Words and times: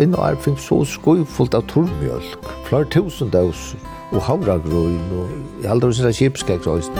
ein 0.00 0.14
og 0.14 0.24
er 0.28 0.38
finn 0.40 0.56
så 0.60 0.82
skoj 0.84 1.24
fullt 1.28 1.54
av 1.56 1.66
tormjølk, 1.70 2.48
flere 2.68 2.88
tusen 2.92 3.30
døser, 3.32 3.80
og 4.12 4.22
havragrøyn, 4.22 5.12
og 5.18 5.62
i 5.62 5.68
halde 5.68 5.90
hos 5.90 6.00
en 6.00 6.14
kipskeks. 6.14 6.90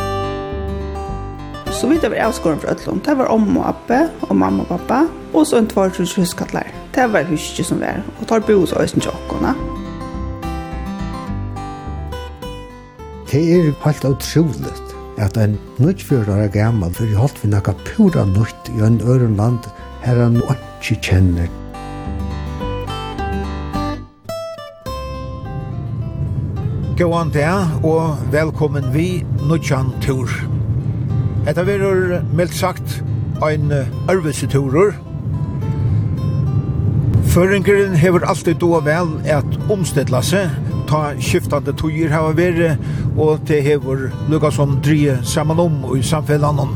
Så 1.76 1.90
vidt 1.90 2.02
jeg 2.02 2.10
var 2.10 2.24
avskåren 2.28 2.60
fra 2.60 2.72
Øtlund, 2.72 3.02
det 3.04 3.18
var 3.18 3.28
om 3.32 3.56
og 3.56 3.68
appe, 3.68 4.00
og 4.28 4.36
mamma 4.36 4.64
og 4.64 4.68
pappa, 4.68 5.02
og 5.34 5.46
så 5.46 5.60
en 5.60 5.68
tvartrus 5.68 6.14
huskattler. 6.16 6.72
Det 6.94 7.04
var 7.12 7.28
huske 7.28 7.64
som 7.64 7.80
var, 7.80 8.00
og 8.20 8.28
tar 8.28 8.40
bo 8.40 8.60
hos 8.62 8.72
Øysten 8.72 9.04
Tjokkona. 9.04 9.52
Det 13.30 13.42
er 13.42 13.72
helt 13.84 14.04
utroligt 14.04 14.96
at 15.18 15.36
en 15.36 15.58
nødfjører 15.78 16.44
er 16.44 16.48
gammel, 16.48 16.94
for 16.94 17.04
jeg 17.04 17.16
holdt 17.20 17.42
vi 17.42 17.52
noe 17.52 17.76
pura 17.84 18.24
nødt 18.24 18.72
i 18.72 18.80
en 18.86 19.00
øren 19.04 19.36
land, 19.36 19.68
her 20.04 20.22
han 20.22 20.40
ikke 20.40 21.00
kjenner. 21.02 21.65
Gåan 26.96 27.28
det, 27.28 27.44
og 27.84 28.16
velkommen 28.32 28.86
vi, 28.94 29.24
Nudjan 29.44 29.90
Tur. 30.00 30.30
Etta 31.44 31.60
verur, 31.68 32.22
meldt 32.32 32.54
sagt, 32.56 33.02
ein 33.44 33.68
ørveseturer. 34.08 34.94
Føringeren 37.34 37.98
hever 38.00 38.24
alltid 38.24 38.62
doa 38.62 38.80
vel 38.86 39.12
at 39.28 39.58
omstedla 39.68 40.22
seg, 40.24 40.54
ta 40.88 41.10
skiftande 41.20 41.74
tøyer 41.76 42.14
hava 42.14 42.30
vere, 42.38 42.70
og 43.12 43.44
det 43.44 43.60
hever 43.66 44.06
lukka 44.32 44.54
som 44.56 44.78
drie 44.80 45.18
saman 45.20 45.60
om 45.66 45.76
og 45.90 45.98
i 46.00 46.06
samfellanon. 46.14 46.72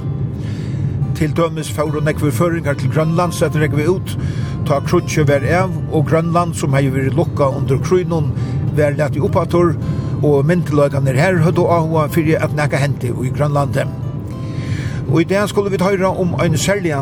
Til 1.17 1.33
dømes 1.33 1.73
fyrir 1.73 2.05
nekve 2.05 2.29
føringar 2.29 2.77
til 2.77 2.93
Grønland, 2.93 3.33
så 3.33 3.49
etter 3.49 3.73
vi 3.73 3.89
ut, 3.89 4.13
ta 4.69 4.83
krutsje 4.85 5.25
ver 5.33 5.49
av, 5.63 5.73
og 5.89 6.13
Grønland 6.13 6.53
som 6.61 6.77
hei 6.77 6.91
veri 6.93 7.09
lukka 7.09 7.49
under 7.57 7.81
krynon, 7.81 8.35
ver 8.77 8.93
leti 9.01 9.21
oppator, 9.25 9.73
og 9.73 10.01
og 10.23 10.47
myndeløkene 10.47 11.17
her 11.17 11.41
høyde 11.45 11.65
avhåa 11.65 12.07
fyrir 12.13 12.43
at 12.45 12.55
nekka 12.57 12.81
hente 12.81 13.09
i 13.09 13.33
Grønlandet. 13.33 13.89
Og 15.11 15.21
i 15.21 15.25
det 15.25 15.49
skulle 15.49 15.71
vi 15.73 15.81
høyre 15.83 16.07
om 16.07 16.35
en 16.45 16.57
særlig 16.57 16.95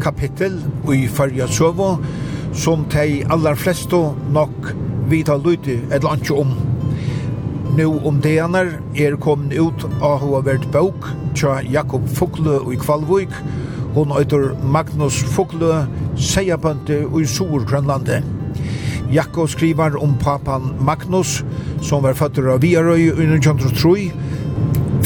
kapittel 0.00 0.60
i 0.92 1.06
Farja 1.06 1.46
Søvo, 1.46 1.96
som 2.52 2.84
de 2.92 3.24
aller 3.30 3.54
fleste 3.54 3.96
nok 4.32 4.74
vita 5.08 5.36
lytte 5.36 5.80
et 5.92 6.04
lantje 6.04 6.36
om. 6.36 6.52
Nå 7.76 7.90
om 8.08 8.20
deaner 8.22 8.76
er 8.96 9.16
kommet 9.20 9.58
ut 9.58 9.84
av 10.00 10.22
hva 10.24 10.40
vært 10.46 10.68
bok 10.72 11.10
tja 11.36 11.58
Jakob 11.68 12.06
Fugle 12.08 12.60
i 12.72 12.78
Kvalvøk. 12.80 13.32
Hon 13.96 14.12
øyter 14.18 14.54
Magnus 14.64 15.22
Fugle, 15.34 15.86
seierbønte 16.16 17.02
i 17.20 17.24
Sorgrønlandet. 17.28 18.24
Jakob 19.12 19.48
skriver 19.48 19.96
om 20.02 20.16
papan 20.20 20.72
Magnus, 20.80 21.44
som 21.82 22.02
var 22.02 22.14
fattur 22.14 22.48
av 22.54 22.62
Viarøy 22.64 23.10
under 23.12 23.36
1903. 23.38 24.12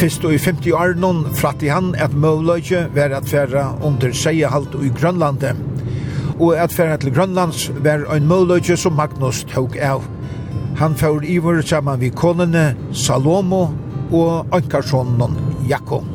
Fyrst 0.01 0.25
og 0.25 0.35
i 0.35 0.39
50 0.41 0.77
år 0.77 0.95
noen 1.01 1.25
flatt 1.37 1.63
i 1.65 1.73
han 1.73 1.93
at 2.01 2.15
Møvløyke 2.17 2.87
var 2.95 3.13
at 3.17 3.29
færa 3.29 3.67
under 3.85 4.15
seiehalt 4.17 4.77
i 4.81 4.93
Grønlandet. 4.95 5.59
Og 6.39 6.55
at 6.57 6.73
færa 6.73 6.97
til 6.97 7.13
Grønlands 7.15 7.67
var 7.85 8.07
en 8.15 8.29
Møvløyke 8.31 8.77
som 8.81 8.97
Magnus 8.97 9.43
tok 9.51 9.77
av. 9.77 10.07
Han 10.81 10.97
fær 10.97 11.21
ivor 11.27 11.61
saman 11.67 12.01
vi 12.01 12.09
konene 12.09 12.71
Salomo 12.97 13.67
og 14.13 14.57
Ankarssonen 14.57 15.37
Jakob. 15.69 16.07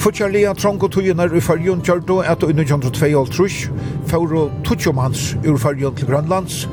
Fortjarlia 0.00 0.54
trång 0.54 0.82
og 0.82 0.90
tøyene 0.92 1.28
i 1.32 1.40
fyrjon 1.40 1.82
kjørte 1.84 2.22
at 2.28 2.42
under 2.44 2.64
1902 2.66 3.24
trus 3.32 3.58
fóru 4.14 4.46
tutsjumans 4.62 5.32
ur 5.42 5.56
fyrjun 5.58 5.94
til 5.98 6.06
Grønlands 6.06 6.68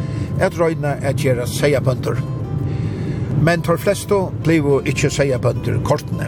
et 0.46 0.58
røyna 0.60 0.94
et 1.02 1.18
gjerra 1.18 1.48
seiabønder. 1.50 2.20
Men 3.42 3.64
tar 3.66 3.80
flesto 3.82 4.28
blivu 4.46 4.78
ikkje 4.86 5.10
seiabønder 5.16 5.80
kortene. 5.88 6.28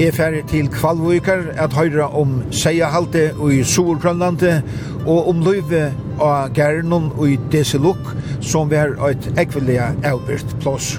Jeg 0.00 0.14
færre 0.14 0.44
til 0.48 0.70
Kvalvøyker 0.70 1.50
at 1.60 1.74
høyra 1.74 2.06
om 2.20 2.38
seiahalte 2.54 3.32
i 3.50 3.58
Sovergrønlande 3.66 4.54
og 5.02 5.28
om 5.32 5.42
løyve 5.44 5.90
av 6.22 6.54
Gernon 6.54 7.10
og 7.16 7.26
i 7.34 7.36
Desiluk 7.52 8.14
som 8.40 8.70
var 8.70 8.94
et 9.10 9.28
ekvelia 9.34 9.90
avbyrt 10.06 10.54
plås. 10.62 10.94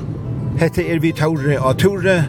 Hette 0.59 0.83
er 0.83 0.99
vi 0.99 1.15
taure 1.15 1.55
av 1.55 1.79
ture 1.79 2.19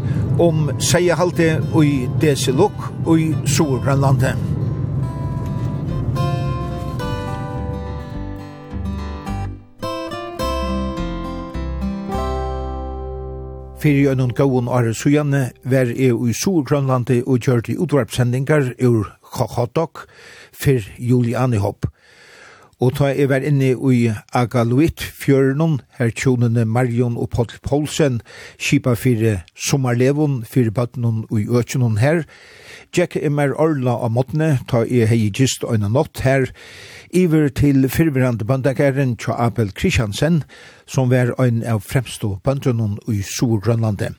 om 0.41 0.71
seiahalte 0.79 1.57
i 1.83 1.95
Desiluk 2.23 2.91
og 3.05 3.19
i 3.19 3.31
Sovergrønlande. 3.45 4.37
Fyrir 13.83 14.13
en 14.13 14.31
gåon 14.31 14.69
are 14.71 14.93
sujane 14.95 15.51
ver 15.65 15.89
e 15.91 16.13
ui 16.15 16.31
Sur-Grønlandi 16.31 17.17
og 17.27 17.41
kjørte 17.43 17.75
utvarpsendingar 17.83 18.69
ur 18.79 19.09
Kokodok 19.27 20.05
for 20.55 20.87
Juliani 21.03 21.59
Hopp. 21.59 21.89
Og 22.83 22.97
ta 22.99 23.13
jeg 23.15 23.29
var 23.31 23.45
inne 23.47 23.77
i 23.95 24.09
Agaluit 24.35 24.99
fjørnen, 24.99 25.77
her 26.01 26.11
tjonene 26.11 26.65
Marion 26.67 27.15
og 27.15 27.29
Paul 27.31 27.53
Poulsen, 27.63 28.17
kipa 28.59 28.97
fire 28.99 29.37
sommerlevon, 29.55 30.41
fire 30.43 30.73
badnen 30.75 31.21
og 31.31 31.39
i 31.39 31.47
her. 32.03 32.25
Jack 32.97 33.15
er 33.17 33.31
mer 33.31 33.55
orla 33.55 33.95
av 34.03 34.11
måttene, 34.11 34.59
ta 34.67 34.83
e 34.83 35.07
hei 35.07 35.31
gist 35.31 35.63
og 35.63 35.77
en 35.77 35.95
her. 36.25 36.51
Iver 37.15 37.49
til 37.49 37.89
fyrverand 37.89 38.43
bandageren 38.49 39.17
Tja 39.17 39.37
Abel 39.39 39.71
Kristiansen, 39.71 40.43
som 40.85 41.11
var 41.11 41.39
en 41.39 41.63
av 41.63 41.87
fremstå 41.87 42.41
bandrenen 42.43 42.99
i 43.07 43.23
Sur-Grønlandet. 43.23 44.19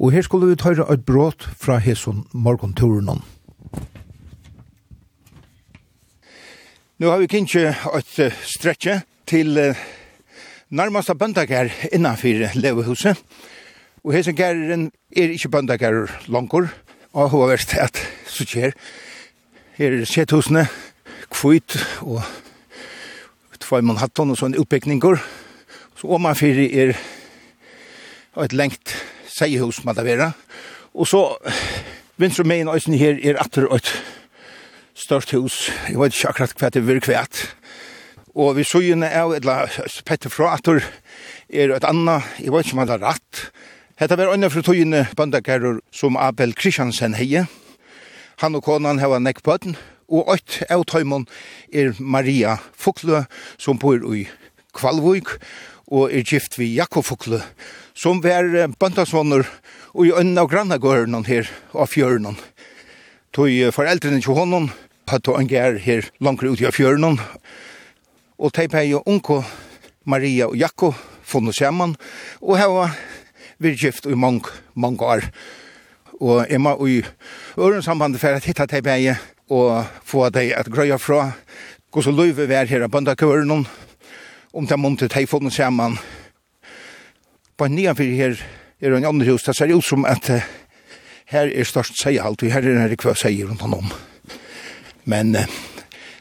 Og 0.00 0.10
her 0.10 0.22
skulle 0.22 0.50
vi 0.50 0.56
ta 0.56 0.74
et 0.74 1.06
brått 1.06 1.46
fra 1.56 1.78
hesson 1.78 2.26
morgonturen. 2.32 3.22
Nu 6.98 7.08
har 7.10 7.18
vi 7.18 7.26
kanskje 7.26 7.72
et 7.98 8.34
strekje 8.46 9.00
til 9.26 9.56
nærmeste 10.70 11.16
bøndagær 11.18 11.66
innanfor 11.90 12.54
levehuset. 12.54 13.18
Og 14.04 14.12
hese 14.14 14.32
gæren 14.32 14.92
er 15.16 15.34
ikke 15.34 15.48
bøndagær 15.48 16.06
langer, 16.30 16.68
og 17.12 17.30
hun 17.30 17.40
har 17.40 17.50
vært 17.50 17.74
at 17.82 17.98
så 18.30 18.46
kjer. 18.46 18.78
Her 19.74 19.98
er 19.98 20.06
sethusene, 20.06 20.68
kvitt 21.34 21.74
og 22.06 22.22
tveimann 23.58 23.98
hatt 23.98 24.22
og 24.22 24.38
sånne 24.38 24.62
utpekninger. 24.62 25.18
Så 25.98 26.14
omanfyr 26.14 26.62
er 26.62 26.94
et 28.38 28.54
lengt 28.54 28.94
seihus, 29.26 29.82
må 29.82 29.98
det 29.98 30.06
være. 30.06 30.30
Og 30.94 31.10
så, 31.10 31.26
vinstre 32.22 32.46
megin 32.46 32.70
øysen 32.70 32.94
her 32.94 33.18
er 33.18 33.42
atter 33.42 33.66
et 33.74 33.90
størst 34.94 35.34
hus. 35.34 35.70
Jeg 35.88 35.98
vet 36.00 36.14
ikke 36.14 36.30
akkurat 36.32 36.56
hva 36.58 36.70
det 36.70 36.86
virker 36.86 37.10
kvært. 37.10 37.42
Og 38.34 38.56
vi 38.56 38.64
så 38.66 38.80
jo 38.82 38.96
av 39.04 39.34
et 39.36 39.46
Petter 40.06 40.30
Frater 40.30 40.82
er 41.50 41.70
et 41.74 41.84
annet, 41.86 42.22
jeg 42.40 42.50
vet 42.50 42.66
ikke 42.66 42.74
om 42.74 42.82
han 42.82 42.94
har 42.94 43.02
rett. 43.02 43.50
Hetta 44.00 44.16
var 44.18 44.32
anna 44.32 44.48
fra 44.50 44.62
tøyne 44.66 45.04
bøndagerer 45.14 45.78
som 45.94 46.16
Abel 46.18 46.54
Kristiansen 46.54 47.14
heie. 47.14 47.44
Han 48.42 48.58
og 48.58 48.64
konan 48.66 48.98
hava 48.98 49.20
nekk 49.22 49.44
bøtten, 49.46 49.76
og 50.10 50.26
ått 50.34 50.64
av 50.66 50.82
tøymon 50.90 51.28
er 51.70 51.94
Maria 52.00 52.56
Fuklø 52.74 53.22
som 53.56 53.78
bor 53.78 54.02
i 54.14 54.26
Kvalvøyk 54.74 55.36
og 55.94 56.10
er 56.10 56.26
gift 56.26 56.58
vi 56.58 56.72
Jakob 56.74 57.06
Fuklø 57.06 57.38
som 57.94 58.18
var 58.24 58.50
bandasvåner 58.82 59.46
og 59.94 60.06
i 60.08 60.12
øynene 60.12 60.42
av 60.42 60.50
grannagården 60.50 61.26
her 61.28 61.50
av 61.72 61.86
fjøren. 61.92 62.34
Tøy 63.34 63.70
foreldrene 63.74 64.20
til 64.22 64.34
honom, 64.34 64.68
på 65.06 65.36
en 65.38 65.48
gær 65.48 65.78
her 65.78 66.08
langt 66.20 66.42
ut 66.42 66.60
i 66.60 66.70
fjørnen. 66.70 67.18
Og 68.38 68.52
de 68.52 68.68
pei 68.68 68.90
jo 68.90 69.02
unko 69.06 69.42
Maria 70.04 70.46
og 70.46 70.56
Jakko 70.56 70.92
funnet 71.24 71.56
sammen, 71.56 71.96
og 72.40 72.58
her 72.58 72.68
var 72.68 72.96
vi 73.58 73.76
gift 73.76 74.06
i 74.06 74.14
mange, 74.14 74.50
mange 74.74 75.00
år. 75.00 75.22
Og 76.20 76.46
jeg 76.50 76.60
må 76.60 76.86
i 76.86 77.02
ørensambandet 77.58 78.20
for 78.20 78.28
at 78.28 78.44
hitta 78.44 78.66
de 78.66 78.82
pei 78.82 79.14
og 79.50 79.84
få 80.04 80.28
de 80.30 80.54
at 80.54 80.70
grøya 80.72 80.96
fra 80.96 81.32
gå 81.90 82.02
så 82.02 82.10
løyve 82.10 82.48
er 82.52 82.66
her 82.66 82.82
av 82.82 82.90
bandakøren 82.90 83.50
om 84.54 84.66
de 84.66 84.76
måtte 84.76 85.08
de 85.08 85.26
funnet 85.26 85.52
sammen. 85.52 85.98
På 87.56 87.68
nye 87.68 87.94
fyrir 87.94 88.16
her 88.16 88.40
er 88.80 88.96
en 88.96 89.06
andre 89.06 89.30
hus, 89.30 89.42
det 89.42 89.56
ser 89.56 89.74
ut 89.74 89.84
som 89.84 90.04
at 90.04 90.30
her 91.30 91.50
er 91.50 91.64
størst 91.64 92.00
seihalt, 92.00 92.42
og 92.42 92.50
her 92.50 92.66
er 92.66 92.74
en 92.74 92.90
rekvø 92.90 93.14
seier 93.14 93.46
rundt 93.46 93.62
han 93.62 93.74
om. 93.74 93.92
Men 95.04 95.34
eh, 95.36 95.48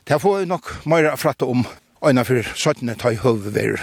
det 0.08 0.20
får 0.22 0.40
jeg 0.40 0.52
nok 0.52 0.72
mer 0.90 1.14
fratte 1.16 1.48
om 1.48 1.66
øyne 2.04 2.26
for 2.28 2.44
17. 2.56 2.90
tøy 3.00 3.16
høvever. 3.24 3.80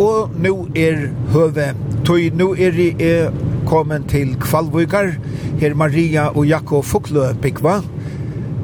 Og 0.00 0.32
nå 0.40 0.54
er 0.74 1.10
høve 1.34 1.66
tøy, 2.08 2.30
nå 2.34 2.54
er 2.56 2.72
det 2.74 2.94
er 3.04 3.34
kommet 3.68 4.08
til 4.08 4.32
Kvalvøygar, 4.40 5.12
her 5.60 5.74
Maria 5.76 6.30
og 6.32 6.46
Jakob 6.48 6.84
Fuklø 6.84 7.32
Bikva. 7.42 7.82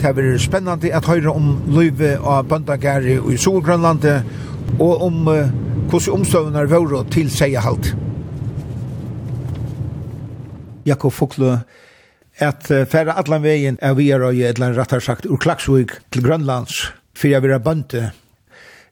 Det 0.00 0.14
blir 0.16 0.38
spennende 0.40 0.92
at 0.92 1.06
høre 1.06 1.32
om 1.32 1.58
løyve 1.68 2.16
av 2.24 2.48
bøndagæri 2.48 3.18
i 3.32 3.36
Solgrønlandet, 3.36 4.24
og 4.80 5.06
om 5.06 5.28
uh, 5.28 5.52
hvordan 5.90 6.56
er 6.56 6.72
våre 6.72 7.04
til 7.12 7.30
seg 7.30 7.52
seierhalt. 7.52 8.05
Jakob 10.86 11.12
Fokle, 11.12 11.60
at 12.38 12.68
uh, 12.70 12.84
færa 12.86 13.16
allan 13.18 13.42
vegin 13.42 13.80
er 13.82 13.96
vi 13.98 14.10
er 14.12 14.22
og 14.22 14.36
et 14.36 14.60
eller 14.60 14.76
rattar 14.76 15.00
sagt 15.00 15.26
ur 15.26 15.40
Klaksvik 15.40 15.96
til 16.12 16.24
Grønlands 16.24 16.86
for 17.16 17.32
jeg 17.32 17.42
vil 17.44 17.54
ha 17.54 17.60
bønte. 17.62 18.10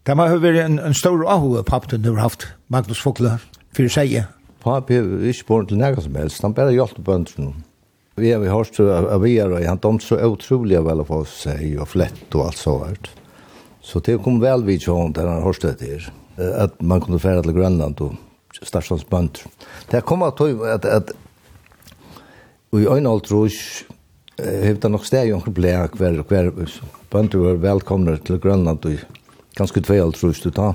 Det 0.04 0.16
må 0.16 0.26
ha 0.28 0.40
vært 0.40 0.62
en, 0.64 0.78
en 0.80 0.96
stor 0.96 1.22
avhue 1.30 1.62
pappen 1.66 2.04
har 2.08 2.22
haft 2.22 2.48
Magnus 2.72 3.00
Fokle 3.00 3.36
for 3.76 3.92
seg. 3.92 4.24
Pappen 4.64 5.12
har 5.20 5.28
ikke 5.30 5.48
borgen 5.48 5.72
til 5.72 5.80
nægget 5.80 6.06
som 6.06 6.18
helst, 6.20 6.44
han 6.44 6.56
bare 6.56 6.74
hjelpte 6.74 7.04
bøntene. 7.04 7.52
Vi 8.20 8.30
har 8.30 8.44
hørt 8.46 8.78
av 8.78 9.24
vi 9.24 9.34
er 9.42 9.50
og 9.50 9.64
han 9.66 9.80
dom 9.82 9.98
så 10.00 10.20
utrolig 10.22 10.78
vel 10.86 11.02
å 11.02 11.08
få 11.08 11.24
seg 11.26 11.80
og 11.82 11.90
flett 11.90 12.36
og 12.36 12.46
alt 12.46 12.60
så 12.60 12.76
hvert. 12.78 13.10
Så 13.84 14.00
det 14.06 14.20
kom 14.24 14.38
vel 14.40 14.62
vidt 14.64 14.86
sånn 14.86 15.12
der 15.16 15.28
han 15.28 15.42
hørt 15.44 15.64
det 15.64 15.74
til, 15.82 16.06
at 16.38 16.78
man 16.80 17.02
kunne 17.02 17.20
fære 17.20 17.42
til 17.44 17.56
Grønland 17.56 18.00
og 18.06 18.14
starsans 18.62 19.02
bønter. 19.10 19.50
Det 19.90 20.04
kom 20.06 20.22
at, 20.24 20.40
at, 20.40 20.86
at 20.86 21.10
Og 22.74 22.80
i 22.82 22.88
øyne 22.90 23.06
alt 23.06 23.28
rus, 23.30 23.56
hevde 24.34 24.80
det 24.82 24.88
nok 24.90 25.04
steg 25.06 25.28
jonker 25.30 25.52
blei 25.54 25.76
hver, 25.94 26.16
hver, 26.26 26.48
bønder 27.12 27.42
var 27.44 27.60
velkomne 27.62 28.16
til 28.26 28.40
Grønland 28.42 28.88
og 28.88 29.04
ganske 29.54 29.78
tvei 29.86 30.00
alt 30.02 30.18
rus 30.18 30.40
du 30.42 30.48
ta. 30.50 30.72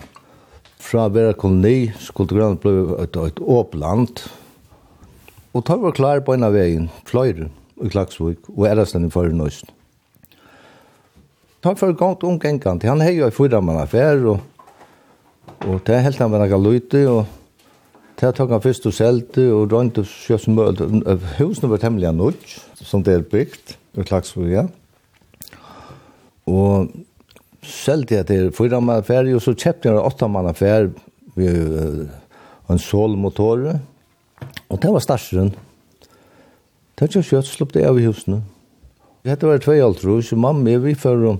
Fra 0.79 1.09
vera 1.11 1.33
koloni 1.35 1.89
skulle 1.99 2.31
Grønland 2.31 2.63
at 2.63 3.03
et, 3.03 3.17
et 3.33 3.41
åpland, 3.43 4.21
og 5.51 5.65
tar 5.67 5.81
var 5.81 5.97
klar 5.97 6.23
på 6.23 6.37
en 6.37 6.47
av 6.47 6.55
veien, 6.55 6.87
fløyre 7.09 7.49
i 7.83 7.91
Klagsvik, 7.91 8.47
og 8.55 8.69
erastan 8.69 9.09
i 9.09 9.11
for 9.11 9.27
nøysen. 9.27 9.67
Tar 11.59 11.75
for 11.75 11.91
gongt 11.99 12.23
omgengant, 12.23 12.87
han 12.87 13.03
hei 13.03 13.17
jo 13.17 13.27
i 13.27 13.35
fyrra 13.35 13.59
man 13.59 13.81
affær, 13.81 14.23
og, 14.23 14.39
og 15.67 15.83
det 15.83 15.99
helt 16.05 16.23
han 16.23 16.31
var 16.31 16.45
nekka 16.45 16.63
løyte, 16.63 17.03
og 17.11 17.38
Det 18.19 18.33
tok 18.35 18.51
han 18.51 18.63
først 18.63 18.87
og 18.89 18.95
selte 18.95 19.45
og 19.55 19.71
rønte 19.71 20.03
sjøs 20.03 20.43
som 20.43 20.57
møte. 20.57 20.87
Husene 21.37 21.69
var 21.71 21.79
temmelig 21.79 22.11
nødt, 22.17 22.55
som 22.75 23.03
det 23.03 23.13
er 23.15 23.27
bygd, 23.31 23.77
i 23.95 24.03
Klagsvoja. 24.03 24.65
Og 26.51 26.89
selte 27.63 28.17
jeg 28.17 28.27
til 28.27 28.51
fyra 28.55 28.81
mann 28.83 28.99
affær, 28.99 29.29
og 29.31 29.43
så 29.43 29.55
kjøpte 29.55 29.87
jeg 29.87 30.03
åtta 30.03 30.27
mann 30.27 30.51
affær 30.51 30.89
ved 31.39 32.09
en 32.69 32.83
solmotor. 32.83 33.79
Og 34.67 34.81
det 34.83 34.91
var 34.93 35.05
starseren. 35.05 35.53
Det 36.99 37.05
var 37.05 37.13
ikke 37.13 37.27
kjøtt, 37.31 37.47
slupp 37.47 37.75
det 37.75 37.87
av 37.87 37.99
i 37.99 38.07
husene. 38.09 38.41
Hette 39.27 39.47
var 39.47 39.63
tvei 39.63 39.79
alt 39.83 40.03
rus, 40.03 40.33
og 40.35 40.43
mamma 40.43 40.75
er 40.75 40.83
vi 40.83 40.95
for 40.99 41.39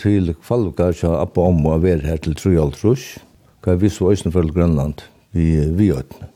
til 0.00 0.32
kvalga, 0.46 0.92
så 0.96 1.16
appa 1.18 1.44
om 1.50 1.64
å 1.68 1.76
være 1.82 2.06
her 2.08 2.20
til 2.24 2.36
tre 2.38 2.56
altrus. 2.62 3.18
Hva 3.60 3.76
vi 3.76 3.90
så 3.92 4.14
øyne 4.14 4.32
for 4.32 4.48
Grønland? 4.48 5.02
vi 5.32 5.66
vi 5.76 5.92
åtne. 5.92 6.28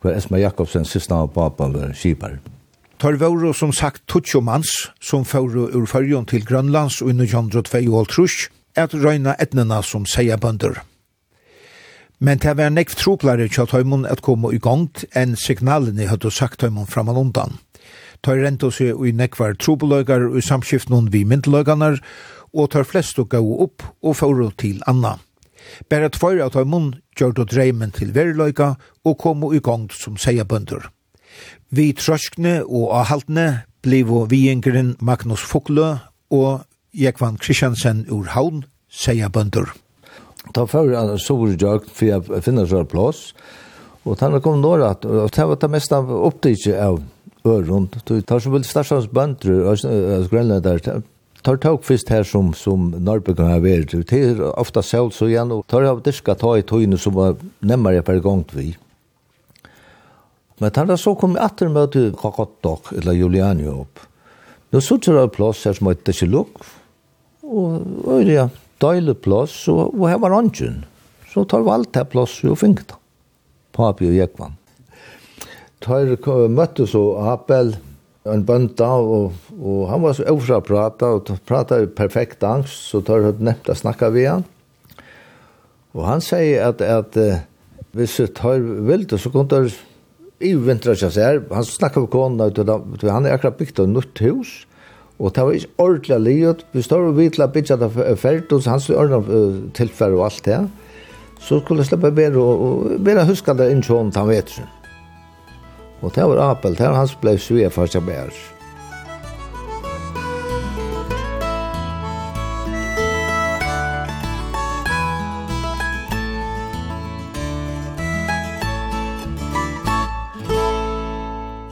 Hvor 0.00 0.16
Esma 0.16 0.38
Jakobsen 0.38 0.84
sista 0.84 1.14
av 1.14 1.32
papan 1.34 1.72
var 1.72 1.92
skipar. 1.92 2.38
Tar 3.00 3.16
vore 3.16 3.54
som 3.54 3.72
sagt 3.72 4.06
tutsjo 4.06 4.40
mans 4.40 4.68
som 5.00 5.24
fore 5.24 5.68
ur 5.72 5.86
fyrjon 5.88 6.26
til 6.28 6.44
Grønlands 6.44 7.00
og 7.02 7.08
under 7.08 7.62
tvei 7.62 7.88
og 7.88 8.08
Trush 8.08 8.50
at 8.76 8.94
røyna 8.94 9.34
etnena 9.40 9.82
som 9.82 10.06
seia 10.06 10.36
bønder. 10.36 10.82
Men 12.20 12.38
det 12.38 12.52
var 12.58 12.68
nekv 12.68 12.92
troplare 13.00 13.48
kjall 13.48 13.70
tøymon 13.70 14.04
at 14.04 14.20
komme 14.20 14.52
i 14.52 14.58
gongt 14.60 15.06
enn 15.16 15.36
signalene 15.40 16.10
hadde 16.10 16.30
sagt 16.30 16.60
tøymon 16.60 16.88
framan 16.88 17.16
undan. 17.16 17.56
Tar 18.20 18.36
rent 18.36 18.62
oss 18.62 18.82
i 18.84 19.12
nekvar 19.16 19.56
tropeløygar 19.56 20.26
og 20.28 20.44
samskiftnån 20.44 21.08
vi 21.12 21.24
myndløyganar 21.24 22.02
og 22.52 22.70
tar 22.74 22.84
flest 22.84 23.18
og 23.18 23.30
gau 23.32 23.56
opp 23.64 23.86
og 24.04 24.18
fore 24.20 24.50
til 24.60 24.82
anna. 24.86 25.16
Bare 25.90 26.10
tvær 26.12 26.40
av 26.46 26.54
tøymon 26.54 26.94
gjør 27.18 27.34
det 27.38 27.50
dreimen 27.52 27.92
til 27.96 28.14
verløyka 28.16 28.74
og 29.04 29.18
komo 29.20 29.52
i 29.54 29.60
gongt 29.60 29.94
som 29.96 30.18
seia 30.20 30.44
bønder. 30.44 30.88
Vi 31.70 31.92
trøskne 31.94 32.60
og 32.64 32.90
avhaltne 33.00 33.62
blivo 33.82 34.24
viengeren 34.30 34.96
Magnus 35.00 35.44
Foglø 35.46 35.94
og 36.34 36.66
Jekvan 36.96 37.38
Kristiansen 37.38 38.04
ur 38.10 38.32
Havn 38.34 38.64
seia 38.90 39.30
bønder. 39.30 39.70
Ta 40.54 40.66
fyrir 40.66 40.96
en 40.98 41.18
sår 41.20 41.54
jøk 41.60 41.86
for 41.92 42.08
jeg 42.08 42.42
finner 42.44 42.66
sår 42.66 42.88
plass, 42.90 43.30
og 44.04 44.18
tanna 44.18 44.40
kom 44.42 44.60
nåra 44.62 44.94
at 44.94 45.04
det 45.04 45.46
var 45.46 45.60
det 45.60 45.70
mest 45.70 45.92
av 45.92 46.10
opptidse 46.10 46.74
av 46.80 47.00
Ørund. 47.44 47.94
Det 48.04 48.24
tar 48.28 48.40
som 48.42 48.52
vel 48.52 48.64
starsans 48.66 49.08
bønder, 49.08 49.76
Grønlandar, 50.28 51.02
tar 51.42 51.58
tåg 51.62 51.84
fyrst 51.86 52.10
her 52.12 52.24
som, 52.26 52.52
som 52.56 52.90
Norrbyggen 52.96 53.48
har 53.50 53.62
vært. 53.64 53.94
Det 54.10 54.20
er 54.20 54.42
ofta 54.50 54.82
selv 54.84 55.14
så 55.16 55.30
igjen, 55.30 55.52
og 55.54 55.66
tar 55.70 55.88
av 55.88 56.02
diska 56.04 56.36
ta 56.38 56.56
i 56.58 56.66
tøyene 56.66 56.98
som 57.00 57.16
var 57.16 57.38
nemmere 57.60 58.04
per 58.06 58.20
gang 58.24 58.44
vi. 58.52 58.74
Men 60.60 60.74
tar 60.76 60.92
så 61.00 61.14
kom 61.16 61.38
jeg 61.38 61.44
atter 61.46 61.72
med 61.72 61.92
til 61.94 62.10
Kakottok, 62.16 62.92
eller 63.00 63.16
Juliani 63.16 63.68
opp. 63.72 64.02
Nå 64.70 64.82
så 64.84 65.00
tar 65.00 65.22
jeg 65.22 65.34
plass 65.34 65.64
her 65.66 65.74
som 65.74 65.88
heter 65.90 66.14
Kjeluk, 66.14 66.60
og, 67.42 67.80
og 68.04 68.26
det 68.28 68.36
er 68.44 68.50
døylig 68.82 69.16
plass, 69.24 69.64
og, 69.72 69.96
og 69.96 70.06
her 70.10 70.20
var 70.22 70.36
ånden. 70.36 70.82
Så 71.30 71.46
tar 71.48 71.64
vi 71.64 71.72
alt 71.72 71.96
her 71.96 72.06
plass 72.10 72.36
og 72.44 72.58
finket. 72.60 72.92
Papi 73.74 74.10
og 74.10 74.18
Jekvann. 74.18 74.56
Tar 75.80 76.12
møttes 76.52 76.92
og 76.98 77.22
Apel, 77.32 77.72
en 78.28 78.42
bønta, 78.44 78.88
og, 79.00 79.36
og 79.56 79.84
han 79.88 80.02
var 80.02 80.16
så 80.16 80.26
overfra 80.28 80.60
å 80.60 80.64
prate, 80.64 81.08
og 81.08 81.44
prate 81.48 81.82
i 81.84 81.86
perfekt 81.88 82.44
angst, 82.44 82.90
så 82.90 83.00
tar 83.04 83.24
han 83.24 83.44
nevnt 83.44 83.70
å 83.72 83.76
snakke 83.78 84.10
ved 84.12 84.28
han. 84.28 84.48
Og 85.96 86.04
han 86.06 86.20
sier 86.22 86.66
at, 86.68 86.82
at 86.84 87.16
hvis 87.96 88.18
du 88.20 88.26
tar 88.36 88.60
vilt, 88.60 89.14
så 89.18 89.32
kunne 89.32 89.48
du 89.64 89.78
i 90.40 90.52
vintra 90.56 90.94
ikke 90.96 91.10
her, 91.16 91.40
han 91.52 91.66
snakker 91.66 92.04
med 92.04 92.12
kona, 92.12 92.50
han 93.12 93.28
er 93.28 93.36
akkurat 93.36 93.58
bygd 93.58 93.80
av 93.82 93.88
nytt 93.92 94.22
hus, 94.24 94.52
og 95.20 95.34
det 95.36 95.44
var 95.44 95.56
ikke 95.56 95.84
ordentlig 95.84 96.20
livet, 96.24 96.62
vi 96.72 96.84
står 96.84 97.10
og 97.10 97.18
vidla 97.18 97.48
bygd 97.52 97.74
av 97.76 97.98
ferd, 98.20 98.52
og 98.52 98.68
hans 98.68 98.88
ordentlig 98.92 99.72
tilfære 99.76 100.16
og 100.16 100.26
alt 100.28 100.44
det, 100.46 100.60
så 101.40 101.60
skulle 101.60 101.84
jeg 101.84 101.90
slippe 101.90 102.12
bedre, 102.16 102.40
og 102.40 103.00
bedre 103.04 103.26
huskende 103.28 103.68
inn 103.72 103.84
sånn, 103.84 104.12
han 104.16 104.28
vet 104.28 104.52
ikke 104.52 104.79
Og 106.00 106.14
det 106.14 106.24
var 106.24 106.50
Apel, 106.50 106.78
det 106.78 106.88
var 106.88 106.96
hans 106.96 107.14
blei 107.14 107.36
for 107.68 107.86
seg 107.86 108.02
bærs. 108.06 108.38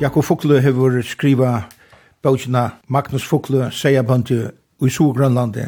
Jakob 0.01 0.23
Fokle 0.25 0.61
hefur 0.63 1.01
skriva 1.03 1.65
bøkina 2.23 2.69
Magnus 2.87 3.25
Fokle, 3.27 3.71
Seia 3.73 4.03
Bøntu, 4.03 4.51
i 4.87 4.91
Sogrønlandi, 4.95 5.65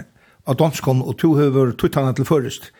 av 0.46 0.54
Donskon, 0.54 1.02
og 1.02 1.16
to 1.18 1.32
hefur 1.34 1.72
tuttana 1.74 2.12
til 2.14 2.24
først. 2.24 2.70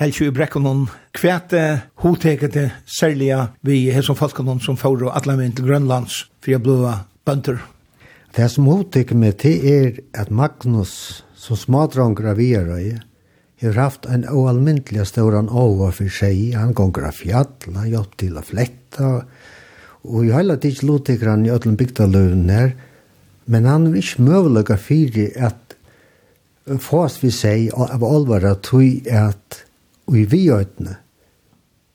Helst 0.00 0.22
i 0.24 0.30
brekken 0.32 0.64
noen 0.64 0.86
kvæte 1.12 1.60
hodtekete 2.00 2.70
særlige 2.88 3.42
vi 3.60 3.90
her 3.92 4.04
som 4.06 4.16
folk 4.16 4.38
noen 4.40 4.60
som 4.64 4.78
får 4.80 5.02
og 5.04 5.16
alle 5.18 5.34
min 5.36 5.52
til 5.52 5.66
Grønlands 5.68 6.14
for 6.40 6.54
jeg 6.54 6.62
bønder. 6.64 7.58
Det 8.32 8.46
som 8.48 8.70
hodteker 8.70 9.18
med 9.20 9.36
til 9.42 9.66
er 9.68 9.98
at 10.16 10.30
Magnus 10.32 11.24
som 11.36 11.58
smadronger 11.60 12.30
av 12.30 12.40
Vierøy 12.40 12.94
har 13.60 13.76
haft 13.76 14.08
en 14.08 14.24
oalmyndelig 14.24 15.04
stor 15.10 15.36
an 15.36 15.50
over 15.52 15.92
for 15.92 16.08
seg. 16.08 16.54
Han 16.56 16.72
gonger 16.72 17.10
av 17.10 17.18
fjall, 17.18 17.50
han 17.76 17.90
gjort 17.92 18.16
til 18.22 18.38
å 18.40 18.44
fletta. 18.46 19.10
Og 20.08 20.24
i 20.24 20.32
hele 20.32 20.56
tids 20.56 20.80
lodteker 20.82 21.34
han 21.34 21.44
i 21.44 21.52
ødelen 21.52 21.76
bygdaløven 21.76 22.48
her. 22.50 22.72
Men 23.44 23.68
han 23.68 23.90
er 23.90 24.00
ikke 24.00 24.24
møvelig 24.24 24.64
for 24.86 25.20
at 25.50 25.76
fast 26.80 27.20
vi 27.22 27.30
seg 27.34 27.68
av 27.76 28.02
alvor 28.06 28.48
at 28.48 28.64
tog 28.64 29.12
at 29.12 29.60
I 30.16 30.26
viøytene 30.28 30.98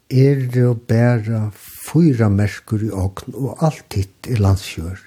er 0.07 0.45
det 0.53 0.63
å 0.63 0.77
bæra 0.87 1.47
fyra 1.53 2.29
merkur 2.31 2.83
i 2.83 2.89
åkn, 2.89 3.35
og 3.35 3.63
alt 3.63 3.97
hitt 3.97 4.29
i 4.29 4.37
landskjør. 4.39 5.01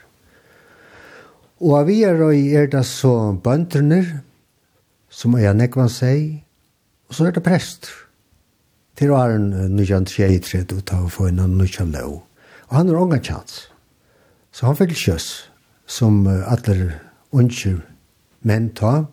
Og 1.61 1.75
av 1.77 1.89
viøy 1.89 2.55
er 2.57 2.71
det 2.73 2.85
så 2.89 3.33
bøndrene, 3.37 4.23
som 5.11 5.35
er 5.37 5.57
nekvann 5.57 5.91
seg, 5.93 6.41
og 7.09 7.17
så 7.17 7.27
er 7.27 7.35
det 7.37 7.45
prester. 7.45 7.91
Til 8.97 9.13
å 9.13 9.19
ha 9.19 9.33
en 9.33 9.49
nødjan 9.75 10.07
tjei 10.07 10.37
og 10.37 10.83
ta 10.85 11.01
og 11.01 11.13
få 11.15 11.31
en 11.31 11.41
nødjan 11.57 11.93
lov. 11.97 12.21
Og 12.69 12.77
han 12.77 12.89
har 12.89 13.01
unga 13.01 13.19
tjans. 13.19 13.71
Så 14.53 14.69
han 14.69 14.77
fikk 14.77 14.93
kjøs, 14.95 15.27
som 15.87 16.27
alle 16.29 17.01
unger 17.33 17.81
menn 18.47 18.69
ta, 18.77 19.09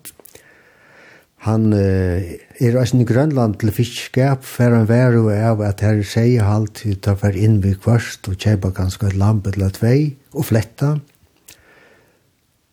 Han 1.45 1.69
uh, 1.69 2.23
er 2.57 2.77
også 2.79 2.97
i 2.97 3.05
Grønland 3.05 3.59
til 3.61 3.71
fiskskap, 3.75 4.45
for 4.47 4.73
han 4.73 4.87
var 4.89 5.13
jo 5.13 5.27
av 5.29 5.61
at 5.61 5.83
her 5.85 6.01
sier 6.01 6.47
halt, 6.47 6.81
ta 7.05 7.13
for 7.19 7.35
inn 7.37 7.59
ved 7.61 7.77
kvørst, 7.83 8.29
og 8.31 8.39
kjøpe 8.41 8.73
ganske 8.73 9.11
et 9.11 9.17
lampe 9.19 9.53
eller 9.53 9.73
tvei 9.75 9.93
vei, 9.93 9.99
og 10.33 10.49
fletta. 10.49 10.95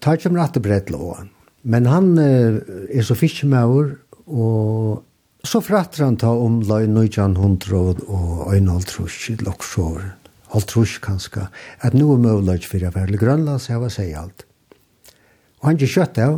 Ta 0.01 0.17
ikke 0.17 0.33
om 0.33 0.41
rattebrett 0.41 0.93
lån. 0.93 1.29
Men 1.69 1.89
han 1.89 2.15
uh, 2.17 2.61
er 2.89 3.05
så 3.05 3.17
fiskemaur, 3.19 3.99
og 4.25 5.05
så 5.45 5.61
fratter 5.61 6.07
han 6.07 6.17
ta 6.17 6.33
om 6.33 6.63
løy 6.65 6.87
1900 6.89 8.07
og 8.09 8.55
øynaltrusk 8.55 9.35
i 9.35 9.37
Loksjåren. 9.45 10.15
Altrusk 10.55 11.03
kanskje, 11.03 11.49
at 11.83 11.97
noe 11.99 12.15
mulig 12.21 12.63
for 12.71 12.85
å 12.87 12.93
være 12.95 13.19
Grønland, 13.19 13.61
så 13.61 13.75
jeg 13.75 13.83
var 13.83 13.93
sier 13.93 14.21
alt. 14.21 14.45
Og 15.59 15.69
han 15.69 15.81
ikke 15.81 15.95
kjøtt 15.97 16.21
av, 16.23 16.37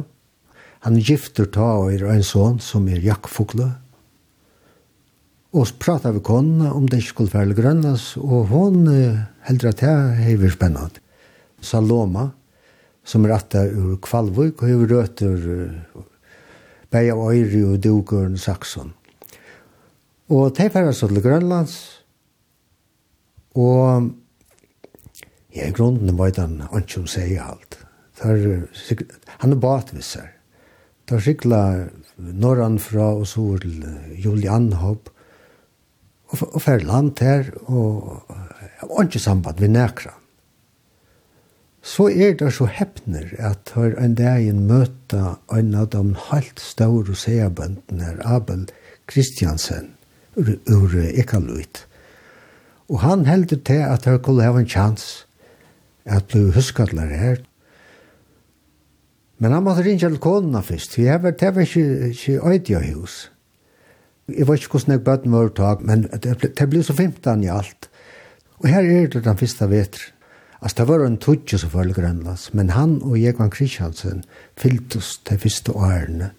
Han 0.86 1.00
gifter 1.02 1.48
ta 1.50 1.66
og 1.80 1.90
er 1.90 2.04
en 2.12 2.22
son 2.22 2.60
som 2.62 2.84
er 2.86 3.02
jakkfokle. 3.02 3.64
Og 5.56 5.64
så 5.66 5.74
prater 5.82 6.12
vi 6.14 6.20
kona 6.22 6.70
om 6.76 6.84
det 6.86 7.00
ikke 7.00 7.10
skulle 7.10 7.34
være 7.34 7.56
grønnes, 7.58 8.04
og 8.20 8.52
hun 8.52 8.84
heldur 9.48 9.72
at 9.72 9.80
det 9.82 9.94
hever 10.20 10.52
spennende. 10.54 11.02
Saloma, 11.58 12.28
som 13.02 13.26
er 13.26 13.34
atta 13.34 13.64
ur 13.66 13.96
Kvalvøk, 14.04 14.62
og 14.62 14.70
har 14.70 14.92
røter 14.92 15.48
Beia 16.92 17.16
Øyri 17.16 17.64
og 17.66 17.82
Dugurn 17.82 18.38
Saxon. 18.38 18.94
Og 20.30 20.54
de 20.54 20.68
færa 20.70 20.92
så 20.92 21.08
til 21.10 21.22
Grønlands, 21.22 22.04
og 23.56 24.10
ja, 25.50 25.66
i 25.66 25.74
grunden 25.74 26.14
var 26.18 26.30
det 26.30 26.46
han 26.46 26.62
ikke 26.78 27.02
om 27.02 27.10
seg 27.10 27.34
i 27.34 27.42
alt. 27.42 27.80
Der, 28.22 28.66
han 29.42 29.52
er 29.52 29.60
batvisser. 29.60 30.35
Da 31.06 31.20
skikla 31.22 31.86
norran 32.16 32.80
fra 32.82 33.12
og 33.20 33.26
så 33.30 33.44
til 33.62 33.84
Julianhopp, 34.18 35.10
og, 36.32 36.40
og 36.48 36.62
fer 36.64 36.82
land 36.82 37.20
her, 37.22 37.52
og 37.70 38.24
har 38.80 39.04
ikke 39.04 39.22
samband 39.22 39.62
med 39.62 39.76
nekra. 39.76 40.16
Så 41.86 42.08
er 42.10 42.34
det 42.34 42.50
så 42.56 42.66
heppner 42.66 43.28
at 43.38 43.70
her 43.76 43.94
en 44.02 44.16
dag 44.18 44.48
en 44.48 44.64
møte 44.66 45.20
en 45.54 45.74
av 45.78 45.92
de 45.92 46.16
halvt 46.32 46.58
større 46.60 47.14
seabøndene 47.14 48.16
Abel 48.26 48.64
Kristiansen, 49.06 49.92
ur, 50.34 50.56
ur 50.66 50.96
Ekaluit. 51.14 51.84
Og 52.90 53.04
han 53.06 53.22
heldur 53.30 53.62
til 53.62 53.84
at 53.86 54.10
her 54.10 54.18
kunne 54.18 54.42
ha 54.42 54.58
en 54.58 54.66
chans 54.66 55.26
at 56.04 56.26
bli 56.32 56.48
huskadler 56.54 57.14
her, 57.14 57.38
Men 59.38 59.52
han 59.52 59.64
måtte 59.66 59.84
ringe 59.84 60.00
til 60.00 60.18
konene 60.22 60.62
først, 60.64 60.94
for 60.94 61.04
jeg 61.04 61.22
var, 61.22 61.34
det 61.36 61.54
var 61.54 61.66
ikke, 61.66 62.12
ikke 62.12 62.36
øyde 62.40 62.76
av 62.78 62.86
hus. 62.94 63.16
Jeg 64.32 64.48
vet 64.48 64.62
ikke 64.62 64.78
hvordan 64.78 64.94
jeg 64.96 65.04
bøtte 65.06 65.30
meg 65.30 65.40
overtak, 65.40 65.82
men 65.86 66.06
det 66.24 66.68
ble 66.70 66.82
så 66.82 66.96
15 66.96 67.44
i 67.44 67.52
alt. 67.52 67.90
Og 68.62 68.70
her 68.72 68.88
er 68.88 69.10
det 69.12 69.24
den 69.24 69.38
første 69.38 69.68
veter. 69.70 70.06
Altså, 70.62 70.78
det 70.78 70.88
var 70.88 71.04
en 71.04 71.18
tutsi 71.20 71.58
som 71.60 71.70
følger 71.70 72.00
Grønlands, 72.00 72.48
men 72.56 72.72
han 72.72 72.96
og 73.04 73.18
Jekvann 73.20 73.52
Kristiansen 73.52 74.24
fyllt 74.58 74.96
oss 74.96 75.18
til 75.28 75.38
første 75.38 75.76
årene. 75.76 76.30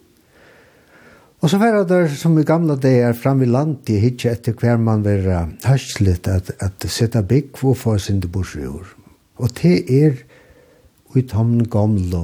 Og 1.38 1.51
så 1.51 1.60
var 1.62 1.75
det 1.77 1.89
der, 1.92 2.08
som 2.10 2.38
i 2.39 2.44
gamle 2.44 2.80
dager, 2.82 3.13
fram 3.13 3.44
i 3.46 3.46
landet, 3.46 3.92
i 3.94 4.00
hittet 4.01 4.32
etter 4.32 4.58
hver 4.58 4.82
man 4.82 5.04
var 5.06 5.51
høstlet 5.68 6.27
at, 6.27 6.50
at 6.60 6.88
sette 6.89 7.22
bygg 7.22 7.54
for 7.60 7.75
å 7.75 7.77
få 7.77 7.94
sin 8.01 8.24
til 8.24 8.34
borsjord. 8.34 8.89
Og 9.38 9.54
det 9.62 9.84
er 9.86 10.18
ut 11.13 11.36
om 11.38 11.60
gamle 11.70 12.24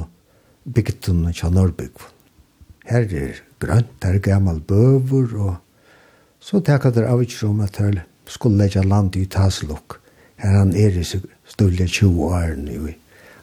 bygdene 0.64 1.34
kja 1.36 1.50
Norrbygg. 1.54 2.06
Her 2.88 3.08
er 3.08 3.42
grønt, 3.64 4.00
her 4.04 4.18
er 4.18 4.24
gammal 4.24 4.60
bøver, 4.60 5.36
og 5.40 5.56
så 6.44 6.60
teka 6.60 6.92
der 6.92 7.08
av 7.12 7.24
ikke 7.24 7.48
om 7.48 7.62
at 7.64 7.80
her 7.80 8.02
skulle 8.28 8.60
legge 8.60 8.84
land 8.84 9.16
i 9.16 9.26
Taslok. 9.26 10.00
Her 10.40 10.58
han 10.60 10.74
er 10.76 11.00
i 11.00 11.04
stulja 11.04 11.88
20 11.88 12.24
år, 12.28 12.56
jo, 12.72 12.90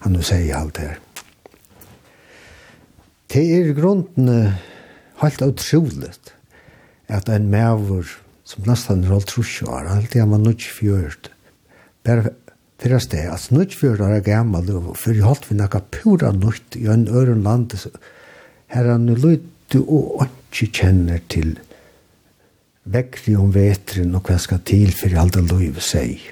han 0.01 0.13
nu 0.13 0.23
sier 0.25 0.57
alt 0.57 0.81
her. 0.81 0.99
Det 3.31 3.45
er 3.55 3.73
grunden 3.77 4.29
helt 5.21 5.43
utrolig 5.45 6.11
at 7.11 7.29
en 7.29 7.51
mæver 7.51 8.09
som 8.45 8.67
nesten 8.67 9.05
er 9.05 9.15
alt 9.15 9.29
trusjå 9.31 9.71
alt 9.71 10.13
det 10.13 10.23
han 10.23 10.33
var 10.33 10.43
nødt 10.43 10.65
fjørt, 10.67 11.31
bare 12.05 12.33
Fyrir 12.81 12.97
að 12.97 13.09
det, 13.13 13.25
at 13.29 13.43
Snudfjord 13.45 14.01
er 14.07 14.23
gammal, 14.25 14.69
og 14.73 14.95
fyrir 14.97 15.27
holdt 15.29 15.51
vi 15.51 15.59
nekka 15.59 15.83
pura 15.93 16.31
nutt 16.33 16.79
i 16.81 16.87
en 16.89 17.09
øren 17.13 17.43
land, 17.45 17.75
her 18.73 18.89
er 18.89 18.99
nu 18.99 19.15
og 19.81 20.23
ikke 20.25 20.71
kjenner 20.81 21.21
til 21.31 21.59
vekkri 22.91 23.37
om 23.39 23.53
vetrin 23.55 24.17
og 24.17 24.27
hva 24.27 24.39
skal 24.41 24.63
til 24.67 24.91
fyrir 24.97 25.21
alt 25.21 25.37
det 25.37 25.45
lov 25.51 25.79
seg. 25.85 26.25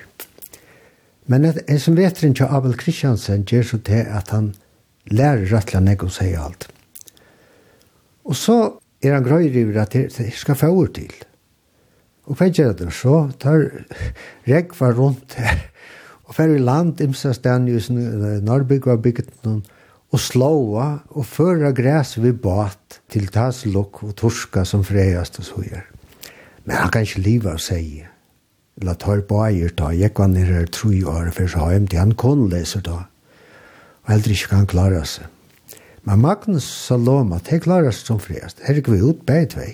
Men 1.29 1.45
et, 1.45 1.61
en 1.69 1.81
som 1.83 1.97
vetren 1.99 2.35
til 2.35 2.49
Abel 2.49 2.75
Kristiansen 2.81 3.45
gjør 3.45 3.67
så 3.69 3.79
til 3.85 4.09
at 4.09 4.33
han 4.33 4.55
lærer 5.13 5.47
rettelig 5.53 5.85
nek 5.85 6.05
om 6.07 6.13
seg 6.13 6.35
alt. 6.41 6.69
Og 8.25 8.37
så 8.37 8.59
er 9.05 9.15
han 9.15 9.27
grøyri 9.27 9.67
i 9.67 9.79
at 9.79 9.93
det 9.93 10.33
skal 10.35 10.57
få 10.57 10.73
til. 10.97 11.13
Og 12.29 12.37
hva 12.41 12.49
gjør 12.49 12.73
det 12.81 12.93
så? 12.97 13.29
Tar 13.41 13.69
Rekvar 14.49 14.97
rundt 14.97 15.37
her 15.37 15.69
og 16.29 16.37
fer 16.37 16.53
i 16.53 16.61
land 16.61 17.01
imsa 17.01 17.33
stan 17.37 17.67
i 17.69 17.79
Norrbygg 18.45 18.89
og 18.93 19.07
noen 19.47 19.63
og 20.09 20.21
slåa 20.21 20.87
og 21.17 21.25
føra 21.29 21.73
græs 21.77 22.15
vi 22.21 22.33
bat 22.33 23.01
til 23.13 23.29
tas 23.33 23.65
lukk 23.69 24.03
og 24.07 24.15
torska 24.17 24.65
som 24.65 24.85
freiast 24.85 25.41
og 25.41 25.49
så 25.49 25.65
gjør. 25.65 25.87
Men 26.65 26.77
han 26.77 26.93
kan 26.93 27.05
ikke 27.05 27.25
liva 27.25 27.55
av 27.57 27.61
seg. 27.65 28.07
La 28.85 28.95
tar 28.95 29.25
bajer 29.29 29.73
ta, 29.77 29.91
jeg 29.93 30.15
var 30.17 30.31
nere 30.31 30.67
tru 30.73 30.93
år 31.09 31.33
for 31.35 31.51
så 31.51 31.71
hjem 31.73 31.89
til 31.91 32.01
han 32.01 32.15
kun 32.17 32.47
leser 32.53 32.85
da. 32.85 33.03
Og 34.05 34.13
heller 34.15 34.37
ikke 34.37 34.53
kan 34.53 34.69
klara 34.71 35.05
seg. 35.09 35.27
Men 36.09 36.23
Magnus 36.25 36.65
Saloma, 36.65 37.41
de 37.45 37.61
klarer 37.61 37.93
seg 37.93 38.13
som 38.13 38.21
freiast. 38.23 38.63
Her 38.65 38.79
gikk 38.79 38.93
vi 38.95 39.03
ut 39.03 39.25
begge 39.29 39.53
tvei. 39.57 39.71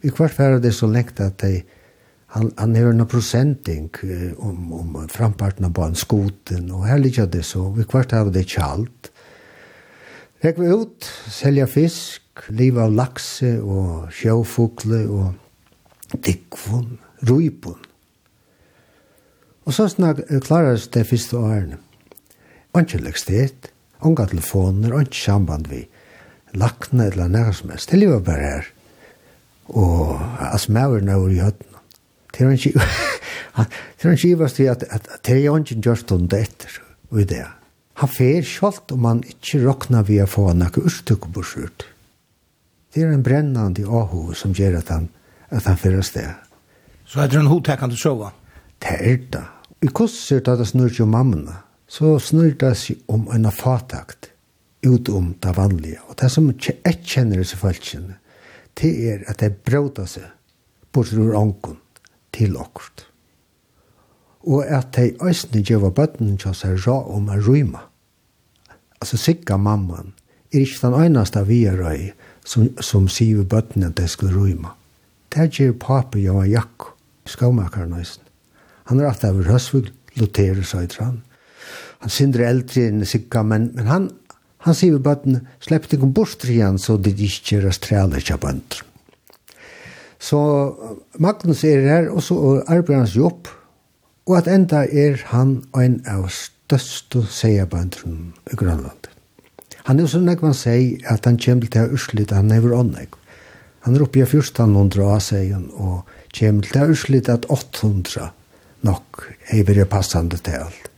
Vi 0.00 0.12
kvart 0.12 0.36
færa 0.36 0.60
det 0.60 0.72
så 0.76 0.88
lengt 0.88 1.20
at 1.20 1.36
de 1.42 1.64
han 2.34 2.50
han 2.56 2.74
har 2.76 2.90
en 2.90 3.06
procenting 3.06 3.90
om 4.38 4.72
om 4.72 5.08
framparten 5.08 5.72
på 5.72 5.82
en 5.82 5.94
skoten 5.94 6.70
och 6.70 6.86
här 6.86 6.98
ligger 6.98 7.26
det 7.26 7.42
så 7.42 7.70
vi 7.70 7.84
kvart 7.84 8.12
har 8.12 8.30
det 8.30 8.44
chalt. 8.44 9.12
Tek 10.42 10.58
vi 10.58 10.66
ut 10.66 11.04
sälja 11.30 11.66
fisk, 11.66 12.22
leva 12.48 12.84
av 12.84 12.92
laxe 12.92 13.60
och 13.60 14.12
sjöfågel 14.12 15.08
och 15.08 15.32
tikkvon, 16.22 16.98
ruipon. 17.18 17.78
Och 19.64 19.74
så 19.74 19.88
snak 19.88 20.16
klaras 20.44 20.88
det 20.88 21.04
första 21.04 21.38
åren. 21.38 21.74
Anke 22.72 22.98
lekstert, 22.98 23.70
anka 23.98 24.26
telefoner, 24.26 24.92
anke 24.92 25.16
samband 25.16 25.66
vi. 25.66 25.88
Lakna 26.52 27.04
eller 27.04 27.28
nærmest, 27.28 27.90
det 27.90 27.96
lever 27.96 28.20
bare 28.20 28.42
her. 28.42 28.66
Og 29.66 30.20
as 30.38 30.68
maur 30.68 31.00
nå 31.00 31.16
i 31.32 31.40
høtten, 31.40 31.73
det 32.34 32.40
er 32.46 32.54
ikke 32.54 32.84
det 33.58 34.08
er 34.08 34.16
ikke 34.16 34.32
ivast 34.34 34.60
til 34.60 34.70
at 34.72 34.84
det 35.26 35.36
er 35.36 35.58
ikke 35.58 35.80
gjørst 35.80 36.12
om 36.12 36.28
det 36.28 36.40
etter 36.48 36.80
og 37.10 37.26
det 37.30 37.44
han 37.94 38.10
fer 38.10 38.42
kjolt 38.42 38.90
om 38.90 39.04
han 39.06 39.20
ikke 39.22 39.62
råkna 39.62 40.02
vi 40.06 40.18
å 40.22 40.26
få 40.26 40.48
noe 40.58 40.82
urstukk 40.82 41.28
på 41.34 41.44
skjort. 41.46 41.86
det 42.94 43.02
er 43.02 43.12
en 43.12 43.22
brennande 43.22 43.86
ahu 43.86 44.34
som 44.34 44.54
gjør 44.54 44.80
at 44.80 44.90
han 44.90 45.08
at 45.54 45.68
han 45.68 45.78
fer 45.78 46.00
sted 46.02 46.30
Så 47.06 47.20
er 47.20 47.28
det 47.28 47.38
en 47.38 47.50
hodtekant 47.52 47.92
du 47.92 47.98
sova? 48.00 48.32
Det 48.80 48.96
er 48.96 49.18
det. 49.30 49.44
I 49.84 49.90
kosser 49.92 50.40
da 50.40 50.56
det 50.56 50.66
snurr 50.70 50.94
jo 50.96 51.06
mammene, 51.06 51.52
så 51.86 52.16
snurr 52.18 52.56
det 52.58 52.72
seg 52.80 53.02
om 53.12 53.28
en 53.32 53.50
fatakt 53.52 54.30
ut 54.84 55.08
om 55.08 55.34
det 55.40 55.52
vanlige. 55.56 56.00
Og 56.08 56.16
det 56.20 56.30
som 56.32 56.48
ikke 56.50 56.94
kjenner 57.04 57.40
disse 57.40 57.58
falskene, 57.60 58.16
det 58.80 58.92
er 59.12 59.24
at 59.28 59.40
det 59.40 59.52
bråta 59.64 60.06
seg 60.08 60.26
bort 60.92 61.12
ur 61.12 61.36
ånken 61.36 61.76
til 62.34 62.56
okkurt. 62.60 63.06
Og 64.44 64.66
at 64.66 64.92
de 64.96 65.14
øsne 65.24 65.62
gjør 65.64 65.90
bøttene 65.94 66.36
til 66.40 66.54
seg 66.56 66.82
ra 66.86 66.98
om 67.14 67.30
en 67.32 67.42
rymme. 67.46 67.80
Altså 69.00 69.16
sikka 69.20 69.56
mamman 69.56 70.12
er 70.52 70.64
ikke 70.64 70.86
den 70.86 70.98
eneste 71.06 71.42
vi 71.48 71.64
er 71.68 71.80
røy 71.80 72.10
som, 72.44 72.68
som 72.80 73.08
sier 73.08 73.44
bøttene 73.48 73.90
at 73.90 73.98
de 73.98 74.08
skulle 74.08 74.36
rymme. 74.36 74.74
Det 75.34 75.48
gjør 75.56 75.72
papi 75.80 76.26
og 76.30 76.44
jakk, 76.48 76.90
skåmakeren 77.26 77.96
øsne. 77.98 78.24
Han 78.90 79.00
er 79.00 79.08
alltid 79.08 79.30
over 79.32 79.48
høsvig, 79.48 79.86
lotere 80.20 80.64
seg 80.64 80.90
til 80.92 81.06
han. 81.06 81.22
Han 82.04 82.12
synder 82.12 82.44
eldre 82.44 82.84
enn 82.90 83.04
sikka, 83.08 83.42
men, 83.42 83.70
men 83.74 83.88
han, 83.88 84.10
han 84.66 84.76
sier 84.76 85.00
bøttene, 85.00 85.40
slepp 85.64 85.88
deg 85.90 86.04
om 86.04 86.12
bort 86.14 86.44
igjen 86.44 86.76
så 86.78 86.98
det 87.00 87.16
ikke 87.16 87.56
gjør 87.56 87.72
stræler 87.72 88.24
til 88.24 88.40
bøttene. 88.42 88.90
Så 90.24 90.40
Magnus 91.20 91.64
er 91.68 91.84
her, 91.84 92.08
og 92.10 92.22
så 92.24 92.36
arbeider 92.64 93.02
hans 93.02 93.16
jobb. 93.16 93.50
Og 94.24 94.38
at 94.38 94.48
enda 94.48 94.86
er 94.88 95.20
han 95.34 95.58
en 95.76 95.98
av 96.08 96.30
største 96.32 97.26
seierbandrene 97.28 98.32
i 98.48 98.56
Grønland. 98.56 99.10
Han 99.84 100.00
er 100.00 100.08
så 100.08 100.16
sånn 100.16 100.30
man 100.40 100.56
sier 100.56 101.02
at 101.12 101.26
han 101.28 101.36
kommer 101.36 101.68
til 101.68 101.84
å 101.84 101.98
utslitte 101.98 102.38
han 102.38 102.48
never 102.48 102.72
åndeg. 102.72 103.18
Han 103.84 103.98
er 103.98 104.06
oppe 104.06 104.22
i 104.22 104.24
1400 104.24 105.04
av 105.04 105.20
seien, 105.20 105.66
og 105.76 106.08
kommer 106.32 106.64
til 106.70 106.80
å 106.80 106.94
utslitte 106.94 107.36
at 107.36 107.44
800 107.52 108.30
nok 108.88 109.26
er 109.52 109.66
bare 109.68 109.84
passende 109.92 110.40
til 110.40 110.62
alt. 110.62 110.88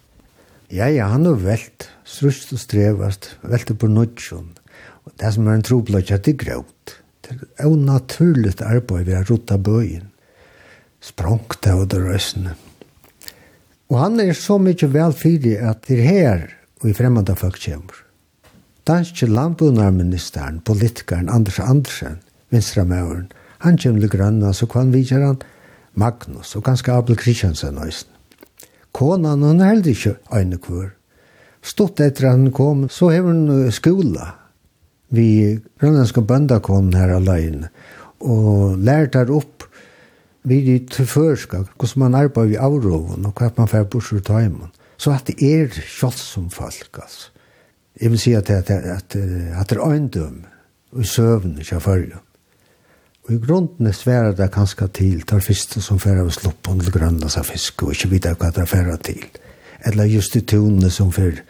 Ja, 0.71 0.87
ja, 0.91 1.09
han 1.11 1.27
er 1.27 1.43
velt, 1.43 1.89
strust 2.07 2.55
og 2.55 2.63
strevast, 2.63 3.33
velt 3.43 3.75
på 3.75 3.91
nødgjøn. 3.91 4.55
Og 5.07 5.19
det 5.19 5.35
som 5.35 5.51
er 5.51 5.59
en 5.59 5.67
troblad, 5.67 6.07
det 6.07 6.35
er 6.35 6.39
grått. 6.45 6.97
Det 7.27 7.49
er 7.59 7.67
jo 7.67 7.77
naturligt 7.77 8.63
arbeid 8.63 9.09
ved 9.09 9.19
å 9.19 9.25
rotta 9.33 9.59
bøyen. 9.59 10.07
Språngte 11.03 11.73
av 11.75 11.89
det 11.91 11.99
røsene. 12.03 12.55
Og 13.91 13.99
han 14.01 14.21
er 14.23 14.35
så 14.35 14.59
mykje 14.63 14.91
velfyrig 14.95 15.57
at 15.63 15.87
det 15.87 15.99
er 15.99 16.07
her 16.07 16.45
og 16.83 16.91
i 16.91 16.95
fremmede 16.97 17.35
folk 17.39 17.59
kommer. 17.63 18.03
Danske 18.87 19.27
landbunarministeren, 19.27 20.61
politikeren 20.63 21.31
Anders 21.33 21.59
Andersen, 21.59 22.21
vinstramøren, 22.55 23.27
han 23.59 23.79
kommer 23.79 24.05
til 24.05 24.13
grønna, 24.13 24.53
så 24.53 24.69
kan 24.71 24.93
vi 24.93 25.03
gjøre 25.03 25.33
han 25.33 25.41
Magnus 25.97 26.55
og 26.57 26.63
ganske 26.67 26.93
Abel 26.93 27.17
Kristiansen 27.19 27.79
også. 27.81 28.07
Konan, 28.93 29.43
hun 29.43 29.61
er 29.61 29.73
heller 29.73 29.91
ikke 29.91 30.17
øyne 30.33 30.59
kvør. 30.63 30.93
Stått 31.67 32.01
etter 32.01 32.31
han 32.31 32.53
kom, 32.55 32.87
så 32.89 33.11
har 33.11 33.27
hun 33.27 33.71
skola, 33.75 34.35
vi 35.15 35.59
grønlandske 35.81 36.23
bønder 36.23 36.61
her 36.97 37.15
alene, 37.17 37.71
og 38.21 38.79
lært 38.79 39.15
her 39.15 39.31
opp 39.31 39.67
vi 40.47 40.61
de 40.63 40.79
tilførska, 40.87 41.65
hvordan 41.75 42.01
man 42.01 42.15
arbeider 42.15 42.55
i 42.55 42.61
avroven, 42.63 43.27
og 43.27 43.33
hva 43.35 43.51
man 43.57 43.69
får 43.69 43.89
bort 43.91 44.13
ut 44.13 44.27
tøymen. 44.27 44.71
Så 44.97 45.11
at 45.13 45.27
det 45.27 45.43
er 45.43 45.73
kjølt 45.75 46.21
som 46.21 46.51
folk, 46.51 47.01
altså. 47.03 47.33
Jeg 48.01 48.13
vil 48.13 48.21
si 48.21 48.33
at 48.37 48.47
det, 48.47 48.55
at, 48.55 48.71
at, 48.71 49.17
at 49.17 49.71
det 49.71 49.79
er 49.79 49.89
øyndom, 49.89 50.45
og 50.93 51.01
i 51.01 51.05
søvn 51.05 51.59
ikke 51.59 51.81
følger. 51.81 52.23
Og 53.27 53.33
i 53.35 53.39
grunden 53.43 53.87
er 53.87 53.97
svære 53.97 54.35
det 54.37 54.51
kanskje 54.55 54.87
til, 54.95 55.23
tar 55.27 55.41
første 55.43 55.81
som 55.83 55.99
fer 55.99 56.21
av 56.21 56.29
sloppen 56.31 56.79
til 56.85 56.95
grønne 56.95 57.31
seg 57.33 57.49
fisk, 57.49 57.83
og 57.83 57.97
ikke 57.97 58.13
vite 58.13 58.35
hva 58.39 58.53
det 58.55 58.69
fer 58.71 58.93
til. 59.03 59.25
Eller 59.89 60.13
just 60.13 60.37
i 60.37 60.45
tunene 60.47 60.91
som 60.91 61.11
fer 61.13 61.41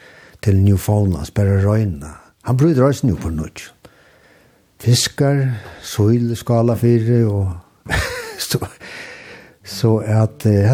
til 0.41 0.57
Newfoundland, 0.63 1.29
bare 1.35 1.59
røyna, 1.65 2.15
Han 2.47 2.57
brøyder 2.57 2.85
også 2.85 3.07
nu 3.07 3.15
på 3.15 3.29
nødt. 3.29 3.73
Fiskar, 4.79 5.41
søyl, 5.83 6.35
skala 6.35 6.77
fire, 6.79 7.25
og 7.27 7.51
så, 8.49 8.61
så 9.63 9.97
at 9.97 10.43
det 10.43 10.55
er 10.63 10.71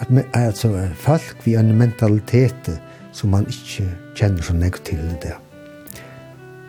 at, 0.00 0.24
altså, 0.34 0.88
folk 0.94 1.36
vi 1.44 1.52
har 1.52 1.60
en 1.60 1.78
mentalitet 1.78 2.80
som 3.12 3.30
man 3.30 3.46
ikke 3.46 3.90
kjenner 4.16 4.42
så 4.42 4.56
negativ 4.56 4.98
til 4.98 5.16
det. 5.22 5.36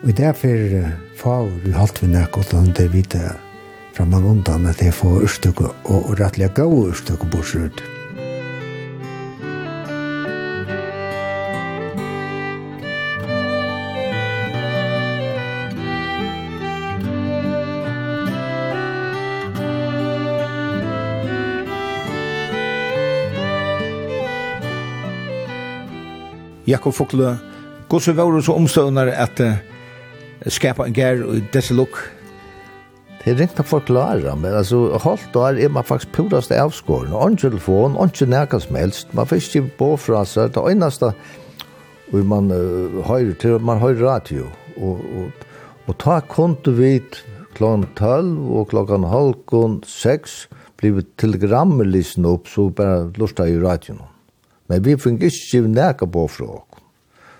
Og 0.04 0.16
derfor 0.16 0.92
får 1.16 1.48
vi 1.64 1.72
halte 1.72 2.04
vi 2.04 2.12
nek 2.12 2.36
og 2.36 2.44
det 2.76 2.92
vite 2.92 3.32
fra 3.96 4.04
man 4.04 4.24
undan 4.24 4.66
at 4.66 4.82
jeg 4.82 4.94
får 4.94 5.22
urstykke 5.24 5.64
og 5.64 6.10
og 6.10 6.20
rettelig 6.20 6.54
gode 6.54 6.88
urstykke 6.90 7.26
bortsett. 7.32 7.95
Jakob 26.66 26.94
Fokle, 26.94 27.36
gos 27.88 28.08
så 28.08 28.12
var 28.18 28.40
så 28.42 28.56
omstående 28.58 29.06
at 29.14 29.40
uh, 29.40 29.54
skapa 30.50 30.86
en 30.86 30.94
gær 30.94 31.22
og 31.22 31.44
desse 31.54 31.74
lukk? 31.74 31.98
Det 33.22 33.32
er 33.32 33.40
ringt 33.40 33.58
å 33.58 33.66
forklare, 33.66 34.34
men 34.38 34.54
altså, 34.54 34.84
holdt 35.02 35.32
da 35.34 35.48
er 35.50 35.70
man 35.74 35.86
faktisk 35.86 36.12
purast 36.14 36.52
avskåren. 36.54 37.14
Og 37.14 37.34
ikke 37.34 37.48
telefon, 37.48 37.96
ikke 37.98 38.28
nærkast 38.30 38.68
som 38.68 38.78
helst. 38.78 39.14
Man 39.14 39.26
får 39.26 39.42
ikke 39.42 39.64
bo 39.78 39.96
fra 39.98 40.24
seg. 40.26 40.52
Det 40.54 40.62
eneste 40.70 41.10
og 42.12 42.26
man 42.26 42.52
uh, 42.54 43.00
høyre 43.06 43.34
til, 43.42 43.58
man 43.58 43.82
høyre 43.82 44.02
radio. 44.04 44.46
Og, 44.76 45.02
og, 45.18 45.46
og 45.86 45.98
ta 46.02 46.20
konto 46.22 46.74
vidt 46.76 47.22
klokken 47.56 47.86
12 47.96 48.34
og 48.58 48.68
klokken 48.70 49.06
halvkon 49.10 49.80
6 49.86 50.36
blir 50.78 51.02
telegrammelisen 51.18 52.26
opp, 52.28 52.50
så 52.50 52.68
bare 52.70 53.08
lortet 53.18 53.54
i 53.54 53.58
radioen. 53.62 54.02
Men 54.70 54.82
vi 54.82 54.96
fikk 54.98 55.22
ikke 55.22 55.44
givet 55.50 56.08
på 56.12 56.26
fra 56.28 56.48
oss. 56.58 56.82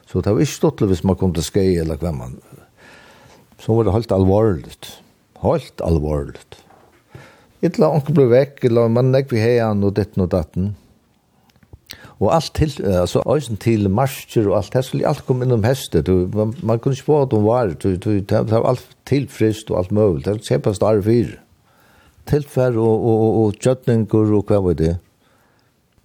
Så 0.06 0.22
det 0.22 0.32
var 0.32 0.44
ikke 0.44 0.54
stått 0.54 0.84
hvis 0.86 1.02
man 1.04 1.18
kom 1.18 1.34
til 1.34 1.44
skei 1.44 1.74
eller 1.82 1.98
hvem 1.98 2.22
man... 2.22 2.38
Så 3.58 3.74
var 3.74 3.86
det 3.86 3.96
helt 3.96 4.12
alvorligt. 4.12 4.90
Helt 5.42 5.80
alvorligt. 5.82 6.58
Et 7.64 7.78
la 7.80 7.88
onkel 7.90 8.14
ble 8.14 8.26
vekk, 8.30 8.66
eller 8.68 8.90
man 8.92 9.10
nekk 9.10 9.32
vi 9.32 9.40
heian 9.40 9.82
og 9.86 9.96
ditten 9.96 10.22
og 10.26 10.30
datten. 10.34 10.74
Og 12.16 12.30
alt 12.32 12.52
til, 12.56 12.72
altså 12.86 13.20
øysen 13.28 13.58
til 13.60 13.90
marsjer 13.92 14.46
og 14.48 14.58
alt, 14.60 14.76
her 14.76 14.84
skulle 14.84 15.08
alt 15.08 15.24
komme 15.26 15.44
innom 15.44 15.64
hestet. 15.66 16.08
Man, 16.08 16.54
man 16.62 16.78
kunne 16.78 16.96
ikke 16.96 17.08
få 17.08 17.22
at 17.24 17.34
hun 17.34 17.44
var, 17.44 17.74
det 17.82 18.36
var 18.52 18.68
alt 18.70 18.86
tilfrist 19.08 19.70
og 19.70 19.78
alt 19.82 19.92
mulig, 19.92 20.24
Det 20.24 20.32
var 20.32 20.46
kjempast 20.46 20.82
arvir. 20.82 21.34
Tilfær 22.26 22.76
og, 22.76 22.94
og, 22.94 23.20
og, 23.20 23.44
og 23.44 23.60
kjøtninger 23.60 24.32
og 24.36 24.48
hva 24.48 24.62
var 24.64 24.78
det 24.78 24.96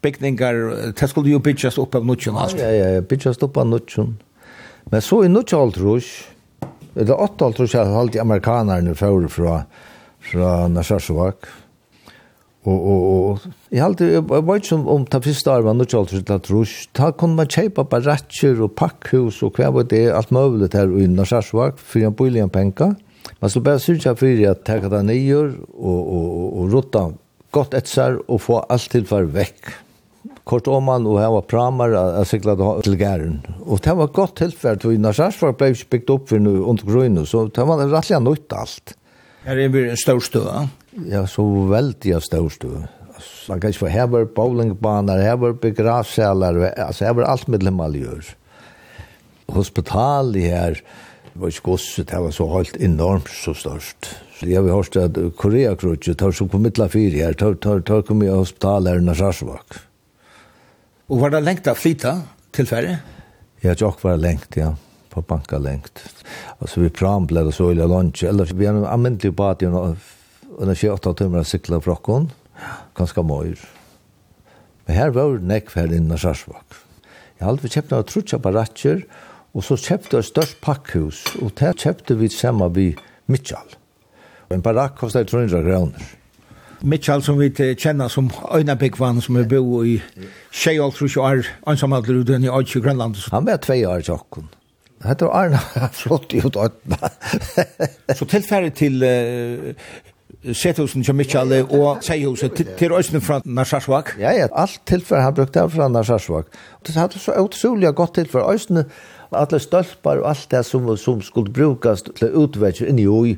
bygningar, 0.02 0.60
det 0.98 1.10
skulle 1.10 1.34
jo 1.34 1.40
byggjas 1.44 1.78
upp 1.82 1.96
av 1.96 2.06
nutjon 2.08 2.38
altså. 2.38 2.60
Ja, 2.62 2.70
ja, 2.74 2.92
ja, 2.98 3.02
byggjas 3.06 3.42
upp 3.42 3.58
av 3.58 3.70
nutjon. 3.70 4.16
Men 4.92 5.04
så 5.06 5.24
i 5.26 5.32
nutjon 5.32 5.68
altrus, 5.68 6.12
eller 6.96 7.22
åtta 7.22 7.50
altrus, 7.50 7.76
jeg 7.76 7.94
halte 7.94 8.22
amerikanerne 8.22 8.96
fyrir 8.98 9.30
fra, 9.32 9.64
fra 10.32 10.54
Narsasovak, 10.72 11.50
og, 12.62 12.78
og, 12.78 13.06
og, 13.10 13.46
jeg 13.74 13.82
halte, 13.82 14.08
jeg 14.14 14.26
var 14.30 14.60
ikke 14.60 14.70
som 14.70 14.84
om 14.94 15.06
ta 15.10 15.18
fyrsta 15.24 15.56
arva 15.58 15.74
nutjon 15.74 16.04
altrus 16.04 16.26
til 16.26 16.36
altrus, 16.36 16.76
da 16.98 17.14
kunne 17.18 17.40
man 17.40 17.50
kjeipa 17.50 17.88
baratsjer 17.90 18.62
og 18.62 18.76
pakkhus 18.78 19.42
og 19.46 19.58
hva 19.58 19.72
var 19.78 19.88
det, 19.90 20.08
alt 20.14 20.34
møvlet 20.36 20.78
her 20.78 20.92
i 20.98 21.08
Narsasovak, 21.10 21.82
fyrir 21.82 22.12
en 22.12 22.18
boligen 22.18 22.54
penka, 22.54 22.94
Man 23.42 23.50
skulle 23.50 23.64
bare 23.64 23.82
syrja 23.82 24.14
fyrir 24.18 24.52
at 24.52 24.66
teka 24.66 24.90
det 24.92 25.02
nyer 25.08 25.56
og, 25.74 25.86
og, 25.98 26.34
og, 26.42 26.50
og 26.62 26.74
rotta 26.76 27.06
godt 27.54 27.74
etter 27.78 28.20
og 28.28 28.42
få 28.42 28.60
alt 28.70 28.92
tilfar 28.94 29.26
vekk 29.34 29.72
kort 30.44 30.68
om 30.68 30.84
man 30.84 31.08
och 31.08 31.20
han 31.20 31.32
var 31.32 31.42
pramar 31.42 31.92
att 31.92 32.28
cykla 32.28 32.82
till 32.82 32.96
gärden. 32.96 33.42
Och 33.66 33.80
det 33.84 33.94
var 33.94 34.08
gott 34.08 34.36
tillfälle 34.36 34.80
till 34.80 35.00
när 35.00 35.14
Sarsvar 35.14 35.54
blev 35.54 35.78
byggt 35.90 36.10
upp 36.10 36.30
för 36.30 36.40
nu 36.40 36.58
under 36.58 36.84
grön 36.84 37.26
så 37.26 37.46
det 37.46 37.64
var 37.64 37.88
rättliga 37.88 38.20
nytt 38.20 38.54
allt. 38.54 38.94
Ja, 39.46 39.56
det 39.56 39.64
en 39.90 39.98
stor 39.98 40.20
stö. 40.20 40.68
Ja, 41.10 41.28
så 41.28 41.64
väldigt 41.66 42.24
stor 42.24 42.50
stö. 42.50 42.68
Man 43.50 43.62
kan 43.62 43.70
ju 43.70 43.74
få 43.74 43.88
häver 43.88 44.26
bowlingbanor, 44.26 45.18
häver 45.18 45.54
begravsalar, 45.54 46.74
alltså 46.78 47.06
häver 47.06 47.22
allt 47.22 47.48
med 47.48 47.74
maljör. 47.74 48.26
Hospital 49.48 50.36
här 50.36 50.82
var 51.34 51.48
ju 51.48 51.54
gosse, 51.62 52.04
det 52.04 52.20
var 52.20 52.32
så 52.32 52.58
helt 52.58 52.78
enormt 52.78 53.28
så 53.30 53.54
störst. 53.54 53.98
Jag 54.40 54.62
har 54.62 54.70
hört 54.70 54.96
att 54.96 55.38
Korea-krutset 55.38 56.22
har 56.22 56.32
så 56.32 56.48
kommit 56.48 56.78
la 56.78 56.90
fyra 56.90 57.26
här, 57.26 57.34
tar 57.34 58.02
kommer 58.02 58.26
i 58.26 58.30
hospital 58.30 58.88
här 58.88 58.98
i 58.98 59.02
Narsasvak. 59.02 59.68
Og 61.12 61.20
var 61.20 61.34
det 61.34 61.42
lengt 61.44 61.68
av 61.68 61.76
flyta 61.76 62.14
til 62.56 62.68
ferie? 62.70 63.02
Ja, 63.62 63.76
Jock 63.76 64.00
var 64.06 64.20
lengt, 64.20 64.56
ja. 64.56 64.72
På 65.12 65.20
banka 65.28 65.58
lengt. 65.60 66.00
Altså 66.64 66.86
vi 66.86 66.92
prambled 66.96 67.50
og 67.50 67.56
så 67.58 67.68
ille 67.74 67.88
lunch. 67.90 68.24
Eller 68.24 68.48
vi 68.56 68.70
har 68.70 68.78
en 68.78 68.88
anvendelig 68.88 69.34
på 69.36 69.50
at 69.50 69.66
under 69.68 70.76
28 70.76 71.14
timer 71.20 71.42
av 71.42 71.50
sykla 71.50 71.82
fra 71.84 71.98
okken. 71.98 72.30
Ganske 72.96 73.26
møyr. 73.28 73.60
Men 74.88 74.96
her 74.96 75.12
var 75.18 75.36
det 75.36 75.50
nekk 75.52 75.76
her 75.76 75.92
innan 75.92 76.22
Sarsvak. 76.22 76.80
Jeg 77.40 77.48
hadde 77.48 77.66
vi 77.66 77.74
kjøpt 77.74 77.92
noen 77.92 78.08
trutja 78.08 78.40
baratjer, 78.40 79.04
og 79.52 79.68
så 79.68 79.76
kjøpte 79.76 80.20
jeg 80.20 80.30
størst 80.30 80.60
pakkhus, 80.64 81.26
og 81.42 81.52
der 81.60 81.76
kjøpte 81.76 82.16
vi 82.22 82.30
sammen 82.32 82.72
vi 82.76 82.88
Mitchell. 83.28 83.76
En 84.52 84.64
barakk 84.64 84.96
kostet 85.02 85.28
300 85.32 85.64
kroner. 85.66 86.21
Mitchell 86.84 87.22
som 87.22 87.38
vi 87.40 87.52
kjenner 87.54 88.10
som 88.10 88.32
Øynabekvann 88.54 89.22
som 89.22 89.38
er 89.38 89.46
bo 89.50 89.84
i 89.86 90.00
Kjejolf 90.52 91.02
og 91.06 91.12
Kjær, 91.14 91.46
ansamhandler 91.70 92.24
uten 92.24 92.48
i 92.48 92.50
Øyne 92.50 92.82
Grønland. 92.82 93.20
Han 93.32 93.46
var 93.46 93.62
tvei 93.62 93.84
år 93.86 94.02
i 94.02 94.12
Åkken. 94.12 94.50
Hette 95.06 95.26
var 95.26 95.46
Arna 95.46 95.90
flott 95.94 96.34
ut 96.34 96.58
Øyne. 96.58 96.98
Så 98.18 98.26
tilfærdig 98.26 98.74
til 98.74 99.06
Sethusen 100.54 101.04
til 101.04 101.16
Mitchell 101.16 101.54
og 101.70 102.02
Seihuset 102.02 102.58
til 102.78 102.92
Øyne 102.92 103.22
fra 103.22 103.42
Narsarsvak? 103.46 104.16
Ja, 104.20 104.32
ja, 104.34 104.48
alt 104.56 104.82
tilfærdig 104.86 105.24
han 105.24 105.34
brukte 105.38 105.68
fra 105.70 105.88
Narsarsvak. 105.88 106.46
Det 106.88 106.96
hadde 106.96 107.20
så 107.20 107.38
utrolig 107.38 107.94
godt 107.96 108.16
tilfærdig 108.16 108.66
Øyne, 108.72 108.86
alle 109.32 109.60
stølpar 109.60 110.18
og 110.24 110.30
alt 110.30 110.48
det 110.52 110.66
som, 110.66 110.98
som 110.98 111.22
skulle 111.22 111.54
brukast 111.54 112.10
til 112.18 112.34
utvekkje 112.34 112.90
inn 112.90 113.00
i 113.00 113.38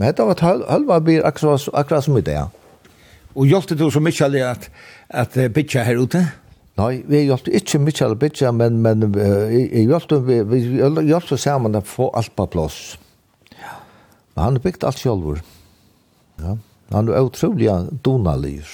Men 0.00 0.14
det 0.16 0.24
var 0.24 0.64
halva 0.64 1.00
blir 1.04 1.26
akkurat, 1.28 1.68
akkurat 1.76 2.04
som 2.04 2.16
i 2.16 2.24
det. 2.24 2.40
Og 3.36 3.46
hjelpte 3.46 3.76
du 3.76 3.90
så 3.92 4.00
mykje 4.00 4.26
alle 4.26 4.46
at, 4.48 4.70
at 5.08 5.36
bytja 5.52 5.84
her 5.84 6.00
ute? 6.00 6.22
Nei, 6.80 7.02
vi 7.04 7.26
hjelpte 7.26 7.52
ikke 7.52 7.82
mye 7.84 8.06
alle 8.06 8.16
bytja, 8.16 8.52
men, 8.56 8.80
men 8.80 9.04
uh, 9.12 9.52
hjelpte, 9.52 10.22
vi, 10.24 10.40
vi 10.48 10.62
hjelpte 10.80 11.36
sammen 11.36 11.76
å 11.76 11.84
få 11.84 12.08
alt 12.16 12.32
på 12.32 12.46
plass. 12.54 12.78
Ja. 13.58 13.76
Men 14.32 14.46
han 14.46 14.62
bygde 14.64 14.88
alt 14.88 15.02
selv. 15.02 15.42
Ja. 16.40 16.56
Han 16.94 17.12
er 17.12 17.20
utrolig 17.20 17.68
donalyr. 18.02 18.70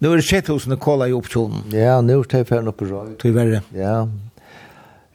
Nu 0.00 0.10
er 0.10 0.20
det 0.20 0.28
sett 0.28 0.52
hos 0.52 0.68
Nikola 0.68 1.08
i 1.08 1.16
opptjonen. 1.16 1.72
Ja, 1.76 1.98
nu 2.04 2.18
er 2.18 2.28
det 2.28 2.44
ferdig 2.48 2.74
oppe 2.74 2.86
røy. 2.88 3.16
Tog 3.20 3.34
verre. 3.36 3.64
Ja. 3.76 4.04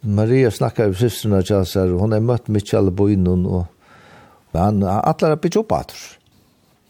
Maria 0.05 0.51
snakkar 0.53 0.91
jo 0.91 0.97
systerna 0.99 1.39
til 1.45 1.61
oss 1.61 1.77
her, 1.77 1.93
og 1.93 2.03
hun 2.03 2.13
har 2.13 2.25
møtt 2.25 2.51
Michael 2.53 2.83
alle 2.83 2.93
bøynen, 2.93 3.47
og 3.49 3.65
Men 4.55 4.81
alla 4.87 5.33
er 5.33 5.41
byggt 5.41 5.59
opp 5.61 5.75
at. 5.75 5.93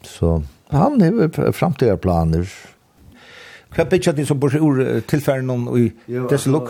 Så 0.06 0.38
han 0.70 1.02
har 1.02 1.52
framtida 1.54 1.98
planer. 1.98 2.48
Hva 3.76 3.84
byggt 3.92 4.08
at 4.08 4.16
de 4.16 4.24
som 4.24 4.40
bor 4.40 4.54
ur 4.56 4.78
tilfæren 5.10 5.50
om 5.52 5.66
i 5.76 5.90
desse 6.30 6.48
lukk? 6.52 6.70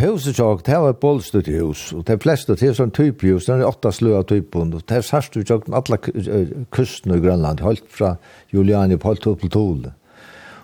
Huset 0.00 0.38
tjokk, 0.38 0.62
det 0.64 0.78
var 0.80 0.94
et 0.94 1.02
bollstutt 1.02 1.50
hus, 1.52 1.90
og 1.92 2.06
de 2.08 2.16
fleste 2.22 2.56
til 2.56 2.72
sånn 2.76 2.94
type 2.96 3.28
hus, 3.28 3.44
det 3.44 3.58
er 3.58 3.68
åtta 3.68 3.92
sløa 3.92 4.22
typen, 4.24 4.72
og 4.72 4.86
det 4.88 5.02
er 5.02 5.04
sørst 5.04 5.36
ut 5.36 5.44
tjokk, 5.50 5.68
alle 5.68 5.98
kustene 6.72 7.18
i 7.18 7.24
Grønland, 7.24 7.60
holdt 7.60 7.84
fra 7.92 8.14
Juliani 8.54 8.96
på 8.96 9.12
holdt 9.12 9.28
opp 9.34 9.44
til 9.44 9.52
Tole. 9.52 9.92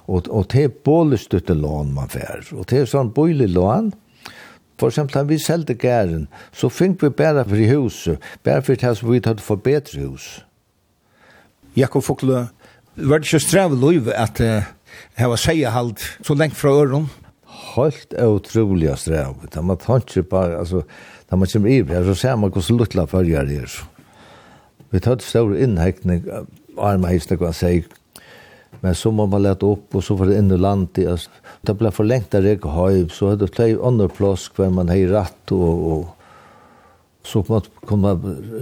Og, 0.08 0.30
og 0.32 0.48
det 0.54 0.64
er 0.64 0.72
bollstutt 0.88 1.52
lån 1.52 1.92
man 1.98 2.08
fær, 2.12 2.40
og 2.56 2.64
det 2.72 2.80
er 2.80 2.88
sånn 2.88 3.12
bolig 3.12 3.50
lån, 3.52 3.92
For 4.80 4.90
eksempel, 4.90 5.14
da 5.14 5.22
vi 5.28 5.38
selte 5.38 5.74
gæren, 5.74 6.28
så 6.52 6.68
fikk 6.68 7.02
vi 7.02 7.10
bare 7.10 7.44
for 7.48 7.56
i 7.56 7.68
huset, 7.70 8.18
bare 8.44 8.62
for 8.62 8.74
det 8.74 8.96
som 8.98 9.12
vi 9.12 9.20
tatt 9.20 9.40
for 9.40 9.56
bedre 9.56 10.06
hus. 10.06 10.44
Jakob 11.76 12.04
Fokle, 12.04 12.48
var 12.96 13.18
det 13.18 13.28
ikke 13.28 13.40
strev 13.40 13.74
lov 13.78 14.10
at 14.14 14.40
uh, 14.40 14.64
her 15.16 15.26
var 15.32 15.40
seierhald 15.40 15.96
så 16.22 16.34
lengt 16.34 16.56
fra 16.56 16.74
øren? 16.82 17.08
Helt 17.76 18.14
utrolig 18.18 18.98
strev. 18.98 19.34
Da 19.54 19.60
man 19.60 19.76
tanker 19.76 20.22
bare, 20.22 20.58
altså, 20.58 20.82
da 21.30 21.36
man 21.36 21.48
kommer 21.52 21.68
i 21.68 21.82
her, 21.82 22.04
så 22.04 22.14
ser 22.14 22.36
man 22.36 22.50
hvordan 22.50 22.78
luttla 22.78 23.04
følger 23.04 23.46
her. 23.46 23.88
Vi 24.90 25.00
tatt 25.00 25.22
stor 25.22 25.54
innhekning, 25.56 26.26
arma 26.76 27.08
hista, 27.08 27.38
hva 27.40 27.52
sier, 27.56 27.88
Men 28.80 28.94
så 28.94 29.12
må 29.14 29.26
man 29.30 29.44
lete 29.44 29.66
opp, 29.68 29.94
og 29.94 30.02
så 30.04 30.16
får 30.18 30.30
det 30.30 30.38
inn 30.40 30.50
i 30.50 30.58
landet. 30.58 31.04
Alltså, 31.08 31.30
det 31.62 31.76
ble 31.78 31.90
for 31.90 32.04
lengt 32.04 32.30
där 32.30 32.42
jag 32.42 32.64
har 32.64 33.08
så 33.08 33.28
hade 33.28 33.46
det 33.46 33.54
flere 33.54 33.86
andre 33.86 34.08
plass 34.08 34.50
hver 34.56 34.70
man 34.70 34.88
har 34.88 35.06
rett, 35.12 35.52
og, 35.52 35.92
og 35.92 36.06
så 37.24 37.42
kom 37.42 37.54
man 37.54 37.70
kunna 37.86 38.16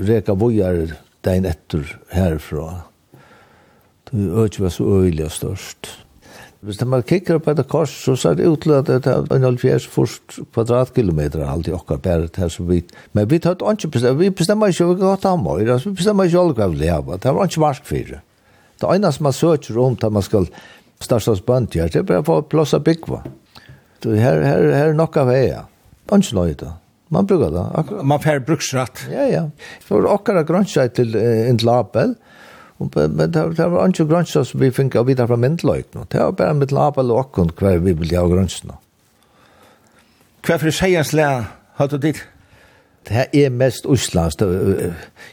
reka 0.04 0.34
bojar 0.34 0.96
den 1.24 1.46
etter 1.48 1.96
herfra. 2.12 2.82
Det 4.10 4.18
ökar 4.18 4.44
ikke 4.44 4.70
så 4.70 4.84
øyelig 4.84 5.24
og 5.24 5.32
størst. 5.32 5.90
Hvis 6.60 6.80
man 6.84 7.02
kikker 7.02 7.38
på 7.38 7.50
et 7.50 7.68
kors, 7.68 7.92
så 8.04 8.16
ser 8.16 8.34
det 8.36 8.46
ut 8.46 8.60
til 8.60 8.74
at 8.76 8.86
det 8.86 9.06
er 9.08 9.24
en 9.32 9.46
halvfjers 9.46 9.86
først 9.88 10.40
kvadratkilometer 10.52 11.46
alltid, 11.46 11.72
i 11.72 11.76
okkar 11.76 11.96
bæret 12.04 12.36
her 12.36 12.48
så 12.52 12.66
vidt. 12.68 12.92
Men 13.12 13.30
vi 13.30 13.38
tar 13.38 13.56
ikke 13.56 13.88
bestemt, 13.88 14.18
vi 14.20 14.28
bestemmer 14.30 14.68
ikke 14.68 14.84
hva 14.84 14.94
vi 14.94 15.00
kan 15.00 15.22
ta 15.22 15.36
med, 15.40 15.64
vi 15.64 15.94
bestemmer 15.96 16.28
ikke 16.28 16.42
hva 16.58 16.68
vi 16.68 16.82
lever, 16.82 17.16
det 17.16 17.32
var 17.34 17.48
ikke 17.48 17.60
mark 17.64 17.86
for 17.88 18.10
det. 18.12 18.20
Det 18.80 18.88
ene 18.94 19.12
som 19.12 19.26
man 19.28 19.36
søker 19.36 19.78
om 19.78 19.96
til 19.96 20.12
man 20.14 20.24
skal 20.24 20.48
starta 21.00 21.34
oss 21.34 21.44
bønt 21.44 21.76
her, 21.76 21.88
det 21.92 22.00
er 22.00 22.08
bare 22.08 22.24
for 22.24 22.42
å 22.42 22.48
plåse 22.48 22.80
byggva. 22.84 23.22
Her, 24.04 24.40
her, 24.40 24.66
her 24.72 24.90
er 24.90 24.96
nok 24.96 25.18
av 25.20 25.28
veia. 25.28 25.64
Ikke 26.10 26.36
noe 26.36 26.54
da. 26.58 26.74
Man 27.10 27.26
bruker 27.26 27.50
det. 27.50 27.64
Akkurat. 27.74 28.04
Man 28.06 28.22
får 28.22 28.44
bruksrett. 28.46 29.06
Ja, 29.10 29.26
ja. 29.28 29.44
For 29.84 30.06
akkurat 30.08 30.46
grønnsjøy 30.48 30.92
til 30.94 31.16
en 31.18 31.58
label, 31.66 32.14
men 32.78 33.32
det 33.34 33.56
var 33.58 33.90
ikke 33.90 34.06
grønnsjøy 34.12 34.44
som 34.46 34.62
vi 34.62 34.70
fikk 34.74 34.96
av 34.96 35.08
videre 35.10 35.28
fra 35.28 35.38
myndløyt. 35.40 35.96
Det 36.08 36.22
var 36.22 36.36
bare 36.38 36.56
mitt 36.56 36.72
label 36.72 37.10
og 37.12 37.24
akkurat 37.26 37.58
hver 37.58 37.82
vi 37.84 37.96
ville 37.98 38.16
ha 38.16 38.30
grønnsjøy. 38.30 38.76
Hva 40.46 40.56
for 40.56 40.70
jeg 40.70 41.04
slik, 41.04 41.50
har 41.76 41.90
du 41.90 41.98
dit? 42.00 42.22
Det 43.08 43.16
her 43.16 43.26
er 43.34 43.50
mest 43.52 43.86
Øslands. 43.88 44.38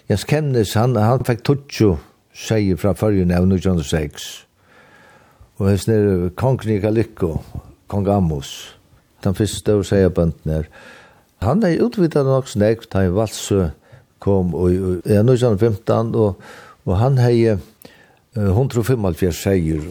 Jens 0.09 0.25
Kemnes, 0.27 0.73
han, 0.73 0.95
han 0.95 1.23
fikk 1.27 1.45
20 1.45 1.97
seier 2.37 2.77
fra 2.77 2.93
førjen 2.97 3.33
av 3.33 3.47
1906. 3.47 4.27
Og 5.57 5.71
hans 5.71 5.87
nere 5.89 6.29
kongen 6.37 6.75
i 6.75 6.81
Kalikko, 6.81 7.39
kong 7.89 8.09
Amos, 8.13 8.53
den 9.25 9.37
første 9.37 9.63
større 9.63 9.87
seier 9.87 10.13
bønden 10.13 10.53
her. 10.53 10.69
Han 11.45 11.63
er 11.65 11.81
utvidet 11.85 12.25
nok 12.25 12.49
snakk, 12.49 12.85
han 12.93 13.15
valse 13.15 13.71
kom 14.23 14.53
i 14.67 14.77
1915, 15.13 16.13
og, 16.17 16.37
og 16.85 16.99
han 17.01 17.17
hei 17.21 17.57
175 18.37 19.41
seier 19.41 19.89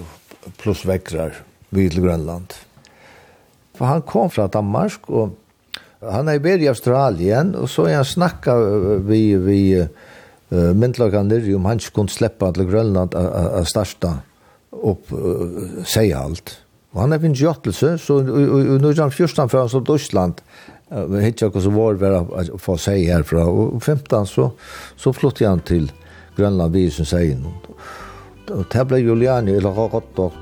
pluss 0.60 0.84
vekrar 0.86 1.34
vid 1.74 1.94
til 1.94 2.06
Grønland. 2.06 2.54
For 3.76 3.90
han 3.90 4.06
kom 4.06 4.30
fra 4.32 4.46
Danmark, 4.46 5.10
og 5.10 5.34
han 6.00 6.28
er 6.28 6.40
i 6.62 6.68
Australien, 6.70 7.54
og 7.54 7.68
så 7.68 7.88
er 7.90 7.98
han 8.00 8.04
snakka 8.06 8.54
vi, 9.06 9.34
vi, 9.34 9.34
vi 9.36 9.60
Uh, 10.52 10.70
Myndlagan 10.78 11.26
nirri 11.26 11.56
om 11.56 11.66
han 11.66 11.80
ikke 11.82 11.96
kunne 11.98 12.12
slippe 12.12 12.52
til 12.54 12.68
Grønland 12.68 13.16
å 13.18 13.64
starta 13.66 14.12
opp 14.70 15.10
uh, 15.10 15.82
seg 15.88 16.14
alt. 16.14 16.54
Og 16.94 17.02
han 17.02 17.12
er 17.12 17.20
finnes 17.20 17.42
gjøttelse, 17.42 17.96
så 18.00 18.20
nå 18.22 18.92
er 18.92 19.02
han 19.02 19.12
fyrstand 19.12 19.52
før 19.52 19.64
han 19.64 19.72
stod 19.72 19.92
Østland, 19.96 20.40
uh, 20.94 21.18
hittar 21.20 21.50
hva 21.50 21.64
som 21.64 21.76
var 21.76 22.00
vera 22.00 22.22
å 22.22 22.62
få 22.62 22.78
seg 22.80 23.08
herfra, 23.10 23.44
og 23.50 23.80
15 23.82 24.30
så, 24.30 24.50
så 24.94 25.14
flyttet 25.16 25.50
han 25.50 25.64
til 25.66 25.90
Grønland 26.38 26.76
vi 26.76 26.88
som 26.94 27.08
seg 27.08 27.34
inn. 27.34 27.46
Og 28.46 28.66
det 28.70 28.86
ble 28.86 29.02
Juliani, 29.02 29.56
eller 29.58 29.74
Rottor, 29.74 30.36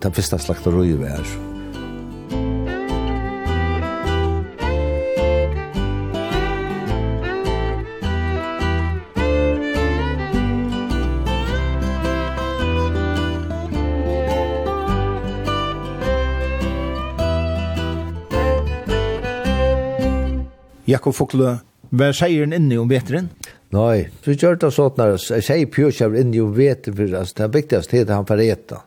det 0.00 0.16
første 0.16 0.40
slakteriet 0.40 0.96
vi 1.00 1.12
her. 1.12 1.53
Jakob 20.84 21.14
Fokle, 21.16 21.58
hva 21.94 22.10
sier 22.16 22.44
han 22.44 22.52
inni 22.56 22.76
om 22.80 22.90
veteren? 22.90 23.30
Nei, 23.74 24.08
vi 24.24 24.34
gjør 24.36 24.58
det 24.60 24.70
sånn 24.74 24.98
når 24.98 25.14
jeg 25.16 25.44
sier 25.46 25.70
pjørkjøver 25.72 26.20
inni 26.20 26.42
om 26.42 26.52
veteren, 26.54 26.96
for 26.98 27.16
altså, 27.20 27.36
det 27.40 27.48
viktigste 27.54 28.00
er 28.00 28.08
det 28.08 28.18
han 28.18 28.28
får 28.28 28.42
ete. 28.44 28.80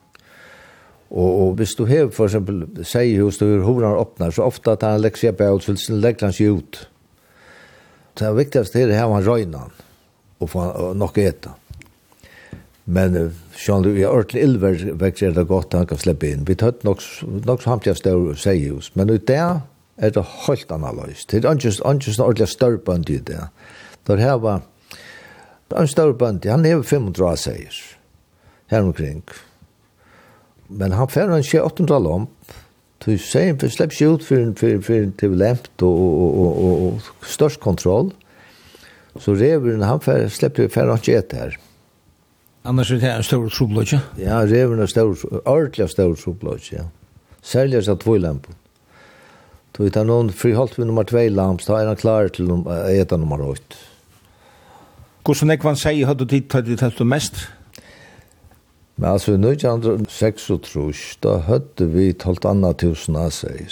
Og, 1.08 1.28
og 1.28 1.56
hvis 1.60 1.74
du 1.80 1.86
har 1.88 2.10
for 2.12 2.28
eksempel 2.28 2.66
sier 2.86 3.24
hos 3.24 3.40
du 3.40 3.46
hvordan 3.48 3.94
han 3.94 4.02
åpner, 4.04 4.34
så 4.36 4.46
ofte 4.48 4.76
at 4.76 4.84
han 4.86 5.02
legger 5.02 5.24
seg 5.24 5.38
på 5.40 5.48
ut, 5.56 5.68
så 5.68 5.96
legger 5.96 6.28
han 6.28 6.36
seg 6.36 6.60
ut. 6.60 6.82
Det 8.18 8.34
viktigste 8.36 8.82
er 8.82 8.92
det 8.92 9.00
her 9.00 9.10
han 9.12 9.26
røyner 9.26 9.66
han, 9.66 9.80
og 10.44 10.52
får 10.52 10.94
nok 11.00 11.18
ete. 11.24 11.54
Men 12.88 13.18
sjøn 13.58 13.84
du 13.84 13.90
er 13.92 14.12
ordentlig 14.12 14.44
ilver 14.46 14.84
vekker 15.02 15.34
det 15.36 15.48
godt 15.50 15.76
han 15.76 15.90
kan 15.90 16.00
slippe 16.00 16.30
inn. 16.30 16.46
Vi 16.48 16.56
tatt 16.60 16.86
nok, 16.88 17.02
nok 17.48 17.66
samtidig 17.66 18.00
større 18.00 18.38
sier 18.40 18.78
hos, 18.78 18.94
men 18.96 19.12
ut 19.12 19.26
der, 19.28 19.60
er 19.98 20.14
det 20.14 20.24
helt 20.48 20.72
annerledes. 20.72 21.26
Det 21.26 21.44
er 21.46 21.52
ikke 21.52 21.74
en 21.74 22.24
ordentlig 22.24 22.48
større 22.48 22.78
bønd 22.78 23.10
i 23.10 23.18
det. 23.18 23.48
Det 24.08 24.20
her 24.20 24.38
var 24.38 24.62
en 25.78 25.88
større 25.88 26.14
bønd, 26.14 26.46
han 26.46 26.66
er 26.66 26.82
500 26.82 27.38
seier 27.38 27.82
her 28.68 28.82
omkring. 28.82 29.24
Men 30.70 30.92
han 30.92 31.10
fer 31.10 31.32
en 31.32 31.44
800 31.44 32.04
lomp, 32.04 32.30
Du 33.06 33.14
sier, 33.22 33.54
for 33.60 33.70
slipper 33.70 33.94
ikke 33.94 34.08
ut 34.10 34.24
for, 34.26 34.54
for, 34.58 34.80
for 34.82 35.12
til 35.22 35.36
lempt 35.38 35.84
og, 35.86 36.00
og, 36.02 36.40
og, 36.42 36.64
og, 36.64 36.80
og 36.88 37.28
størst 37.30 37.60
kontroll. 37.62 38.10
Så 39.22 39.36
reveren, 39.38 39.86
han 39.86 40.02
fer, 40.02 40.28
slipper 40.34 40.66
jo 40.66 40.72
fer 40.74 40.90
han 40.90 40.98
ikke 40.98 41.18
et 41.22 41.36
her. 41.38 41.58
Annars 42.68 42.92
er 42.92 43.00
det 43.00 43.12
en 43.14 43.24
stor 43.24 43.46
troblodje? 43.54 44.02
Ja, 44.20 44.42
reveren 44.44 44.82
er 44.84 44.90
stor, 44.92 45.14
ordentlig 45.46 45.90
stor 45.94 46.18
troblodje, 46.20 46.82
ja. 46.82 46.88
Særlig 47.42 47.78
er 47.78 47.86
det 47.88 48.00
två 48.02 48.18
lempen. 48.18 48.58
Då 49.78 49.84
är 49.84 49.90
det 49.90 50.04
någon 50.04 50.32
friholt 50.32 50.80
vid 50.80 50.88
nummer 50.88 51.04
2 51.04 51.30
lams, 51.30 51.66
då 51.66 51.76
är 51.76 51.86
han 51.86 51.96
klar 51.96 52.28
till 52.28 52.52
att 52.52 52.90
äta 52.90 53.18
nummer 53.18 53.42
8. 53.42 53.62
Hvordan 55.24 55.50
är 55.50 55.58
det 55.58 55.64
man 55.64 55.76
sier 55.76 56.06
Har 56.06 56.16
du 56.16 56.26
tid 56.26 56.50
til 56.50 56.78
det 56.78 56.98
du 56.98 57.04
mest? 57.04 57.50
Men 58.96 59.10
altså, 59.10 59.32
i 59.32 59.36
1936, 59.36 61.18
da 61.24 61.38
hadde 61.38 61.86
vi 61.94 62.14
talt 62.14 62.46
anna 62.46 62.74
tusen 62.74 63.16
av 63.16 63.30
seg. 63.30 63.70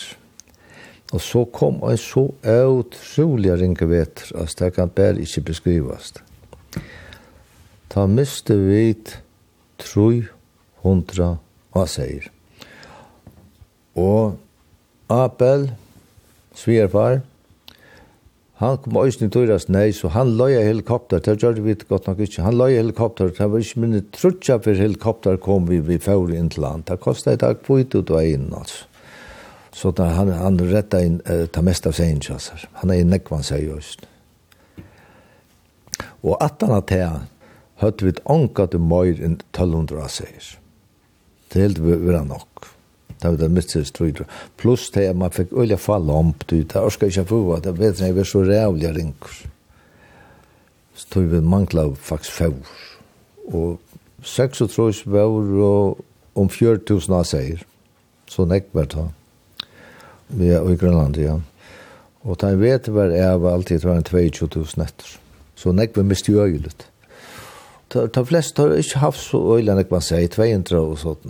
Og 1.14 1.22
så 1.22 1.46
kom 1.54 1.80
en 1.88 1.98
så 1.98 2.28
utrolig 2.44 3.56
ringe 3.62 3.88
vetter, 3.90 4.36
at 4.38 4.56
det 4.60 4.74
kan 4.76 4.90
bare 4.90 5.22
ikke 5.22 5.42
beskrivas. 5.42 6.14
Da 7.96 8.06
miste 8.06 8.58
vi 8.58 8.94
300 9.82 11.38
av 11.74 11.88
seg. 11.88 12.30
Og 13.96 14.38
Abel, 15.10 15.72
svigerfar. 16.56 17.22
Han 18.62 18.78
kom 18.80 18.96
også 19.02 19.28
i 19.28 19.32
tøyras 19.32 19.68
nei, 19.68 19.90
så 19.92 20.08
han 20.14 20.38
løy 20.40 20.54
helikopter, 20.56 21.20
det 21.20 21.42
gjør 21.44 21.60
vi 21.66 21.76
godt 21.90 22.08
nok 22.08 22.22
ikke. 22.24 22.44
Han 22.46 22.56
løy 22.56 22.78
helikopter, 22.78 23.34
det 23.36 23.48
var 23.52 23.64
ikke 23.64 23.82
minne 23.84 24.04
trutja 24.16 24.56
for 24.64 24.80
helikopter 24.80 25.40
kom 25.44 25.68
vi 25.68 25.82
vi 25.84 26.00
fjord 26.00 26.32
inn 26.32 26.48
til 26.54 26.64
land. 26.64 26.86
Det 26.88 27.02
kostet 27.04 27.36
i 27.36 27.42
dag 27.44 27.60
på 27.66 27.82
ut 27.84 27.96
og 28.00 28.16
inn, 28.24 28.54
altså. 28.56 28.86
Så 29.76 29.92
da 29.92 30.06
han, 30.16 30.32
han 30.32 30.60
rettet 30.72 31.04
inn 31.04 31.18
uh, 31.28 31.50
ta 31.52 31.60
mest 31.60 31.84
av 31.84 31.98
seg 31.98 32.16
altså. 32.32 32.56
Han 32.80 32.94
er 32.94 33.02
i 33.02 33.08
nekvann 33.08 33.44
seg 33.44 33.68
øysen. 33.76 34.08
Og 36.24 36.38
at 36.40 36.64
han 36.64 36.72
har 36.72 36.86
tatt, 36.88 37.28
høyt 37.84 38.04
vi 38.06 38.14
et 38.14 38.22
anka 38.32 38.70
til 38.72 38.80
møyr 38.80 39.20
enn 39.20 39.36
1200 39.52 40.08
seier. 40.16 40.48
Det 41.52 41.60
er 41.60 41.68
helt 41.68 41.84
vera 41.84 42.24
nok. 42.24 42.70
Da 43.26 43.32
var 43.32 43.40
det 43.42 43.52
mitzis 43.52 43.90
trøyder. 43.90 44.28
Pluss 44.62 44.92
det 44.94 45.08
at 45.10 45.18
man 45.18 45.34
fikk 45.34 45.54
øyla 45.58 45.80
fall 45.82 46.10
om, 46.14 46.34
du, 46.46 46.60
det 46.62 46.78
orska 46.78 47.08
ikke 47.10 47.24
få, 47.26 47.58
det 47.64 47.72
vet 47.80 47.98
jeg, 48.00 48.12
jeg 48.12 48.16
var 48.16 48.28
så 48.30 48.42
rævlig 48.46 48.92
rinker. 48.94 49.40
Så 50.94 51.08
tog 51.10 51.32
vi 51.32 51.40
mangla 51.42 51.88
faktisk 51.98 52.36
fjord. 52.38 52.70
Og 53.50 53.80
36 54.22 55.02
fjord 55.08 55.50
og 55.66 56.06
om 56.36 56.50
4000 56.54 57.18
av 57.18 57.26
seier. 57.26 57.66
Så 58.30 58.46
nekk 58.46 58.70
var 58.78 58.92
det. 58.94 59.08
Vi 60.38 60.54
er 60.54 60.70
i 60.70 60.78
Grønland, 60.78 61.18
ja. 61.18 61.40
Og 62.22 62.38
da 62.42 62.54
jeg 62.54 62.62
vet 62.62 62.94
var 62.94 63.10
jeg 63.10 63.42
var 63.42 63.58
alltid 63.58 63.90
var 63.90 64.04
en 64.04 64.06
22.000 64.06 64.86
etter. 64.86 65.18
Så 65.58 65.74
nekk 65.74 65.98
var 65.98 66.06
mest 66.06 66.30
jo 66.30 66.46
øyelig. 66.46 66.78
De 67.90 68.26
fleste 68.26 68.62
har 68.62 68.78
ikke 68.78 69.02
haft 69.02 69.24
så 69.24 69.42
øyelig 69.58 69.82
nekk 69.82 69.98
man 69.98 70.06
sier, 70.06 70.30
200 70.30 70.78
og 70.78 70.98
sånt 71.02 71.26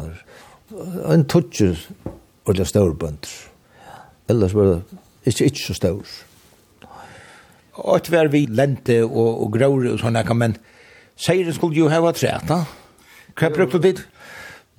en 0.72 1.26
tutcher 1.30 1.78
og 2.46 2.56
det 2.58 2.68
stor 2.68 2.94
bønder. 2.94 3.34
Ellers 4.30 4.56
var 4.56 4.72
det 4.72 4.82
ikke, 5.26 5.46
ikke 5.46 5.66
så 5.66 5.74
stor. 5.78 6.16
Og 7.76 7.98
et 7.98 8.12
vær 8.12 8.32
vi 8.32 8.46
lente 8.50 9.02
og, 9.04 9.44
og 9.44 9.52
grøyre 9.54 9.94
og 9.94 10.02
sånne, 10.02 10.24
men 10.34 10.58
seieren 11.20 11.54
skulle 11.54 11.78
jo 11.78 11.92
hava 11.92 12.14
træt, 12.16 12.48
da? 12.50 12.64
Hva 13.36 13.52
brukte 13.52 13.78
du 13.78 13.88
dit? 13.90 14.02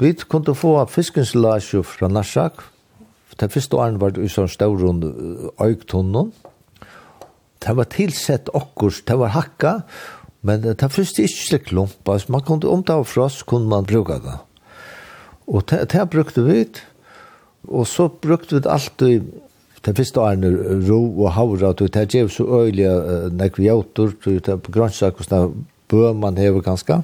Vi 0.00 0.12
kunne 0.28 0.54
få 0.56 0.78
fiskens 0.92 1.34
lasje 1.36 1.82
fra 1.84 2.08
Narsak. 2.08 2.62
Det 3.40 3.52
første 3.52 3.76
åren 3.76 4.00
var 4.00 4.14
det 4.16 4.24
i 4.24 4.32
sånn 4.32 4.48
stor 4.48 4.74
runde 4.80 5.12
øyktunnen. 5.60 6.32
Det 7.60 7.76
var 7.76 7.88
tilsett 7.92 8.48
okkurs, 8.54 9.02
det 9.08 9.16
var 9.18 9.34
hakka, 9.34 9.72
men 10.46 10.62
det 10.64 10.92
første 10.92 11.24
ikke 11.24 11.42
slik 11.48 11.64
klumpa. 11.70 12.18
Man 12.32 12.44
kunne 12.44 12.68
omta 12.70 12.96
av 13.00 13.08
frost, 13.08 13.44
kunne 13.48 13.68
man 13.68 13.88
bruka 13.88 14.20
det. 14.24 14.36
Og 15.46 15.66
det, 15.70 15.84
det 15.92 16.08
brukte 16.10 16.42
vi, 16.46 16.64
og 17.68 17.86
så 17.86 18.08
brukte 18.08 18.58
vi 18.58 18.68
alltid 18.68 19.34
Det 19.86 19.92
første 19.94 20.18
årene 20.18 20.48
ro 20.88 20.98
og 21.22 21.28
havra, 21.36 21.68
og 21.68 21.92
det 21.94 22.08
gjør 22.10 22.26
så 22.32 22.44
øyelig 22.64 22.88
uh, 22.90 23.28
nekvjautur, 23.30 24.16
og 24.18 24.40
det 24.42 24.48
er 24.48 24.56
på 24.58 24.72
grønnsak 24.74 25.14
hvordan 25.14 25.52
bø 25.88 26.12
man 26.12 26.38
hever 26.38 26.60
ganske. 26.60 26.96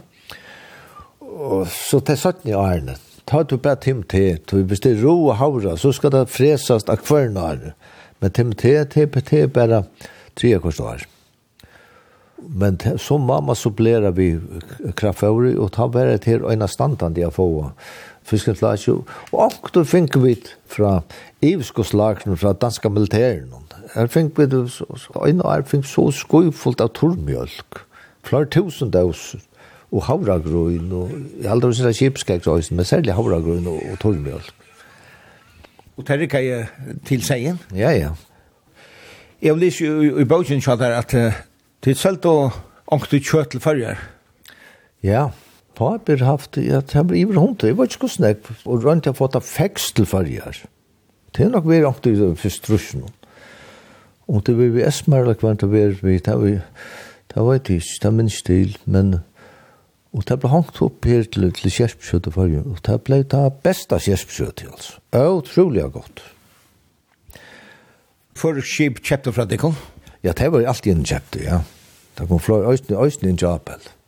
Og 1.20 1.68
så 1.70 2.00
det 2.02 2.18
satt 2.18 2.42
ni 2.44 2.56
årene. 2.58 2.96
Ta 3.26 3.44
du 3.46 3.54
bare 3.56 3.78
tim 3.78 4.02
te, 4.02 4.34
det 4.50 4.86
er 4.86 4.98
ro 4.98 5.14
og 5.28 5.36
havra, 5.38 5.76
så 5.76 5.92
skal 5.94 6.10
det 6.10 6.26
fresast 6.34 6.90
av 6.90 7.06
hver 7.06 7.30
årene. 7.30 7.76
Men 8.18 8.34
tim 8.34 8.52
te, 8.52 8.74
te, 8.90 9.06
te, 9.06 9.46
bare 9.46 9.84
tre 10.34 10.56
kors 10.58 10.80
år. 10.80 11.06
Men 12.42 12.78
som 12.98 13.22
mamma 13.26 13.54
så 13.54 13.70
blera 13.70 14.10
vi 14.10 14.32
kraftfavri, 14.98 15.54
og 15.54 15.70
ta 15.76 15.86
bare 15.86 16.18
til 16.18 16.42
øyne 16.42 16.66
standan 16.68 17.14
de 17.14 17.22
har 17.22 17.34
fått 17.34 17.78
fiskeflasje, 18.28 18.94
og 19.32 19.38
åkter 19.46 19.84
finner 19.88 20.22
vi 20.22 20.36
fra 20.66 21.00
Iveskoslagene, 21.42 22.36
fra 22.36 22.52
danska 22.52 22.88
militæren. 22.88 23.52
Her 23.94 24.06
finner 24.06 24.30
vi 24.36 24.46
det, 24.46 24.62
en 25.28 25.42
og 25.42 25.52
her 25.52 25.64
finner 25.66 25.88
så 25.88 26.10
skuifullt 26.14 26.80
av 26.80 26.92
tormjølk, 26.96 27.82
flere 28.24 28.46
tusen 28.46 28.90
dauser, 28.90 29.42
og 29.92 30.06
havragrøyn, 30.08 30.92
og 30.96 31.10
jeg 31.42 31.50
aldri 31.52 31.68
har 31.68 31.78
sett 31.78 31.98
kjipskeggsøysen, 32.00 32.76
men 32.76 32.88
særlig 32.88 33.12
havragrøyn 33.12 33.66
og, 33.68 33.80
og 33.92 33.98
tormjølk. 34.00 34.52
Og 35.96 36.08
det 36.08 36.20
ikke 36.20 36.40
jeg 36.40 36.66
til 37.04 37.24
seien? 37.24 37.58
Ja, 37.76 37.90
ja. 37.92 38.14
Jeg 39.42 39.54
vil 39.54 39.62
ikke 39.68 40.22
i, 40.22 40.24
bøkken 40.24 40.62
kjøtt 40.64 40.80
her 40.80 40.96
at 40.96 41.14
uh, 41.14 41.40
det 41.84 41.92
er 41.92 41.98
selv 42.00 42.26
å 42.30 42.36
ångte 42.94 43.20
kjøtt 43.20 43.52
til 43.52 43.60
førjer. 43.60 44.00
Ja. 45.04 45.26
Papir 45.74 46.24
haft 46.26 46.54
det, 46.54 46.66
jeg 46.66 46.82
har 46.92 47.14
iver 47.16 47.38
hundt, 47.40 47.64
jeg 47.64 47.76
var 47.78 47.88
ikke 47.88 48.06
hos 48.06 48.18
nek, 48.20 48.44
og 48.66 48.84
rundt 48.84 49.06
jeg 49.08 49.16
fått 49.16 49.36
av 49.38 49.44
fekstel 49.46 50.06
farger. 50.06 50.62
Det 51.32 51.46
er 51.46 51.52
nok 51.52 51.68
vært 51.68 51.88
åkt 51.88 52.08
i 52.10 52.16
den 52.18 52.36
første. 52.36 53.02
Og 54.28 54.44
det 54.46 54.54
vil 54.58 54.74
vi 54.74 54.84
esmerlig 54.84 55.38
kvendt 55.40 55.64
å 55.64 55.70
være 55.72 55.96
vi, 56.02 56.18
det 56.20 56.34
vi, 56.42 56.52
det 57.32 57.44
var 57.46 57.60
ikke, 57.60 57.80
det 58.02 58.12
minns 58.12 58.42
til, 58.44 58.76
men 58.84 59.20
og 60.12 60.26
det 60.28 60.36
ble 60.42 60.50
hangt 60.52 60.76
opp 60.84 61.06
her 61.08 61.24
til, 61.24 61.46
til 61.56 61.72
kjerpskjøttet 61.72 62.34
farger, 62.34 62.66
og 62.68 62.82
det 62.84 62.98
ble 63.06 63.22
det 63.24 63.46
beste 63.64 63.96
kjerpskjøttet, 63.96 64.68
altså. 64.68 64.98
Utrolig 65.16 65.86
godt. 65.94 66.20
For 68.36 68.60
skip 68.60 69.00
kjøpte 69.00 69.32
fra 69.32 69.48
deg 69.48 69.62
kom? 69.64 69.78
Ja, 70.20 70.36
det 70.36 70.52
var 70.52 70.68
alltid 70.68 70.98
en 70.98 71.08
kjøpte, 71.08 71.40
ja. 71.46 71.62
Det 72.18 72.28
kom 72.28 72.40
fra 72.44 72.60
Øystein, 72.68 72.98
Øystein 73.00 73.40
Jabel. 73.40 73.80
Ja 73.88 74.01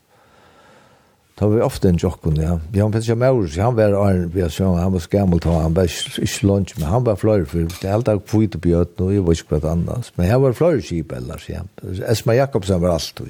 tar 1.39 1.51
vi 1.51 1.63
ofte 1.63 1.91
en 1.91 1.99
jokkun, 1.99 2.37
ja. 2.39 2.57
Vi 2.63 2.77
Bjørn 2.77 2.93
Pettersson 2.95 3.19
Maurus, 3.19 3.57
han 3.59 3.75
var 3.77 3.95
Arne 3.99 4.29
Bjørnsson, 4.31 4.79
han 4.79 4.93
var 4.95 5.03
skammel, 5.03 5.41
han 5.45 5.75
var 5.75 5.89
ikke 5.91 6.47
lunch, 6.47 6.75
men 6.79 6.87
han 6.89 7.07
var 7.07 7.19
fløyre, 7.19 7.47
for 7.51 7.71
det 7.73 7.89
er 7.89 7.97
alt 7.97 8.11
av 8.13 8.23
kvitt 8.23 8.55
og 8.59 8.63
bjøt, 8.67 9.01
og 9.03 9.15
jeg 9.15 9.25
var 9.27 9.39
ikke 9.39 9.59
hva 9.59 9.73
annars. 9.73 10.13
Men 10.19 10.31
han 10.31 10.45
var 10.45 10.55
fløyre 10.59 10.85
kjip 10.87 11.15
ellers, 11.17 11.49
ja. 11.51 11.65
Esma 12.11 12.39
Jakobsen 12.39 12.83
var 12.85 12.95
alt, 12.95 13.25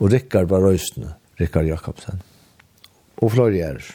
og 0.00 0.08
Rikard 0.12 0.48
var 0.52 0.64
røysene, 0.64 1.12
Rikard 1.40 1.68
Jakobsen. 1.68 2.24
Og 3.20 3.34
fløyre 3.36 3.68
er. 3.74 3.92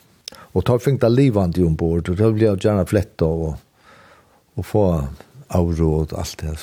Og 0.54 0.66
tar 0.66 0.82
fengt 0.84 1.04
av 1.06 1.14
livandi 1.14 1.66
ombord, 1.66 2.10
og 2.10 2.22
da 2.22 2.30
blir 2.34 2.52
jeg 2.52 2.66
gjerne 2.68 2.86
flett 2.90 3.26
av, 3.26 3.50
og, 3.50 3.94
og 4.60 4.66
få 4.66 4.86
avro 5.58 5.94
og 6.04 6.14
alt 6.14 6.46
det. 6.46 6.58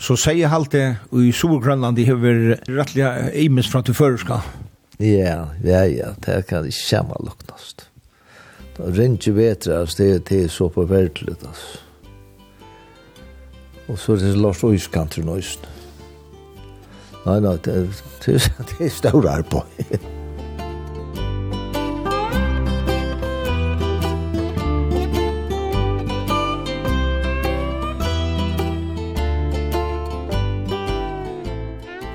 Så 0.00 0.16
sier 0.18 0.48
halte, 0.50 0.96
og 1.12 1.20
i 1.28 1.32
Solgrønland, 1.36 2.00
de 2.00 2.08
har 2.08 2.20
vært 2.20 2.68
rettelig 2.72 3.44
imens 3.44 3.68
fra 3.70 3.84
til 3.84 3.94
førerskap. 3.94 4.71
Ja, 5.02 5.48
ja, 5.64 5.84
ja, 5.84 6.12
det 6.26 6.44
kan 6.46 6.62
ikke 6.62 6.78
kjemme 6.78 7.16
luknast. 7.26 7.88
Det 8.76 8.84
er 8.86 9.00
ikke 9.02 9.32
bedre, 9.32 9.80
altså, 9.80 10.02
det 10.02 10.14
er 10.14 10.18
til 10.18 10.50
så 10.50 10.68
på 10.68 10.84
verdelig, 10.86 11.34
altså. 11.42 11.80
Og 13.88 13.98
så 13.98 14.12
er 14.12 14.16
det 14.16 14.38
Lars 14.38 14.62
Øyskant 14.64 15.10
til 15.12 15.26
nøysen. 15.26 15.66
Nei, 17.26 17.40
nei, 17.40 17.56
det 17.66 17.74
er, 17.74 17.90
det 18.26 18.78
er 18.78 18.94
større 18.94 19.30
arbeid. 19.30 19.98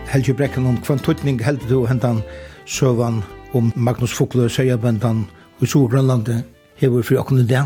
Helge 0.07 0.33
Brekken, 0.33 0.65
om 0.65 0.79
kvantutning 0.81 1.43
heldur 1.43 1.67
du 1.67 1.85
hentan 1.85 2.23
søvann 2.67 3.23
om 3.55 3.71
Magnus 3.75 4.13
Fokle, 4.13 4.47
og 4.47 4.51
Søyabendan 4.51 5.25
i 5.61 5.65
Storgrønlandet 5.65 6.43
hever 6.77 7.05
fri 7.05 7.17
akkurat 7.17 7.47
det. 7.49 7.63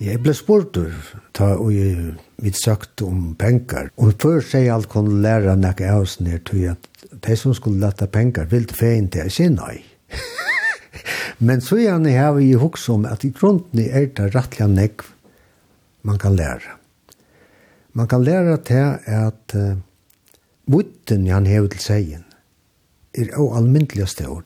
Jeg 0.00 0.22
ble 0.24 0.32
spurt 0.34 0.78
ta 1.36 1.52
og 1.60 1.74
jeg 1.74 2.14
vidt 2.40 2.56
sagt 2.56 3.02
om 3.04 3.34
penger. 3.38 3.90
Og 4.00 4.16
før 4.20 4.40
seg 4.44 4.70
alt 4.72 4.88
kunne 4.92 5.20
lære 5.22 5.58
nek 5.60 5.82
av 5.84 6.06
oss 6.06 6.18
ned 6.24 6.40
til 6.48 6.70
at 6.72 6.88
de 7.10 7.36
som 7.36 7.54
skulle 7.56 7.82
lette 7.84 8.08
penger 8.10 8.48
ville 8.50 8.72
feien 8.76 9.10
til 9.12 9.28
jeg 9.28 9.36
sier 9.36 9.54
nei. 9.54 9.78
Men 11.46 11.62
så 11.64 11.78
gjerne 11.80 12.12
har 12.16 12.34
vi 12.36 12.50
hoks 12.58 12.88
om 12.92 13.06
at 13.08 13.24
i 13.24 13.30
grunden 13.32 13.80
er 13.84 14.10
det 14.16 14.32
rettelig 14.34 14.68
nek 14.72 15.04
man 16.04 16.18
kan 16.20 16.34
lære. 16.36 16.76
Man 17.92 18.08
kan 18.08 18.24
lære 18.24 18.56
til 18.64 18.98
at 19.04 19.54
uh, 19.56 19.76
vutten 20.70 21.26
han 21.28 21.46
hever 21.46 21.68
til 21.72 21.84
seien 21.84 22.24
er 23.14 23.32
jo 23.36 23.50
almindelig 23.54 24.08
stor. 24.08 24.42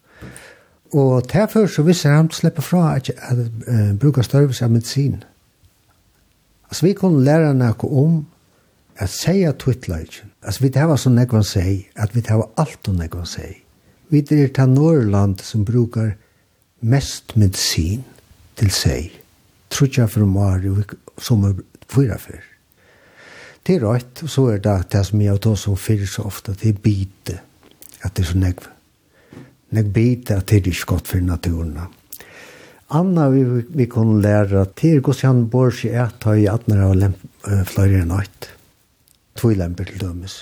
Og 0.95 1.33
derfor 1.33 1.67
så 1.67 1.83
visste 1.83 2.09
han 2.09 2.31
slippe 2.31 2.63
fra 2.63 2.97
at, 2.97 3.09
jeg 3.09 3.49
uh, 3.69 3.99
bruker 3.99 4.23
størrelse 4.23 4.65
av 4.65 4.71
medisin. 4.71 5.25
Altså 6.71 6.87
vi 6.87 6.93
kunne 6.93 7.25
lære 7.25 7.55
noe 7.55 7.91
om 7.91 8.23
at 8.97 9.11
seia 9.11 9.53
tvittleitjen. 9.53 10.31
Altså 10.43 10.63
vi 10.63 10.71
tar 10.71 10.97
så 10.97 11.11
nekvann 11.11 11.45
seg, 11.47 11.89
at 11.97 12.15
vi 12.15 12.23
tar 12.23 12.47
alt 12.57 12.89
om 12.89 12.99
nekvann 12.99 13.27
seg. 13.27 13.61
Vi 14.11 14.23
er 14.23 14.49
til 14.55 14.71
Norrland 14.71 15.43
som 15.43 15.65
brukar 15.65 16.15
mest 16.81 17.37
medicin 17.37 18.05
til 18.57 18.71
seg. 18.71 19.11
Trudja 19.71 20.07
for 20.07 20.27
Mari 20.27 20.71
som 20.71 20.99
sommer 21.19 21.55
fyra 21.91 22.19
fyr. 22.19 22.43
Det 23.67 23.79
er 23.79 23.87
rett, 23.87 24.23
og 24.23 24.31
så 24.31 24.45
er 24.53 24.59
det 24.61 24.93
det 24.93 25.07
som 25.09 25.21
jeg 25.25 25.41
tar 25.41 25.57
som 25.57 25.77
fyrir 25.77 26.07
så 26.07 26.27
ofte, 26.29 26.53
det 26.53 26.69
er 26.69 26.83
bite 26.85 27.39
at 28.05 28.15
det 28.15 28.25
er 28.25 28.31
så 28.31 28.41
nekv. 28.41 28.71
Nekv 29.75 29.93
bit 29.95 30.31
at 30.31 30.47
det 30.49 30.61
er 30.61 30.73
ikke 30.73 30.91
godt 30.95 31.11
for 31.11 31.25
naturen. 31.25 31.79
Anna 32.95 33.29
vi, 33.33 33.45
vi 33.75 33.87
kunne 33.91 34.21
lære 34.23 34.67
til 34.77 35.01
hvordan 35.01 35.47
bor 35.51 35.73
seg 35.75 35.97
et 35.99 36.27
har 36.29 36.39
i 36.39 36.47
18 36.47 36.75
år 36.79 36.91
og 36.93 37.63
fløyre 37.67 38.03
i 38.03 38.09
natt. 38.09 38.51
Tvoi 39.35 39.55
lemper 39.59 39.89
til 39.89 40.03
dømes. 40.03 40.37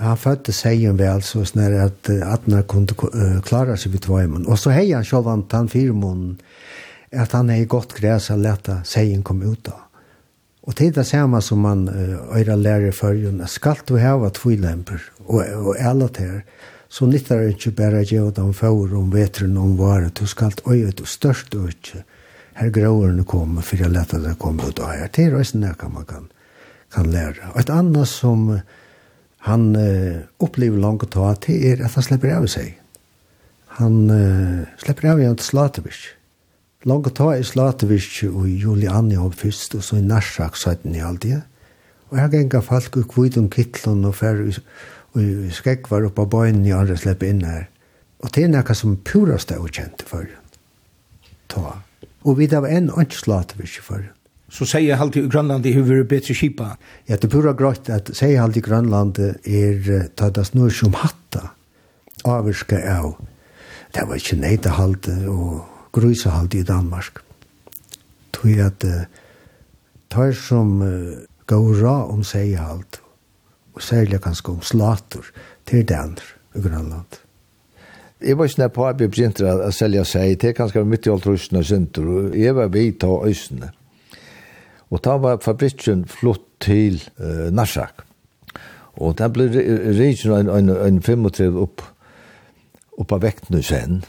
Han 0.00 0.16
fødte 0.16 0.52
seien 0.56 0.96
vel, 0.96 1.22
så 1.22 1.44
snar 1.44 1.74
at 1.76 2.08
18 2.08 2.54
år 2.56 2.62
kunne 2.68 3.40
klara 3.44 3.76
seg 3.76 3.92
vid 3.92 4.04
tvoi 4.06 4.26
Og 4.46 4.58
så 4.58 4.72
hei 4.72 4.90
han 4.92 5.04
sjål 5.04 5.24
vant 5.24 5.52
han 5.52 5.68
fire 5.68 5.92
måneden 5.92 6.40
at 7.12 7.32
han 7.32 7.50
hei 7.50 7.64
godt 7.64 7.94
græs 7.94 8.30
og 8.30 8.38
leta 8.38 8.80
seien 8.84 9.22
kom 9.22 9.42
ut 9.42 9.68
av. 9.68 9.86
Og 10.62 10.76
til 10.76 10.92
det 10.94 11.06
samme 11.06 11.40
som 11.42 11.58
man 11.58 11.88
øyre 11.88 12.56
lærer 12.56 12.88
i 12.88 12.92
førjen, 12.92 13.42
skal 13.46 13.80
du 13.88 13.96
hava 13.98 14.30
tvilemper 14.30 15.00
og, 15.26 15.40
og 15.40 15.76
alle 15.78 16.08
til 16.08 16.42
så 16.90 17.06
nyttar 17.06 17.44
det 17.44 17.54
ikke 17.54 17.76
bare 17.78 18.02
gjøre 18.02 18.34
dem 18.40 18.50
for 18.56 18.94
om 18.98 19.12
vetren 19.14 19.54
om 19.60 19.76
vare. 19.78 20.10
Du 20.10 20.26
skal 20.26 20.56
øye 20.66 20.90
det 20.90 21.06
størst 21.06 21.54
og 21.54 21.70
ikke. 21.70 22.02
Her 22.58 22.72
gråerne 22.74 23.24
kommer, 23.24 23.62
for 23.62 23.78
jeg 23.78 23.92
lette 23.94 24.18
det 24.20 24.34
komme 24.42 24.66
ut 24.66 24.82
av 24.82 24.96
her. 24.96 25.08
Det 25.08 25.28
er 25.28 25.36
også 25.38 25.60
noe 25.62 25.90
man 25.94 26.08
kan, 26.08 26.26
kan 26.92 27.06
lære. 27.06 27.52
Og 27.54 27.60
et 27.62 27.70
annet 27.70 28.10
som 28.10 28.48
han 29.46 29.70
uh, 29.78 30.26
opplever 30.42 30.82
langt 30.82 31.06
å 31.06 31.12
ta 31.14 31.30
til 31.40 31.62
er 31.70 31.84
at 31.86 31.94
han 31.94 32.04
slipper 32.04 32.34
av 32.34 32.48
seg. 32.50 32.74
Han 33.78 34.10
uh, 34.10 34.66
slipper 34.82 35.12
av 35.12 35.22
igjen 35.22 35.38
til 35.38 35.52
Slatevisk. 35.54 36.10
Langt 36.90 37.06
å 37.06 37.14
ta 37.14 37.30
i 37.36 37.46
Slatevisk 37.46 38.26
og 38.32 38.50
Juliani 38.50 39.16
opp 39.20 39.38
først, 39.40 39.78
og 39.78 39.86
så 39.86 40.00
i 40.00 40.04
Narsak 40.04 40.58
satt 40.58 40.82
den 40.82 40.98
i 40.98 41.04
alt 41.06 41.22
det. 41.22 41.38
Og 42.10 42.18
jeg 42.18 42.32
ganger 42.34 42.66
folk 42.66 42.98
og 42.98 43.10
kvitt 43.12 43.38
om 43.38 43.46
kittlene 43.52 44.10
og 44.10 44.18
færre 44.18 44.50
og 45.16 45.50
skrekk 45.54 45.90
var 45.90 46.06
oppe 46.06 46.22
av 46.22 46.30
bøyen 46.30 46.62
i 46.66 46.74
andre 46.74 46.96
slipper 46.98 47.30
inn 47.30 47.44
her. 47.46 47.66
Og 48.20 48.32
det 48.34 48.44
er 48.44 48.52
noe 48.52 48.76
som 48.76 48.98
purast 49.06 49.50
er 49.50 49.62
ukjent 49.62 50.04
i 50.04 50.08
førjen. 50.08 50.56
Ta. 51.50 51.80
Og 52.22 52.36
vi 52.38 52.46
da 52.50 52.60
var 52.62 52.72
en 52.74 52.90
ønsklate 52.92 53.58
vi 53.58 53.66
ikke 53.66 53.86
førjen. 53.86 54.16
Så 54.50 54.66
sier 54.66 54.88
jeg 54.88 54.98
alltid 54.98 55.28
i 55.28 55.30
Grønland 55.30 55.62
det 55.62 55.76
har 55.76 56.04
bedre 56.10 56.34
kipa. 56.34 56.72
Ja, 57.06 57.16
det 57.16 57.28
er 57.28 57.32
pura 57.32 57.52
grått 57.54 57.88
at 57.90 58.10
sier 58.10 58.34
jeg 58.34 58.42
alltid 58.42 58.64
i 58.64 58.66
Grønland 58.66 59.20
er 59.22 60.08
tatt 60.18 60.38
av 60.42 60.48
snur 60.48 60.72
som 60.74 60.96
hatta 60.98 61.52
avvirka 62.26 62.80
av. 62.98 63.14
Det 63.94 64.06
var 64.06 64.18
ikke 64.18 64.38
neite 64.42 64.74
halte 64.74 65.14
og 65.30 65.62
grusa 65.94 66.34
halte 66.34 66.60
i 66.60 66.66
Danmark. 66.66 67.22
Tog 68.34 68.58
at 68.62 68.84
uh, 68.86 69.06
tar 70.10 70.34
som 70.34 70.80
uh, 70.82 71.22
gav 71.50 71.70
ra 71.80 71.96
om 72.10 72.22
sier 72.26 72.62
halte 72.62 73.02
og 73.80 73.86
særlig 73.88 74.20
kanskje 74.20 74.52
om 74.52 74.62
slater 74.62 75.32
til 75.66 75.86
daner 75.88 76.24
i 76.54 76.60
Grønland. 76.60 77.20
Jeg 78.20 78.36
var 78.36 78.44
ikke 78.44 78.60
nær 78.60 78.68
på 78.68 78.84
at 78.84 79.00
jeg 79.00 79.10
begynte 79.10 79.48
å 79.48 79.70
selge 79.72 80.04
seg, 80.04 80.34
det 80.40 80.50
er 80.50 80.56
kanskje 80.58 80.84
midt 80.84 81.08
i 81.08 81.12
alt 81.14 81.24
russene 81.24 81.62
og 81.62 81.68
synter, 81.70 82.04
og 82.04 82.36
jeg 82.36 82.56
var 82.58 82.68
vidt 82.74 83.06
av 83.08 83.24
øsene. 83.24 83.70
Og 84.90 85.00
da 85.06 85.16
var 85.22 85.40
fabrikken 85.40 86.04
flott 86.04 86.44
til 86.60 86.98
uh, 87.22 87.48
Narsak. 87.54 88.04
Og 89.00 89.16
da 89.16 89.30
ble 89.32 89.46
region 89.96 90.36
en, 90.36 90.50
en, 90.52 90.74
en 90.76 91.00
35 91.00 91.56
opp, 91.56 91.86
opp 93.00 93.14
av 93.16 93.24
vektene 93.24 93.62
sen. 93.64 94.02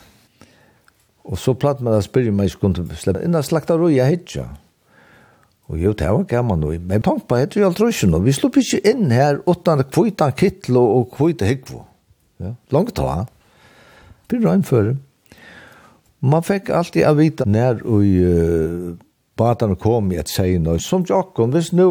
Og 1.24 1.40
så 1.40 1.56
platt 1.56 1.80
man 1.80 1.96
å 1.96 2.04
spørre 2.04 2.34
meg 2.34 2.42
om 2.42 2.44
jeg 2.50 2.58
skulle 2.58 3.00
slippe 3.00 3.24
inn 3.24 3.38
og 3.38 3.48
slakta 3.48 3.80
roi 3.80 3.94
røya 3.94 4.10
hitja. 4.12 4.50
Og 5.72 5.80
jo, 5.80 5.94
det 5.96 6.10
var 6.12 6.26
gammel 6.28 6.60
noe. 6.60 6.80
Men 6.84 7.04
pampa 7.06 7.40
heter 7.40 7.62
jo 7.62 7.70
alt 7.70 7.80
røsjen, 7.80 8.16
og 8.18 8.26
vi 8.26 8.36
slupp 8.36 8.60
ikke 8.60 8.82
inn 8.92 9.12
her 9.16 9.40
utan 9.48 9.86
kvita 9.88 10.28
kittel 10.36 10.82
og 10.82 11.14
kvita 11.16 11.48
hyggvo. 11.48 11.86
Ja, 12.44 12.56
langt 12.76 12.98
ta. 13.00 13.22
Vi 14.32 14.42
røyn 14.44 14.66
før. 14.68 14.96
Man 16.22 16.44
fikk 16.46 16.70
alltid 16.76 17.08
å 17.08 17.16
vite 17.18 17.48
når 17.50 17.80
og 17.88 18.04
uh, 18.04 18.92
badene 19.40 19.78
kom 19.80 20.12
i 20.12 20.20
et 20.22 20.30
seie 20.30 20.60
nå. 20.60 20.76
Som 20.84 21.08
Jakob, 21.08 21.56
hvis 21.56 21.72
nå 21.74 21.88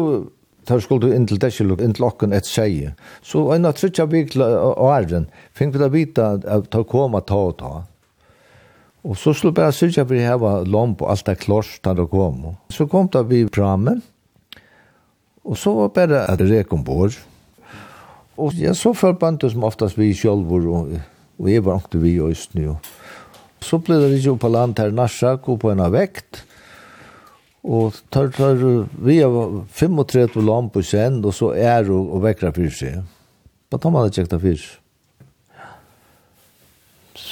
tar 0.69 0.79
skulle 0.83 1.09
du 1.09 1.15
inn 1.15 1.25
til 1.27 1.41
deskel 1.41 1.73
og 1.73 1.81
inn 1.81 1.95
til 1.97 2.05
okken 2.05 2.35
et 2.37 2.45
seie, 2.45 2.93
så 3.25 3.47
en 3.55 3.65
av 3.65 3.73
trutja 3.79 4.05
vikla 4.09 4.47
åren, 4.77 5.25
fikk 5.57 5.73
vi 5.73 5.81
da 5.81 5.89
vite 5.91 6.27
at 6.37 6.69
ta 6.71 6.83
koma 6.85 7.23
ta 7.25 7.39
og 7.49 7.57
ta. 7.59 7.73
Og 9.01 9.17
så 9.17 9.33
skulle 9.33 9.55
bare 9.57 9.73
sørge 9.73 10.03
for 10.05 10.13
å 10.13 10.25
heve 10.25 10.51
lamp 10.69 11.01
og 11.01 11.09
alt 11.13 11.29
er 11.31 11.39
klors 11.39 11.73
da 11.81 11.95
det 11.97 12.05
kom. 12.11 12.51
Så 12.69 12.85
kom 12.89 13.09
da 13.09 13.23
vi 13.25 13.43
framme, 13.49 13.97
og 15.41 15.57
så 15.57 15.73
var 15.73 15.93
bare 15.95 16.25
at 16.29 16.37
det 16.37 16.51
rek 16.51 16.73
ombord. 16.75 17.17
Og 18.37 18.57
jeg 18.57 18.75
så 18.77 18.93
forbandt 18.93 19.47
som 19.49 19.65
oftast 19.65 19.97
vi 19.97 20.11
selv, 20.17 20.51
og, 20.53 20.93
og 21.41 21.49
jeg 21.49 21.65
var 21.65 21.81
ikke 21.81 22.01
vi 22.01 22.13
i 22.19 22.21
Østny. 22.21 22.67
Så 23.61 23.81
ble 23.81 23.97
det 24.01 24.13
ikke 24.19 24.37
på 24.41 24.51
land 24.53 24.77
her 24.81 24.93
narsak 24.93 25.49
og 25.49 25.59
på 25.61 25.73
en 25.73 25.81
av 25.81 25.93
vekt. 25.93 26.43
Og 27.61 27.97
tar, 28.13 28.29
tar, 28.33 28.61
vi 29.01 29.19
har 29.21 29.65
35 29.69 30.45
lamp 30.45 30.77
og 30.77 30.85
send, 30.85 31.25
og 31.25 31.33
så 31.37 31.51
er 31.57 31.89
og, 31.89 32.15
og 32.17 32.23
vekker 32.25 32.53
fyrt 32.53 32.77
seg. 32.77 33.01
Bare 33.69 33.81
tar 33.81 33.93
man 33.93 34.07
det 34.07 34.17
kjekta 34.17 34.41
fyrt 34.41 34.80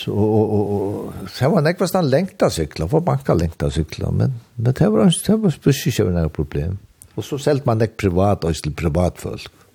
og, 0.07 0.51
og, 0.53 0.69
og 0.73 1.29
det 1.33 1.49
var 1.51 1.63
nekvast 1.65 1.97
han 1.97 2.09
lengta 2.09 2.49
sykla, 2.53 2.87
for 2.91 3.03
banka 3.05 3.35
lengta 3.35 3.69
sykla, 3.73 4.11
men, 4.15 4.37
men 4.55 4.75
det 4.77 4.87
var, 4.93 5.09
det 5.09 5.37
var 5.43 5.53
spusik 5.55 5.93
ikke 5.93 6.13
noe 6.15 6.31
problem. 6.33 6.77
Og 7.17 7.25
så 7.25 7.39
selt 7.41 7.65
man 7.67 7.81
nek 7.81 7.97
privat, 7.99 8.45
og 8.45 8.55
til 8.55 8.75
privatfolk, 8.77 9.65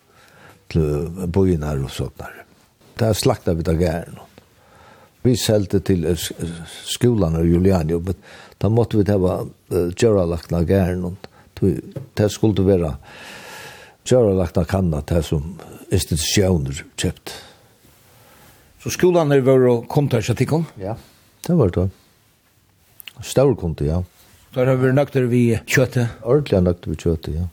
til 0.73 1.29
bojinar 1.35 1.83
og 1.85 1.93
sånnar. 1.93 2.41
Det 2.95 3.09
er 3.11 3.19
slakta 3.19 3.57
vi 3.59 3.67
da 3.67 3.75
gæren. 3.77 4.21
Vi 5.25 5.35
selte 5.41 5.81
til 5.81 6.05
skolan 6.85 7.41
og 7.41 7.49
Juliani, 7.49 7.97
men 7.97 8.19
da 8.61 8.71
måtte 8.73 9.01
vi 9.01 9.07
teva 9.09 9.39
uh, 9.45 9.89
gjøralakna 9.93 10.63
gæren, 10.69 11.05
og 11.09 11.17
det 11.61 12.29
skulle 12.33 12.67
være 12.67 12.93
gjøralakna 14.05 14.65
kanna, 14.69 15.01
det 15.09 15.25
som 15.25 15.55
institusjoner 15.91 16.85
kjøpte 17.01 17.54
Så 18.85 18.90
skolan 18.92 19.33
er 19.33 19.40
vår 19.40 19.62
og 19.70 19.85
kom 19.88 20.11
til 20.12 20.20
Kjatikon? 20.20 20.66
Ja, 20.77 20.99
det 21.47 21.55
var 21.57 21.70
det. 21.73 21.87
Stor 23.25 23.55
kom 23.57 23.73
ja. 23.81 24.03
Der 24.55 24.66
har 24.66 24.77
vi 24.77 24.90
nøkter 24.92 25.25
vi 25.25 25.57
kjøttet? 25.64 26.09
Ordentlig 26.20 26.61
nøkter 26.61 26.90
vi 26.90 26.97
kjøttet, 27.01 27.35
ja. 27.35 27.47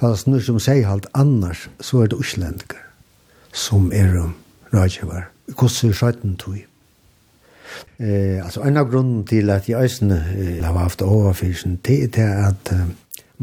Det 0.00 0.08
er 0.08 0.14
snur 0.16 0.40
som 0.40 0.56
sier 0.58 0.88
alt 0.88 1.10
annars, 1.12 1.68
så 1.78 2.00
er 2.02 2.08
det 2.08 2.18
uslendinger 2.18 2.80
som 3.52 3.92
er 3.92 4.16
um, 4.16 4.32
rådgjøver. 4.72 5.28
Hvordan 5.52 5.90
er 5.90 5.98
skjøtten 6.00 6.38
tog? 6.40 6.56
Eh, 8.00 8.40
altså, 8.40 8.64
en 8.64 8.80
av 8.80 8.88
grunnen 8.88 9.26
til 9.28 9.52
at 9.52 9.68
jeg 9.68 9.84
øsene 9.84 10.22
eh, 10.32 10.64
har 10.64 10.80
haft 10.80 11.04
overfyrsen, 11.04 11.76
det 11.84 12.16
er 12.16 12.48
at 12.48 12.72
eh, 12.72 12.88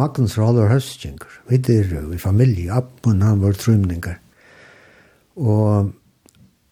Magnus 0.02 0.40
Raller 0.42 0.74
Høstjenker, 0.74 1.30
vi 1.48 1.62
er 1.62 1.94
i 2.10 2.18
familie, 2.18 2.74
Abben, 2.74 3.22
han 3.22 3.46
var 3.46 3.54
trymninger. 3.54 4.18
Og 5.36 5.92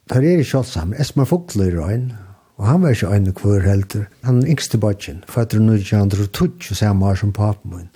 der 0.09 0.23
er 0.23 0.41
ikke 0.41 0.57
alt 0.57 0.67
sammen. 0.67 0.97
Esmer 0.99 1.25
Fogler 1.29 1.69
i 1.69 1.77
røyn, 1.77 2.11
og 2.57 2.67
han 2.67 2.81
var 2.81 2.95
ikke 2.95 3.11
øyne 3.13 3.33
kvør 3.33 3.61
helter. 3.61 4.07
Han 4.23 4.41
yngste 4.43 4.77
bøtjen, 4.77 5.23
fatter 5.27 5.59
nu 5.59 5.73
ikke 5.77 5.97
andre 5.97 6.25
tutsk, 6.27 6.71
og 6.71 6.77
samme 6.77 7.05
år 7.05 7.15
som 7.15 7.33
papen 7.33 7.75
min. 7.75 7.89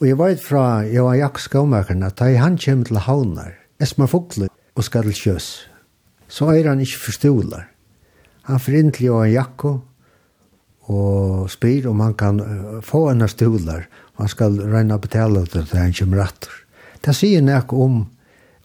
Og 0.00 0.08
jeg 0.08 0.18
vet 0.18 0.40
fra 0.42 0.80
Johan 0.88 1.18
Jakob 1.18 1.40
Skåmakeren 1.44 2.02
at 2.02 2.18
da 2.18 2.30
han 2.40 2.58
kommer 2.58 2.84
til 2.84 2.98
havnar, 3.04 3.52
Esmer 3.80 4.06
Fogler 4.06 4.48
og 4.74 4.84
skal 4.84 5.02
til 5.02 5.14
kjøs, 5.14 5.68
så 6.28 6.48
er 6.54 6.68
han 6.68 6.80
ikke 6.80 7.04
forstoler. 7.04 7.68
Han 8.48 8.60
får 8.60 8.78
inn 8.78 8.92
til 8.92 9.10
Johan 9.10 9.32
Jakko, 9.32 9.74
og 10.90 11.50
spyr 11.50 11.86
om 11.90 12.00
han 12.00 12.14
kan 12.18 12.40
få 12.82 13.10
henne 13.10 13.28
stoler, 13.28 13.84
og 14.16 14.24
han 14.24 14.32
skal 14.32 14.56
regne 14.72 14.96
å 14.96 15.02
betale 15.02 15.44
det 15.44 15.66
til 15.68 15.78
han 15.78 15.94
kommer 15.94 16.24
atter. 16.24 16.56
Det 17.04 17.14
sier 17.16 17.44
nek 17.44 17.72
om 17.72 18.02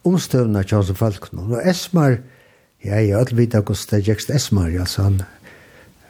omstøvna 0.06 0.62
til 0.62 0.78
hans 0.78 0.92
folk. 0.98 1.32
nå. 1.32 1.42
Og 1.56 1.68
Esmar, 1.68 2.18
ja, 2.84 3.00
jeg 3.00 3.12
har 3.12 3.18
alltid 3.20 3.36
vidt 3.36 3.54
hvordan 3.54 3.86
det 3.90 4.04
gikk 4.06 4.30
Esmar, 4.30 4.68
ja, 4.68 4.84
så 4.84 5.02
han, 5.02 5.22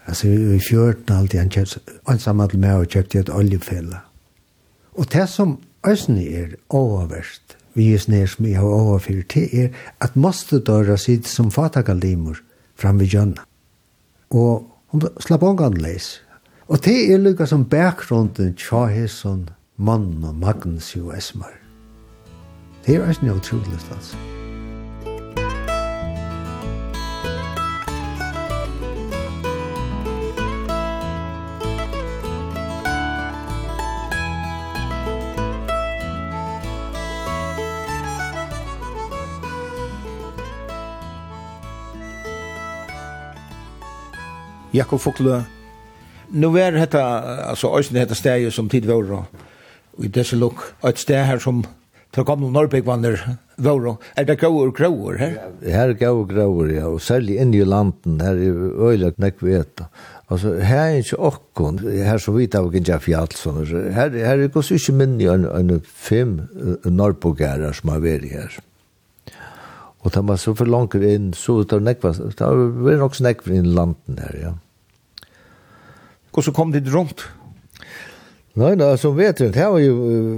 altså 0.07 0.29
i 0.29 0.61
fjørten 0.61 1.17
alltid, 1.17 1.39
han 1.39 1.51
kjøpt, 1.51 1.79
han 2.09 2.19
sammen 2.19 2.49
med 2.53 2.61
meg 2.61 2.83
og 2.83 2.91
kjøpte 2.93 3.19
et 3.19 3.31
oljefelle. 3.31 4.01
Og 4.97 5.13
det 5.13 5.29
som 5.29 5.59
øsne 5.87 6.25
er 6.25 6.57
oververst, 6.69 7.57
vi 7.75 7.93
er 7.93 7.99
sned 8.01 8.27
som 8.27 8.47
jeg 8.47 8.57
har 8.57 8.65
overfyrt, 8.73 9.35
det 9.35 9.49
er 9.53 9.69
at 10.01 10.17
måste 10.17 10.61
døra 10.65 10.97
sitt 10.97 11.29
som 11.29 11.51
fatakalimor 11.53 12.41
fram 12.75 13.01
ved 13.01 13.13
Jonna. 13.13 13.45
Og 14.31 14.65
hun 14.89 15.03
slapp 15.21 15.43
ångan 15.43 15.77
leis. 15.77 16.23
Og 16.69 16.81
det 16.85 16.97
er 17.13 17.21
lykka 17.21 17.47
som 17.47 17.69
bakgrunden 17.69 18.57
tja 18.57 18.87
hesson 18.91 19.49
mann 19.77 20.25
og 20.25 20.35
Magnus 20.35 20.95
jo 20.97 21.13
Esmar. 21.13 21.66
Det 22.87 22.95
er 22.95 23.09
ikke 23.11 23.27
noe 23.27 23.37
utrolig 23.41 23.73
altså. 23.75 24.17
Jakob 44.75 45.01
Foklø. 45.01 45.41
Nu 46.29 46.57
er 46.57 46.71
dette, 46.71 47.03
altså, 47.03 47.67
også 47.67 47.95
dette 47.95 48.15
stedet 48.15 48.53
som 48.53 48.69
tid 48.69 48.87
var, 48.87 49.11
og 49.11 50.05
i 50.05 50.07
disse 50.07 50.37
lukk, 50.37 50.63
et 50.87 50.99
sted 50.99 51.25
her 51.25 51.39
som 51.39 51.65
Så 52.15 52.25
kom 52.25 52.41
noen 52.41 52.55
norrbygvanner 52.57 53.19
våre. 53.61 53.97
Er 54.17 54.25
det 54.29 54.39
grauer 54.41 54.71
og 54.71 54.77
grauer 54.79 55.19
her? 55.21 55.35
Her 55.65 55.91
er 55.93 55.97
grauer 55.99 56.31
og 56.47 56.71
ja. 56.73 56.87
Og 56.89 57.01
særlig 57.05 57.37
inne 57.43 57.59
i 57.61 57.67
landen, 57.67 58.21
her 58.25 58.39
er 58.41 58.61
øyelagt 58.89 59.21
nekk 59.21 59.43
vi 59.45 59.57
et. 59.59 59.83
Altså, 60.33 60.55
her 60.59 60.81
er 60.87 61.01
ikke 61.03 61.19
okkon, 61.29 61.83
her 61.85 62.19
som 62.19 62.39
vidt 62.39 62.57
av 62.57 62.73
fjall, 63.05 63.29
sånn. 63.37 63.61
Her, 63.95 64.17
her 64.17 64.41
er 64.47 64.53
gos 64.53 64.73
ikke 64.75 64.97
minne 64.97 65.29
enn 65.35 65.45
en 65.47 65.83
fem 65.85 66.39
norrbygvanner 66.89 67.77
som 67.77 67.93
har 67.93 68.03
vært 68.05 68.31
her. 68.33 68.57
Og 70.07 70.13
da 70.15 70.23
man 70.23 70.39
så 70.39 70.55
for 70.55 70.71
langt 70.71 70.95
inn, 70.95 71.33
så 71.35 71.61
det 71.65 71.77
er 71.77 71.85
nekva, 71.85 72.13
det 72.15 72.47
er 72.47 73.01
nok 73.03 73.21
nekva 73.21 73.53
inn 73.53 73.67
i 73.67 73.77
landen 73.77 74.23
her, 74.23 74.39
ja. 74.39 74.53
Og 76.37 76.45
så 76.45 76.53
kom 76.53 76.73
det 76.73 76.85
rundt? 76.93 77.25
Nei, 78.57 78.73
nei, 78.73 78.95
som 78.97 79.13
vet 79.19 79.43
det, 79.43 79.53
var 79.53 79.83
jo 79.83 79.97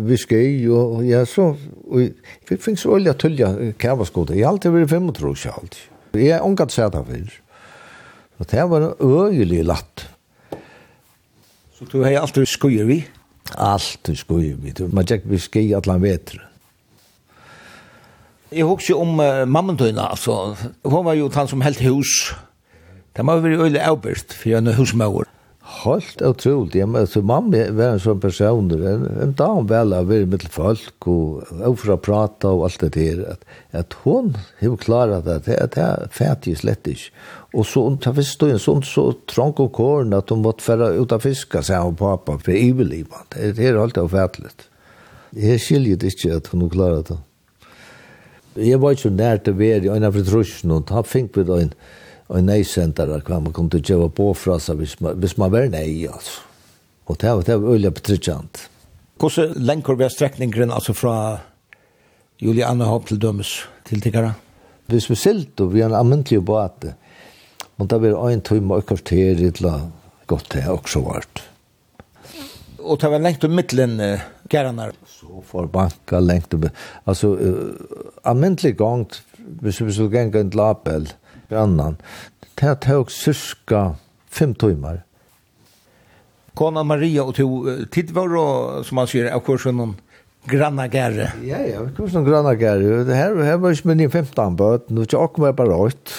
viske 0.09 0.39
i, 0.43 0.65
og 0.75 1.05
ja, 1.07 1.21
så, 1.29 1.53
og 1.87 2.01
jeg 2.03 2.59
finnes 2.59 2.83
olja 2.91 3.13
tullja 3.15 3.53
kævaskoda, 3.79 4.35
jeg 4.35 4.43
har 4.43 4.57
alltid 4.57 4.75
vært 4.75 4.91
fem 4.91 5.07
og 5.07 5.21
35 5.21 5.39
sjalt. 5.45 5.79
Jeg 6.19 6.33
er 6.35 6.43
omgatt 6.43 6.75
sæta 6.75 7.05
fyrir. 7.07 7.37
Og 8.43 8.51
det 8.51 8.65
var 8.71 8.89
øyelig 8.99 9.63
latt. 9.67 10.09
Så 11.79 11.87
du 11.93 12.03
har 12.03 12.19
alltid 12.25 12.51
skuier 12.51 12.91
vi? 12.91 13.05
Alltid 13.55 14.19
skuier 14.19 14.59
vi, 14.59 14.75
man 14.91 15.07
tjekk 15.07 15.31
viske 15.31 15.63
i 15.63 15.73
allan 15.79 16.03
vetre. 16.03 16.43
Jeg 18.51 18.67
husker 18.67 18.99
om 18.99 19.19
uh, 19.21 19.45
mammen 19.45 19.53
mammentøyna, 19.53 20.11
altså, 20.11 20.57
hun 20.83 21.05
var 21.05 21.15
jo 21.15 21.31
han 21.35 21.49
som 21.49 21.63
helt 21.63 21.87
hus. 21.87 22.35
Det 23.15 23.23
må 23.25 23.39
jo 23.39 23.47
veldig 23.47 23.59
øyelig 23.61 23.81
avbørst, 23.85 24.35
for 24.35 24.49
jeg 24.49 24.67
er 24.67 24.75
husmauer. 24.75 25.29
Helt 25.71 26.23
utroligt. 26.23 26.75
ja, 26.75 26.87
men 26.87 27.07
så 27.07 27.23
mamma 27.23 27.71
var 27.71 27.85
en 27.85 28.01
sån 28.01 28.21
person 28.21 28.71
en, 28.71 29.07
en 29.23 29.33
dam 29.33 29.67
väl 29.67 29.93
av 29.93 30.13
er 30.13 30.25
med 30.27 30.43
folk 30.43 31.07
och 31.07 31.43
ofra 31.67 31.97
prata 31.97 32.49
och 32.49 32.65
allt 32.65 32.81
det 32.81 32.89
där 32.89 33.31
att 33.31 33.45
att 33.71 33.93
hon 33.93 34.37
har 34.61 34.77
klarat 34.77 35.25
det 35.25 35.37
att 35.37 35.73
det 35.73 35.81
är 35.81 36.09
färdigt 36.13 36.59
slettigt. 36.59 37.01
Och 37.53 37.67
så 37.67 37.85
hon 37.85 37.99
tar 37.99 38.13
visst 38.13 38.43
en 38.43 38.59
sån 38.59 38.83
så 38.83 39.13
trång 39.13 39.53
och 39.53 39.73
korn 39.73 40.13
att 40.13 40.31
hon 40.31 40.43
vart 40.43 40.63
färra 40.63 40.89
ut 40.89 41.13
av 41.13 41.19
fiska 41.19 41.63
så 41.63 41.75
hon 41.75 41.97
pappa 41.97 42.39
för 42.39 42.53
överlevnad. 42.53 43.21
Det 43.29 43.59
är 43.59 43.79
helt 43.79 43.99
ofärligt. 43.99 44.63
Jag 45.31 45.61
skiljer 45.61 45.97
det 45.97 46.25
inte 46.25 46.37
att 46.37 46.47
hon 46.47 46.71
klarat 46.71 47.09
det. 47.09 47.19
Jag 48.55 48.79
var 48.79 48.97
ju 49.05 49.11
nära 49.11 49.39
till 49.39 49.53
värd 49.53 49.85
i 49.85 49.89
en 49.89 50.05
av 50.05 50.13
förtrusjonen. 50.13 50.85
Han 50.89 51.05
fick 51.05 51.37
vid 51.37 51.49
en 51.49 51.75
og 52.29 52.45
nei 52.45 52.61
sentar 52.69 53.11
hva 53.25 53.41
man 53.41 53.55
kom 53.57 53.71
til 53.73 53.81
å 53.81 53.89
gjøre 53.89 54.11
på 54.17 54.33
fra 54.37 54.59
seg 54.61 54.83
hvis 54.83 54.99
man, 55.01 55.17
hvis 55.21 55.39
man 55.41 55.53
var 55.55 55.69
nei, 55.73 56.05
altså. 56.09 56.45
Og 57.09 57.17
det 57.17 57.31
var, 57.33 57.45
det 57.47 57.57
var 57.57 57.73
øyelig 57.73 57.95
betryggende. 57.97 58.67
Hvordan 59.19 59.55
lenker 59.65 59.97
vi 59.97 60.09
strekningen 60.13 60.71
altså 60.71 60.93
fra 60.95 61.15
Julianehavn 62.39 63.07
til 63.09 63.21
dømes 63.23 63.55
til 63.89 64.03
tiggere? 64.05 64.35
Hvis 64.93 65.09
vi 65.11 65.17
silt 65.17 65.61
og 65.65 65.73
vi 65.73 65.81
er 65.81 65.89
en 65.89 65.97
amentlig 65.99 66.43
båt, 66.45 66.85
og 67.79 67.89
da 67.89 67.99
blir 67.99 68.13
det 68.13 68.35
en 68.35 68.45
tøyme 68.45 68.77
og 68.77 68.87
kvarter 68.87 69.41
i 69.41 69.51
godt 70.29 70.53
det 70.53 70.67
også 70.69 71.03
vart. 71.07 71.43
Og 72.79 73.01
det 73.01 73.11
var 73.11 73.23
lengt 73.25 73.45
om 73.45 73.57
midtelen 73.57 74.01
uh, 74.01 74.21
gærene? 74.51 74.91
Så 75.09 75.43
for 75.47 75.67
banka 75.67 76.21
lengt 76.21 76.55
om, 76.55 76.69
altså 77.07 77.33
uh, 77.35 78.13
amentlig 78.25 78.77
gang, 78.79 79.07
hvis 79.63 79.81
vi 79.81 79.93
skulle 79.93 80.13
gjenga 80.15 80.45
en 80.45 80.55
label, 80.55 81.09
grannan. 81.49 81.97
Det 82.55 82.75
tog 82.75 83.11
cirka 83.11 83.95
fem 84.31 84.55
timmar. 84.55 85.03
Kona 86.55 86.83
Maria 86.83 87.25
och 87.25 87.35
to 87.35 87.67
tid 87.91 88.11
var 88.11 88.29
då 88.29 88.85
som 88.85 88.95
man 88.95 89.07
säger 89.07 89.33
av 89.33 89.41
kursen 89.41 89.97
grannagärre. 90.45 91.33
Ja, 91.45 91.59
ja, 91.59 91.83
vi 91.83 91.95
kom 91.95 92.07
granna 92.07 92.31
grannagärre. 92.31 93.05
Det 93.05 93.15
här, 93.15 93.37
här 93.37 93.57
var 93.57 93.71
ju 93.71 93.77
min 93.83 94.11
15 94.11 94.57
böt. 94.57 94.91
Nu 94.91 95.05
tjocka 95.05 95.35
kom 95.35 95.45
jag 95.45 95.55
bara 95.55 95.77
åt. 95.77 96.13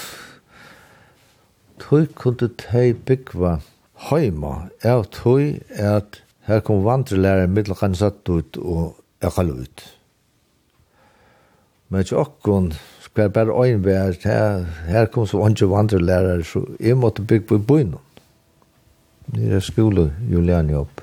Tog 1.78 2.16
kunde 2.16 2.50
ta 2.50 2.94
byggva 3.06 3.62
heima. 3.96 4.70
Jag 4.82 5.10
tog 5.10 5.60
att 5.80 6.22
här 6.42 6.60
kom 6.60 6.84
vandrelärare 6.84 7.48
mittelkan 7.48 7.96
satt 7.96 8.30
ut 8.30 8.56
och 8.58 8.96
jag 9.20 9.34
kallade 9.34 9.62
ut. 9.62 9.82
Men 11.88 12.04
tjocka 12.04 12.32
kunde 12.44 12.76
hver 13.16 13.28
bare 13.34 13.56
øyn 13.66 13.84
vær, 13.86 14.14
her, 14.24 14.66
her 14.88 15.06
kom 15.06 15.28
så 15.28 15.42
andre 15.44 15.70
vandrelærer, 15.70 16.44
så 16.44 16.64
jeg 16.80 16.98
måtte 16.98 17.26
bygge 17.26 17.48
på 17.48 17.58
byen. 17.58 17.96
Det 19.36 19.54
er 19.54 19.60
skole, 19.60 20.12
Julian 20.32 20.70
jobb. 20.70 21.02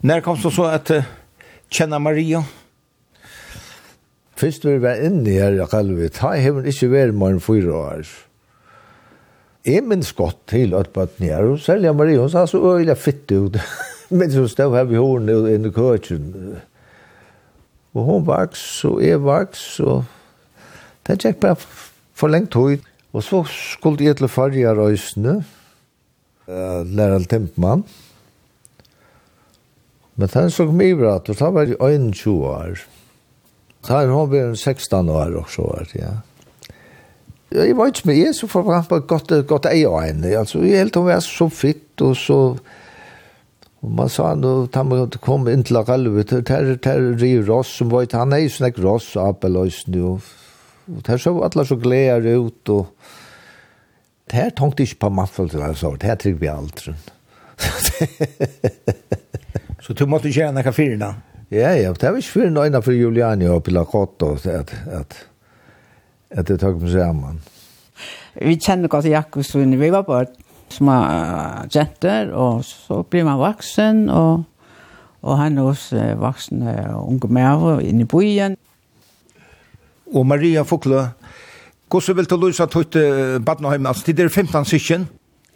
Når 0.00 0.20
kom 0.20 0.36
så 0.36 0.50
så 0.50 0.68
at 0.70 0.90
uh, 0.90 1.08
kjenne 1.70 1.98
Maria? 1.98 2.42
Først 4.36 4.66
vi 4.66 4.76
var 4.82 5.00
inne 5.00 5.32
her 5.32 5.56
i 5.56 5.66
Kalvet, 5.70 6.18
har 6.18 6.34
jeg 6.36 6.42
hever 6.42 6.68
ikke 6.68 6.90
vært 6.92 7.14
mer 7.16 7.34
enn 7.34 7.42
fyra 7.42 7.76
år. 7.78 8.14
Jeg 9.66 9.82
minns 9.82 10.12
godt 10.14 10.38
til 10.52 10.74
at 10.78 10.92
bøtten 10.94 11.26
her, 11.26 11.42
og 11.42 11.60
særlig 11.60 11.94
Maria, 11.96 12.20
hun 12.20 12.30
sa 12.30 12.44
så 12.46 12.60
øyla 12.60 12.94
fitt 12.94 13.32
ut. 13.32 13.56
Men 14.10 14.30
så 14.30 14.46
stod 14.48 14.76
her 14.76 14.84
ved 14.86 15.00
hårene 15.00 15.34
og 15.40 15.48
inn 15.50 15.66
i 15.66 15.72
køkken. 15.74 16.26
Og 17.96 18.04
hun 18.04 18.26
vaks, 18.28 18.62
og 18.84 19.00
jeg 19.00 19.22
vaks, 19.24 19.64
og 19.80 20.04
det 21.06 21.16
gikk 21.22 21.40
bare 21.40 21.56
for 21.56 22.28
lengt 22.32 22.56
høyt. 22.56 22.84
Og 23.16 23.24
så 23.24 23.40
skulle 23.48 24.04
jeg 24.04 24.18
til 24.18 24.28
farge 24.28 24.74
røysene, 24.76 25.38
uh, 26.48 26.82
Lærald 26.84 27.30
Tempmann. 27.30 27.86
Men 30.16 30.32
han 30.32 30.52
så 30.52 30.66
kom 30.68 30.80
i 30.80 30.92
og 30.92 31.28
da 31.28 31.50
var 31.52 31.68
jeg 31.68 31.80
21 31.80 32.36
år. 32.48 32.84
Da 33.86 34.02
er 34.02 34.12
hun 34.12 34.30
vært 34.32 34.58
16 34.58 35.08
år 35.08 35.36
også, 35.42 35.66
ja. 35.94 36.16
Jeg 37.54 37.76
var 37.78 37.86
ikke 37.86 38.08
med, 38.08 38.16
jeg 38.18 38.34
så 38.34 38.48
forbrandt 38.50 38.88
på 38.90 38.98
godt, 39.06 39.32
godt 39.46 39.68
ei 39.70 39.84
og 39.86 40.00
en. 40.02 40.24
Altså, 40.24 40.60
jeg 40.64 40.82
helt 40.82 40.96
hun 40.96 41.06
var 41.06 41.20
så 41.24 41.48
fitt, 41.48 42.00
og 42.00 42.16
så... 42.16 42.40
Og 43.84 43.92
man 43.92 44.08
sa 44.08 44.34
nu, 44.34 44.66
da 44.72 44.82
man 44.86 45.10
kom 45.22 45.48
inn 45.52 45.64
til 45.66 45.76
Akalvet, 45.76 46.32
og 46.32 46.46
der 46.48 46.72
er 46.76 47.20
Rio 47.20 47.44
Ross, 47.46 47.76
som 47.78 47.90
var 47.92 48.08
han 48.12 48.32
er 48.32 48.46
jo 48.46 48.54
sånn 48.54 48.70
ikke 48.70 48.84
Ross, 48.86 49.12
Apeløysen, 49.20 49.98
og, 50.00 50.30
og 50.90 51.02
der 51.06 51.20
så 51.20 51.34
alle 51.44 51.66
så 51.68 51.76
gleder 51.80 52.40
ut, 52.40 52.72
og 52.72 52.86
der 54.32 54.50
tenkte 54.56 54.82
ikke 54.86 55.04
på 55.04 55.12
maffel 55.20 55.50
til 55.52 55.62
hans 55.62 55.84
år, 55.86 56.00
der 56.02 56.18
trygg 56.18 56.40
vi 56.40 56.50
aldri. 56.50 56.96
Så 59.86 59.94
du 59.94 60.02
måtte 60.10 60.26
ikke 60.26 60.40
gjerne 60.40 60.64
hva 60.66 60.72
da? 60.98 61.10
Ja, 61.54 61.70
ja, 61.78 61.92
det 61.94 62.08
var 62.10 62.18
ikke 62.18 62.32
fyrir 62.32 62.48
innan 62.50 62.82
for 62.82 62.96
Juliani 62.96 63.46
og 63.46 63.62
Pilakotto, 63.62 64.32
at, 64.50 64.72
at, 64.90 65.14
at 66.30 66.48
det 66.48 66.58
tok 66.58 66.80
meg 66.82 66.90
sammen. 66.90 67.38
Vi 68.34 68.56
kjenner 68.58 68.90
godt 68.90 69.06
Jakobsson, 69.06 69.76
vi 69.78 69.92
var 69.94 70.02
bort, 70.08 70.34
små 70.68 70.96
jenter, 71.74 72.32
og 72.34 72.64
så 72.64 73.02
blir 73.02 73.24
man 73.24 73.38
vaksen, 73.40 74.08
og, 74.10 74.44
og 75.22 75.38
han 75.38 75.58
er 75.58 75.62
også 75.62 76.14
vaksen 76.20 76.62
unge 76.94 77.28
med 77.28 77.84
inne 77.84 78.06
i 78.06 78.10
byen. 78.10 78.56
Og 80.14 80.26
Maria 80.26 80.62
Fokle, 80.62 81.08
hvordan 81.90 82.16
vil 82.16 82.30
du 82.30 82.36
løse 82.36 82.62
at 82.62 82.74
du 82.74 83.40
badneheimen? 83.46 83.86
Altså, 83.86 84.04
det 84.06 84.20
er 84.20 84.28
15 84.28 84.64
sikken? 84.64 85.08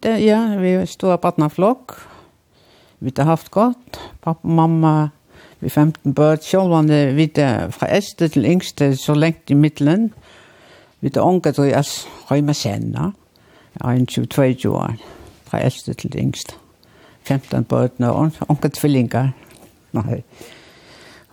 Det, 0.02 0.16
ja, 0.24 0.56
vi 0.56 0.86
stod 0.86 1.16
på 1.18 1.20
badneflokk. 1.26 1.92
Vi 3.00 3.12
har 3.16 3.24
haft 3.24 3.50
godt. 3.50 4.00
Pappa 4.22 4.48
og 4.48 4.54
mamma, 4.54 5.08
vi 5.60 5.68
15 5.68 6.14
børn. 6.14 6.38
Selv 6.42 6.72
om 6.72 6.88
vi 6.88 7.30
er 7.36 7.70
fra 7.70 7.88
æste 7.96 8.28
til 8.28 8.44
yngste, 8.44 8.96
så 8.96 9.14
lengt 9.14 9.50
i 9.50 9.54
midtelen. 9.54 10.12
Vi 11.00 11.10
er 11.14 11.20
unge 11.20 11.52
til 11.52 11.72
å 11.72 11.82
har 12.28 12.42
med 12.42 12.54
senere. 12.54 13.12
21-22 13.78 14.68
år, 14.68 14.96
fra 15.46 15.60
eldste 15.62 15.94
til 15.94 16.12
det 16.12 16.20
yngste. 16.20 16.54
15 17.28 17.64
bøtene 17.64 18.10
og 18.10 18.32
unge 18.48 18.70
tvillinger. 18.74 19.30
Nei. 19.92 20.22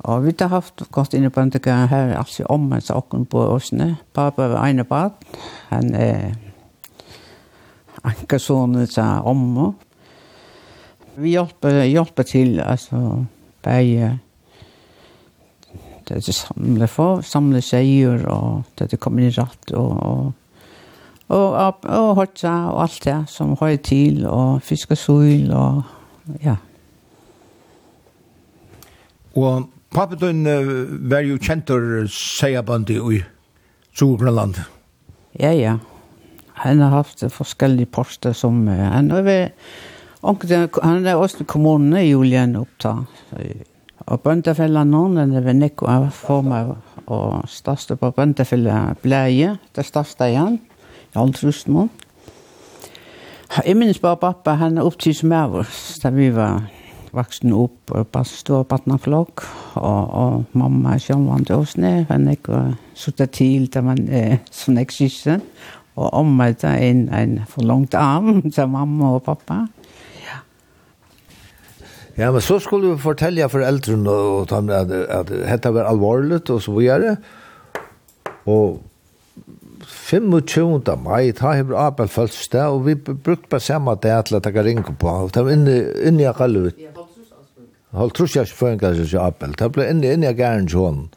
Og 0.06 0.26
vi 0.26 0.34
har 0.40 0.52
haft 0.52 0.84
gått 0.94 1.16
inn 1.18 1.26
i 1.26 1.34
bøndegøren 1.34 1.90
her, 1.90 2.14
altså 2.20 2.46
om 2.54 2.70
en 2.74 2.84
saken 2.84 3.26
på 3.26 3.42
åsene. 3.56 3.96
Pappa 4.14 4.50
var 4.52 4.68
ene 4.68 4.86
bad, 4.86 5.18
han 5.72 5.96
er 5.96 6.36
ankersonen 8.06 8.88
sa 8.88 9.22
om. 9.26 9.74
Vi 11.18 11.34
hjelper, 11.34 11.82
hjelper 11.90 12.24
til, 12.30 12.60
altså, 12.62 13.26
bare 13.66 14.20
det 16.08 16.22
er 16.22 16.32
samle 16.32 16.88
for, 16.88 17.22
samle 17.26 17.60
seier, 17.62 18.22
og 18.32 18.64
det 18.80 18.94
er 18.94 19.02
kommet 19.02 19.28
i 19.28 19.40
ratt, 19.42 19.74
og, 19.76 19.90
og 19.98 20.34
Og, 21.28 21.54
og, 21.54 21.88
og 21.92 22.14
hotsa 22.16 22.54
og 22.72 22.82
alt 22.86 23.02
det 23.04 23.18
som 23.28 23.56
høy 23.60 23.76
til, 23.84 24.24
og 24.32 24.62
fiskesul 24.64 25.52
og 25.52 25.82
ja. 26.44 26.56
Og 29.36 29.68
pappa 29.94 30.16
din 30.22 30.48
uh, 30.48 30.88
var 31.12 31.28
jo 31.28 31.38
kjentur 31.38 32.08
seiabandi 32.12 32.98
i 33.18 33.22
Sogrenland. 33.94 34.62
Ja, 35.40 35.52
ja. 35.52 35.78
Han 36.64 36.80
har 36.82 36.90
haft 36.90 37.22
forskjellige 37.32 37.92
poster 37.92 38.34
som 38.34 38.64
uh, 38.68 38.74
han 38.74 39.12
har 39.12 39.28
vært 39.28 39.70
han 40.28 41.06
er 41.06 41.16
også 41.16 41.46
kommunen 41.46 41.94
i 42.00 42.10
Julian 42.10 42.56
oppta. 42.58 42.96
Og 44.08 44.22
bøndefellene 44.24 44.90
noen, 44.90 45.32
det 45.32 45.44
var 45.46 45.56
nekko 45.56 45.88
av 45.92 46.08
former 46.16 46.74
og 47.06 47.46
største 47.48 47.96
på 48.00 48.10
bøndefellene 48.16 48.96
bleie, 49.04 49.58
det 49.76 49.86
største 49.86 50.28
igjen 50.32 50.58
halvtrust 51.18 51.70
nå. 51.72 51.88
Jeg 53.66 53.78
minnes 53.80 54.00
bare 54.00 54.20
pappa, 54.22 54.58
han 54.60 54.78
er 54.78 54.86
opptid 54.86 55.16
som 55.18 55.32
jeg 55.32 55.52
var, 55.54 55.70
da 56.04 56.12
vi 56.14 56.28
var 56.36 56.68
vaksen 57.16 57.54
opp 57.56 57.94
og 57.96 58.10
bare 58.12 58.28
stå 58.28 58.64
på 58.68 58.80
og, 58.86 60.04
og 60.22 60.44
mamma 60.54 60.98
som 61.00 61.28
vant 61.30 61.52
oss 61.52 61.78
ned, 61.78 62.06
han 62.10 62.28
ikke 62.28 62.76
suttet 62.94 63.32
til 63.38 63.68
da 63.72 63.82
man 63.82 64.08
er 64.10 64.40
sånn 64.52 64.78
eksiste, 64.78 65.40
og 65.98 66.14
omvendte 66.14 66.68
en, 66.68 67.08
en 67.10 67.40
forlangt 67.50 67.96
arm 67.96 68.42
til 68.54 68.68
mamma 68.70 69.16
og 69.18 69.24
pappa. 69.24 69.64
Ja. 70.22 70.42
Ja, 72.18 72.32
men 72.32 72.42
så 72.42 72.60
skulle 72.60 72.94
vi 72.94 73.02
fortelle 73.02 73.50
foreldrene 73.50 74.12
og, 74.12 74.52
og 74.52 74.72
at, 74.74 74.92
at, 74.92 75.10
at 75.22 75.34
dette 75.34 75.74
var 75.74 75.90
alvorlig, 75.90 76.44
og 76.50 76.62
så 76.62 76.76
videre. 76.78 77.16
Og 78.46 78.82
25. 79.88 80.84
mai, 81.00 81.32
ta 81.32 81.54
hever 81.56 81.76
Abel 81.80 82.08
fölst 82.08 82.56
og 82.56 82.86
vi 82.86 82.96
brukte 82.96 83.48
bare 83.50 83.64
samme 83.64 83.96
det 84.04 84.26
til 84.26 84.36
at 84.36 84.46
jeg 84.46 84.66
ringer 84.66 84.96
på. 85.00 85.08
og 85.08 85.34
Det 85.34 85.46
var 85.46 85.52
inne, 85.52 85.94
inne 86.04 86.22
i 86.22 86.26
Akalvet. 86.26 86.76
Hold 87.92 88.12
trus 88.12 88.36
jeg 88.36 88.48
føringar 88.48 88.94
seg 88.98 89.08
til 89.08 89.20
Abel. 89.24 89.56
Det 89.56 89.72
ble 89.72 89.88
inne, 89.90 90.12
inne 90.12 90.30
i 90.30 90.36
Gæren 90.36 90.68
Sjån. 90.70 91.08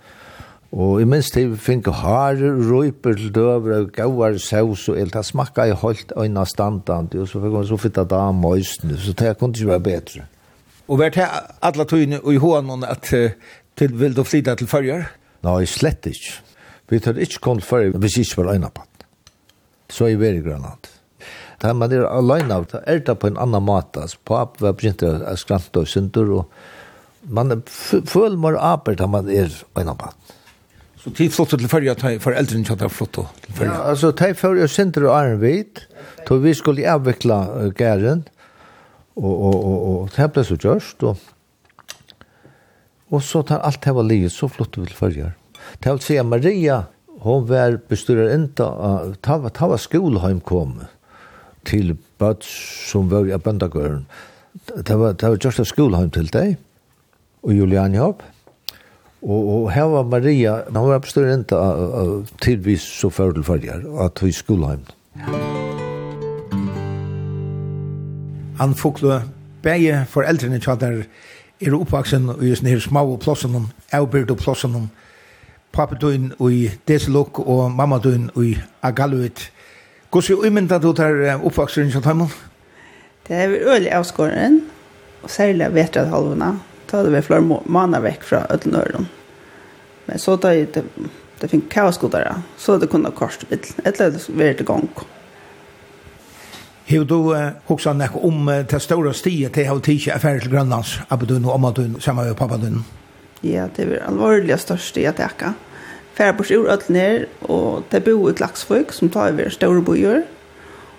Og 0.71 1.01
i 1.03 1.05
minst 1.05 1.35
tid 1.35 1.57
fink 1.59 1.89
harer, 1.91 2.61
røyper 2.71 3.17
til 3.19 3.33
døver, 3.35 3.89
gauar, 3.91 4.39
saus 4.39 4.89
og 4.89 5.01
el. 5.03 5.11
Det 5.11 5.25
smakka 5.27 5.67
i 5.67 5.75
holdt 5.75 6.13
øyna 6.17 6.45
standant, 6.47 7.15
og 7.15 7.27
så 7.27 7.43
fikk 7.43 7.57
man 7.57 7.67
så 7.67 7.79
fytta 7.81 8.05
da 8.07 8.29
møysene, 8.31 8.99
så 8.99 9.13
det 9.19 9.35
kunne 9.39 9.59
ikke 9.59 9.73
være 9.73 9.87
bedre. 9.89 10.29
Og 10.87 10.99
vært 11.03 11.19
her 11.19 11.35
alle 11.63 11.87
tøyene 11.91 12.23
og 12.23 12.35
i 12.35 12.39
hånden 12.39 12.87
at 12.87 13.11
til 13.77 13.99
vil 13.99 14.15
du 14.15 14.23
flytta 14.23 14.55
til 14.55 14.71
fyrjar? 14.71 15.11
Nei, 15.43 15.65
slett 15.67 16.07
ikke. 16.07 16.39
Vi 16.91 16.99
tar 17.03 17.21
ikke 17.23 17.43
kont 17.45 17.65
for 17.67 17.93
hvis 18.03 18.19
ikke 18.21 18.43
var 18.43 18.57
øyne 18.57 18.71
på 18.75 18.83
det. 18.83 19.07
Så 19.91 20.11
er 20.11 20.19
vi 20.19 20.33
i 20.35 20.43
Grønland. 20.43 20.91
Da 21.61 21.73
man 21.77 21.93
er 21.93 22.07
alene 22.09 22.57
av 22.57 22.67
det, 22.71 22.81
er 22.89 23.03
det 23.05 23.19
på 23.21 23.29
en 23.29 23.39
annan 23.41 23.67
måte. 23.67 24.07
Altså, 24.07 24.19
pap 24.25 24.61
var 24.63 24.77
begynt 24.79 25.05
å 25.05 25.35
skrante 25.37 25.83
og 25.83 25.91
synder, 25.91 26.31
og 26.41 27.29
man 27.29 27.63
føler 27.69 28.39
mer 28.41 28.57
aper 28.57 28.97
da 28.97 29.09
man 29.11 29.29
er 29.29 29.53
øyne 29.77 29.97
på 29.97 30.09
det. 30.09 30.37
Så 31.01 31.11
tid 31.17 31.33
flott 31.33 31.55
til 31.55 31.69
førja, 31.69 31.95
for 32.21 32.37
eldre 32.37 32.59
enn 32.59 32.65
ikke 32.67 32.85
er 32.85 32.93
flott 32.93 33.15
til 33.17 33.57
førja? 33.57 33.73
Ja, 33.73 33.85
altså, 33.93 34.13
tid 34.17 34.37
førja 34.37 34.69
synder 34.69 35.07
og 35.09 35.15
Arnvid, 35.17 35.85
så 36.29 36.37
vi 36.43 36.53
skulle 36.57 36.89
avvikla 36.93 37.39
gæren, 37.77 38.27
og, 39.17 39.31
og, 39.33 39.55
og, 39.55 39.79
og 39.91 40.11
det 40.17 40.29
ble 40.33 40.45
så 40.45 40.57
gjørst, 40.61 41.05
og, 41.09 41.17
og 43.11 43.25
så 43.25 43.43
tar 43.49 43.65
alt 43.65 43.81
det 43.85 43.97
var 43.97 44.09
livet, 44.09 44.33
så 44.33 44.49
flott 44.49 44.77
vi 44.77 44.89
til 44.89 44.97
førja. 44.97 45.31
Det 45.81 45.93
vil 45.95 46.01
si 46.05 46.17
at 46.21 46.27
Maria, 46.29 46.83
hon 47.25 47.47
var 47.49 47.79
bestyrer 47.89 48.35
enda, 48.35 48.67
ta, 49.25 49.39
ta 49.49 49.69
var 49.71 49.81
skolheim 49.81 50.43
kom 50.45 50.83
til 51.65 51.95
bad 52.21 52.45
som 52.45 53.09
var 53.09 53.29
i 53.29 53.39
bøndagøren. 53.41 54.05
Det 54.77 54.99
var, 54.99 55.17
det 55.17 55.29
var 55.29 55.41
just 55.41 55.65
skolheim 55.73 56.11
til 56.13 56.29
deg, 56.33 56.59
og 57.43 57.57
Julian 57.57 57.97
Jobb. 57.97 58.23
Og, 59.23 59.49
og 59.49 59.73
her 59.73 59.89
var 59.93 60.05
Maria, 60.09 60.59
hun 60.69 60.93
var 60.93 61.01
bestyrer 61.01 61.35
enda 61.35 61.59
tidvis 62.45 62.85
så 63.01 63.09
førdelferdier, 63.13 63.85
at 64.05 64.21
vi 64.25 64.33
skolheim. 64.37 64.85
Han 68.61 68.77
fokle, 68.77 69.23
begge 69.65 70.05
foreldrene 70.13 70.61
tjater, 70.61 71.07
er 71.61 71.77
oppvaksen 71.77 72.29
og 72.33 72.45
just 72.45 72.65
nere 72.65 72.81
små 72.81 73.17
plåsen, 73.21 73.71
avbyrd 73.93 74.33
og 74.37 74.41
plåsen, 74.45 74.77
og 74.77 74.89
pappa 75.73 75.95
døgn 75.95 76.33
i 76.51 76.71
Deselok 76.89 77.39
og 77.45 77.71
mamma 77.71 77.99
døgn 77.99 78.31
i 78.43 78.57
Agaluit. 78.83 79.51
Hvordan 80.11 80.39
er 80.39 80.49
umyndet 80.49 80.83
du 80.83 80.93
tar 80.93 81.39
oppvaksen 81.39 81.93
som 81.93 82.03
taimon? 82.03 82.33
Det 83.29 83.37
er 83.37 83.53
øyelig 83.63 83.93
avskåren, 83.95 84.61
og 85.23 85.31
særlig 85.31 85.75
vetret 85.75 86.09
halvuna, 86.09 86.57
Da 86.91 86.97
hadde 86.97 87.13
vi 87.13 87.23
flere 87.23 87.61
måneder 87.67 88.03
vekk 88.03 88.25
fra 88.27 88.47
Ødlenøren. 88.51 89.09
Men 90.07 90.19
så 90.19 90.35
da 90.37 90.51
det, 90.59 90.83
det 91.41 91.51
fikk 91.51 91.69
kaosgodere, 91.71 92.41
så 92.59 92.79
det 92.79 92.91
kunne 92.91 93.13
korset 93.15 93.47
litt. 93.51 93.71
Etter 93.85 94.11
det 94.11 94.25
var 94.29 94.57
det 94.59 94.67
gang. 94.67 94.89
Hur 96.87 97.05
då 97.05 97.51
också 97.67 97.93
nek 97.93 98.17
om 98.17 98.65
til 98.69 98.81
stora 98.81 99.13
stiet 99.13 99.53
til 99.53 99.67
har 99.67 99.79
tidigt 99.79 100.15
affärer 100.15 100.41
till 100.41 100.51
Grönlands, 100.51 100.99
Abdun 101.09 101.45
och 101.45 101.55
Amadun, 101.55 102.01
samma 102.01 102.35
pappa 102.35 102.55
Abdun. 102.55 102.85
Ja, 103.43 103.69
det 103.77 103.87
er 103.89 104.03
alvorlig 104.05 104.59
størst 104.61 104.99
i 105.01 105.07
at 105.09 105.19
jeg 105.19 105.33
ikke. 105.33 105.55
Bort 106.37 106.51
ur 106.53 106.69
alt 106.69 106.91
ned, 106.93 107.25
og 107.49 107.85
det 107.93 108.03
bo 108.05 108.29
i 108.29 108.35
Klagsfolk, 108.37 108.93
som 108.93 109.09
tar 109.09 109.33
over 109.33 109.49
store 109.49 109.81
byer. 109.83 110.27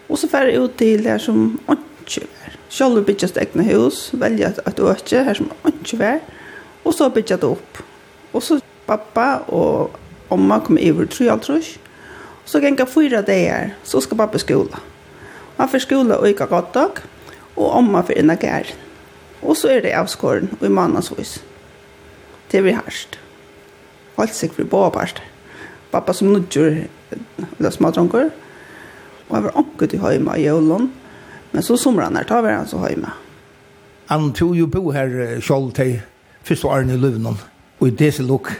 Og 0.09 0.17
så 0.17 0.27
færa 0.27 0.57
ut 0.57 0.73
til 0.77 1.05
her 1.05 1.21
som 1.21 1.59
ikke 1.69 2.25
vær. 2.25 2.55
Selv 2.69 3.03
bygges 3.05 3.37
egne 3.37 3.67
hus, 3.69 4.09
velja 4.13 4.49
et, 4.49 4.59
et 4.67 4.79
øke 4.79 5.23
her 5.23 5.37
som 5.37 5.51
ikke 5.67 5.99
vær. 5.99 6.17
Og 6.83 6.93
så 6.93 7.09
bytja 7.09 7.37
det 7.37 7.51
opp. 7.51 7.83
Og 8.33 8.43
så 8.43 8.57
pappa 8.87 9.43
og 9.47 9.93
omma 10.29 10.59
kommer 10.59 10.81
iver, 10.81 11.05
tror 11.05 11.31
alt 11.31 11.41
tror 11.43 11.61
Og 12.43 12.49
så 12.49 12.59
ganger 12.59 12.85
fyra 12.85 13.21
dager, 13.21 13.75
så 13.83 14.01
skal 14.01 14.17
pappa 14.17 14.37
skola. 14.37 14.81
Han 15.57 15.69
får 15.69 15.85
skola 15.85 16.17
og 16.17 16.27
ikke 16.29 16.45
godt 16.45 16.73
dag, 16.73 17.05
og 17.55 17.71
omma 17.71 18.01
får 18.01 18.17
inn 18.17 18.35
gær. 18.41 18.73
Og 19.41 19.57
så 19.57 19.69
er 19.69 19.81
det 19.81 19.93
avskåren 19.93 20.49
og 20.59 20.65
i 20.65 20.69
mannansvis 20.69 21.43
det 22.51 22.61
blir 22.63 22.77
harst. 22.77 23.19
Alt 24.17 24.35
sikkert 24.35 24.57
blir 24.57 24.89
bare. 24.91 25.21
Pappa 25.91 26.13
som 26.13 26.31
nødgjør 26.31 26.83
det 27.59 27.73
små 27.73 27.91
dronker. 27.91 28.29
og 29.29 29.37
jeg 29.37 29.43
var 29.43 29.57
anket 29.57 29.93
i 29.93 29.97
høyma 29.97 30.35
i 30.35 30.43
jølen, 30.43 30.89
men 31.51 31.63
så 31.63 31.77
somran 31.79 32.17
her 32.19 32.27
tar 32.27 32.41
vi 32.43 32.51
han 32.51 32.67
så 32.67 32.77
høyma. 32.77 33.13
Han 34.09 34.33
tog 34.35 34.57
jo 34.57 34.67
bo 34.67 34.91
her 34.91 35.39
selv 35.39 35.71
til 35.71 36.01
første 36.43 36.67
åren 36.67 36.89
i 36.89 36.97
Løvnen, 36.99 37.37
og 37.79 37.87
i 37.87 37.95
disse 37.95 38.23
lukk. 38.23 38.51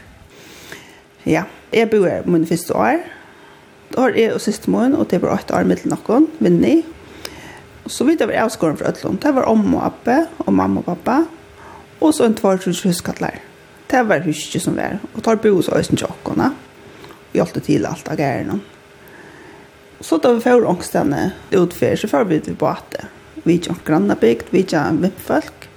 Ja, 1.26 1.44
jeg 1.72 1.90
bor 1.90 2.08
her 2.08 2.24
min 2.26 2.46
første 2.46 2.72
år. 2.74 3.04
Da 3.92 4.00
har 4.00 4.16
jeg 4.16 4.32
og 4.32 4.40
sistemoren, 4.40 4.96
og 4.96 5.10
det 5.10 5.20
var 5.22 5.36
åtte 5.36 5.54
år 5.54 5.68
middel 5.68 5.92
noen, 5.92 6.30
Vinni. 6.40 6.82
Så 7.86 8.06
vidt 8.08 8.20
jeg 8.20 8.30
var 8.30 8.46
avskåren 8.46 8.78
fra 8.80 8.88
Øtlund. 8.88 9.20
Det 9.20 9.34
var 9.34 9.44
om 9.50 9.74
og 9.74 9.82
oppe, 9.90 10.16
og 10.38 10.52
mamma 10.54 10.80
og 10.80 10.86
pappa, 10.88 11.24
og 12.00 12.14
så 12.14 12.24
en 12.24 12.34
tvær 12.38 12.64
huskattler 12.64 13.42
det 13.92 14.02
var 14.08 14.24
huske 14.24 14.60
som 14.60 14.76
var. 14.76 14.98
Og 15.12 15.22
tar 15.24 15.40
bo 15.42 15.54
hos 15.58 15.68
Øysten 15.68 16.00
tjokkene. 16.00 16.52
Og 17.32 17.36
hjelpte 17.36 17.60
til 17.64 17.86
alt 17.86 18.08
av 18.08 18.16
gærene. 18.20 18.60
Så 20.02 20.18
da 20.18 20.32
vi 20.34 20.42
får 20.42 20.64
ångstene 20.66 21.26
utfør, 21.54 21.96
så 21.96 22.08
får 22.10 22.24
vi 22.30 22.40
til 22.42 22.56
båte. 22.58 23.04
Vi 23.44 23.58
ikke 23.58 23.76
grann 23.86 24.10
bygd, 24.20 24.50
vi 24.50 24.64
ikke 24.64 24.80
vimpfolk. 24.98 25.68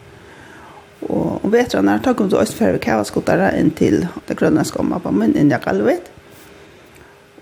Og, 1.05 1.43
og 1.43 1.51
vet 1.53 1.73
du, 1.73 1.81
når 1.81 1.99
jeg 1.99 2.03
tar 2.05 2.15
kom 2.17 2.29
til 2.31 2.41
Østfjell, 2.41 2.77
vi 2.77 2.81
kjører 2.87 3.05
skottere 3.05 3.51
inn 3.59 3.69
til 3.77 4.07
det 4.25 4.37
grønne 4.39 4.63
skommet 4.65 5.03
på 5.03 5.11
min, 5.13 5.35
inn 5.37 5.51
i 5.53 5.59
Galvet. 5.61 6.09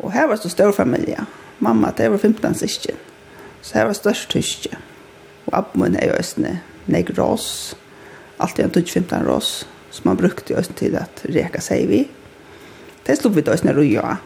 Og 0.04 0.12
her 0.12 0.28
var 0.28 0.42
det 0.42 0.52
stor 0.52 0.74
familie. 0.76 1.24
Mamma, 1.64 1.94
det 1.96 2.10
var 2.12 2.18
15 2.18 2.60
sikker. 2.66 2.98
Så 3.62 3.78
her 3.78 3.88
var 3.88 3.96
størst 3.96 4.34
tyskje. 4.34 4.76
Og 5.46 5.56
abmoen 5.62 5.96
er 5.96 6.10
jo 6.10 6.18
Østene, 6.20 6.58
nek 6.92 7.14
ross. 7.18 7.78
Alt 8.44 8.60
igjen 8.60 8.74
15 8.74 9.24
ross 9.28 9.62
som 9.94 10.10
man 10.10 10.16
brukte 10.16 10.54
just 10.54 10.76
till 10.76 10.96
att 10.96 11.22
reka 11.22 11.62
sig 11.62 11.88
vi. 11.88 12.08
Det 13.04 13.16
slog 13.16 13.34
vi 13.34 13.42
då 13.42 13.56
när 13.64 13.78
och. 13.78 14.18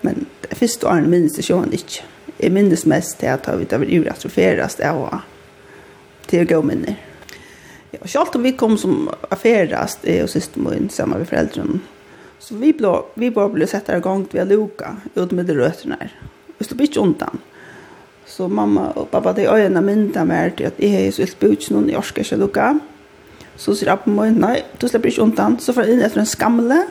Men 0.00 0.26
det 0.40 0.54
första 0.54 0.88
åren 0.88 1.10
minnes 1.10 1.36
det 1.36 1.42
sjåen 1.42 1.72
inte. 1.72 2.02
Jeg 2.38 2.52
minnes 2.52 2.86
mest 2.86 3.18
det 3.18 3.28
att 3.28 3.46
jag 3.46 3.56
vet 3.56 3.72
över 3.72 3.86
uratroferas 3.86 4.74
det 4.74 4.92
var 4.92 5.20
till 6.26 6.46
gå 6.46 6.62
minner. 6.62 6.94
Ja, 7.90 7.98
og 8.02 8.08
selv 8.08 8.34
om 8.34 8.42
vi 8.42 8.52
kom 8.52 8.78
som 8.78 9.08
affärast 9.30 10.04
och 10.22 10.30
systermojen 10.30 10.90
samma 10.90 11.18
med 11.18 11.28
föräldrarna 11.28 11.78
Så 12.38 12.54
vi 12.54 12.72
blå, 12.72 13.06
vi 13.14 13.30
bara 13.30 13.48
blev 13.48 13.68
gang 14.02 14.26
til 14.26 14.40
å 14.40 14.44
Luka 14.44 14.96
ut 15.14 15.30
med 15.32 15.46
de 15.46 15.54
rötterna. 15.54 15.96
Vi 16.58 16.64
stod 16.64 16.80
inte 16.80 17.00
undan. 17.00 17.38
Så 18.26 18.48
mamma 18.48 18.90
och 18.90 19.10
pappa 19.10 19.32
de 19.32 19.46
øyene 19.46 19.80
mynda 19.80 20.24
mer 20.24 20.50
till 20.50 20.66
att 20.66 20.80
jeg 20.80 21.06
är 21.06 21.10
så 21.10 21.26
på 21.38 21.56
någon 21.70 21.90
i 21.90 21.96
orska 21.96 22.36
Luka. 22.36 22.80
Så 23.58 23.74
sier 23.74 23.90
appen 23.90 24.14
min, 24.14 24.38
nei, 24.38 24.62
du 24.78 24.86
slipper 24.86 25.10
ikke 25.10 25.24
undan. 25.26 25.58
Så 25.62 25.74
får 25.74 25.88
jeg 25.88 25.96
inn 25.96 26.04
etter 26.06 26.22
en 26.22 26.30
skamle. 26.30 26.82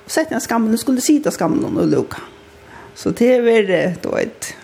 Og 0.00 0.12
sett 0.12 0.32
en 0.32 0.42
skamle, 0.42 0.78
skulle 0.80 1.04
si 1.04 1.18
til 1.20 1.34
skamle 1.34 1.68
og 1.68 1.90
luka. 1.92 2.22
Så 2.96 3.12
det 3.16 3.28
er 3.36 3.44
veldig, 3.44 3.82
da 4.04 4.14
vet. 4.14 4.54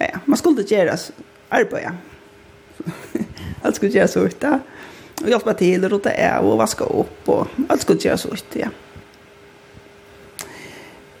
Ja, 0.00 0.08
ja, 0.10 0.22
man 0.26 0.38
skulle 0.38 0.64
ikke 0.64 0.82
gjøre 0.82 0.98
arbeid, 1.54 1.86
ja. 1.86 1.94
Alt 3.64 3.78
skulle 3.78 3.94
gjøre 3.94 4.10
så 4.10 4.24
ut, 4.26 4.40
da. 4.42 4.58
Og 5.22 5.30
hjelpe 5.30 5.54
til, 5.58 5.86
og 5.86 5.94
rote 5.94 6.12
av, 6.18 6.46
og 6.46 6.58
vaske 6.58 6.86
opp, 6.90 7.28
og 7.30 7.70
alt 7.70 7.84
skulle 7.84 8.02
gjøre 8.02 8.18
så 8.18 8.32
ut, 8.34 8.56
ja. 8.58 8.72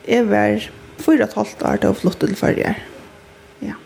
Jeg 0.04 0.26
var 0.28 0.66
fyra 1.00 1.28
og 1.30 1.38
år 1.62 1.78
til 1.80 1.92
å 1.92 1.96
flyttet 1.96 2.28
til 2.28 2.36
førre. 2.36 2.74
Ja. 3.64 3.78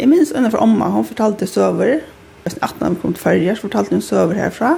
Jeg 0.00 0.08
minns 0.10 0.32
en 0.34 0.48
fra 0.50 0.64
omma, 0.64 0.88
hun 0.90 1.06
fortalte 1.06 1.46
søver, 1.46 2.00
Østen 2.44 2.62
18 2.62 2.94
vi 2.94 3.00
kom 3.00 3.14
til 3.14 3.22
Færger, 3.22 3.54
så 3.54 3.60
fortalte 3.64 3.96
hun 3.96 4.02
søver 4.02 4.36
herfra. 4.36 4.76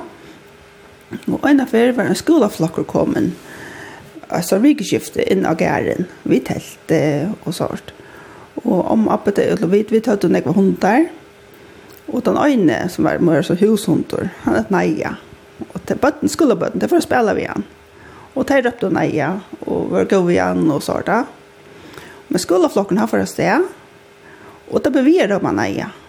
Og 1.26 1.42
en 1.50 1.60
av 1.60 1.66
affær 1.66 1.92
var 1.96 2.08
en 2.10 2.18
skolaflokker 2.18 2.86
kommet, 2.86 3.32
altså 4.30 4.58
vikeskifte 4.62 5.24
inn 5.30 5.46
av 5.46 5.58
gæren, 5.58 6.06
vi 6.26 6.40
telte 6.46 7.00
og 7.44 7.54
sånt. 7.54 7.92
Og 8.64 8.86
om 8.90 9.06
oppe 9.12 9.34
til 9.34 9.54
Øtlovit, 9.54 9.92
vi 9.92 10.02
tøtte 10.02 10.30
hun 10.30 10.38
ekve 10.38 10.54
hundar, 10.56 11.08
og 12.06 12.22
den 12.26 12.38
øyne 12.38 12.84
som 12.90 13.06
var 13.06 13.22
mer 13.22 13.42
så 13.42 13.56
hushunder, 13.58 14.30
han 14.44 14.60
et 14.60 14.70
neia. 14.70 15.16
Og 15.72 15.80
til 15.86 15.98
bøtten, 15.98 16.30
skolebøtten, 16.30 16.80
det 16.80 16.90
var 16.90 17.02
å 17.02 17.06
spille 17.06 17.34
vi 17.34 17.48
han. 17.50 17.66
Og 18.36 18.46
de 18.46 18.62
røpte 18.62 18.90
neia, 18.94 19.32
og 19.66 19.90
var 19.90 20.06
gøy 20.10 20.26
vi 20.30 20.38
han 20.38 20.70
og 20.70 20.82
sånt. 20.86 21.10
Men 22.28 22.42
skolaflokken 22.42 22.98
har 22.98 23.10
for 23.10 23.22
å 23.22 23.30
sted, 23.30 23.70
og 24.66 24.82
det 24.82 24.94
om 25.38 25.50
han 25.50 25.64
neia. 25.64 25.86
Ja 25.90 26.05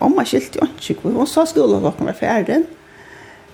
Om 0.00 0.16
man 0.16 0.28
skilte 0.28 0.60
jo 0.62 0.68
ikke 0.80 1.04
hvor 1.04 1.18
hun 1.20 1.28
sa 1.28 1.44
skolen 1.48 1.82
var 1.84 2.16
ferdig. 2.16 2.62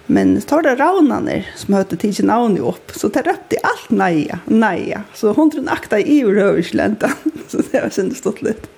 Men 0.07 0.37
så 0.41 0.55
var 0.57 0.69
det 0.69 0.77
raunene 0.79 1.41
som 1.59 1.75
hørte 1.75 1.99
tidsi 1.99 2.25
navnet 2.27 2.63
opp, 2.63 2.95
så 2.95 3.11
det 3.11 3.27
røpte 3.27 3.59
alt 3.67 3.91
neia, 3.91 4.41
neia. 4.47 5.03
Så 5.15 5.35
hundren 5.35 5.69
akta 5.73 5.99
i 5.99 6.23
røvislenta, 6.25 7.11
så 7.51 7.65
det 7.67 7.83
var 7.83 7.91
sinne 7.95 8.15
stått 8.19 8.45
litt. 8.47 8.69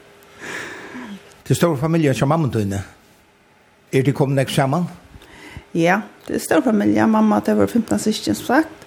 Det 1.49 1.57
stor 1.57 1.77
familie 1.81 2.13
som 2.17 2.29
mamma 2.29 2.49
døgnet. 2.53 2.85
er 3.93 4.03
de 4.03 4.13
kommet 4.13 4.43
ikke 4.45 4.53
sammen? 4.53 4.85
Ja, 5.73 6.03
det 6.27 6.35
er 6.37 6.43
stor 6.45 6.61
familie. 6.61 7.07
Mamma, 7.07 7.41
det 7.41 7.55
var 7.57 7.67
15 7.67 7.99
sysken 7.99 8.37
som 8.37 8.47
sagt. 8.47 8.85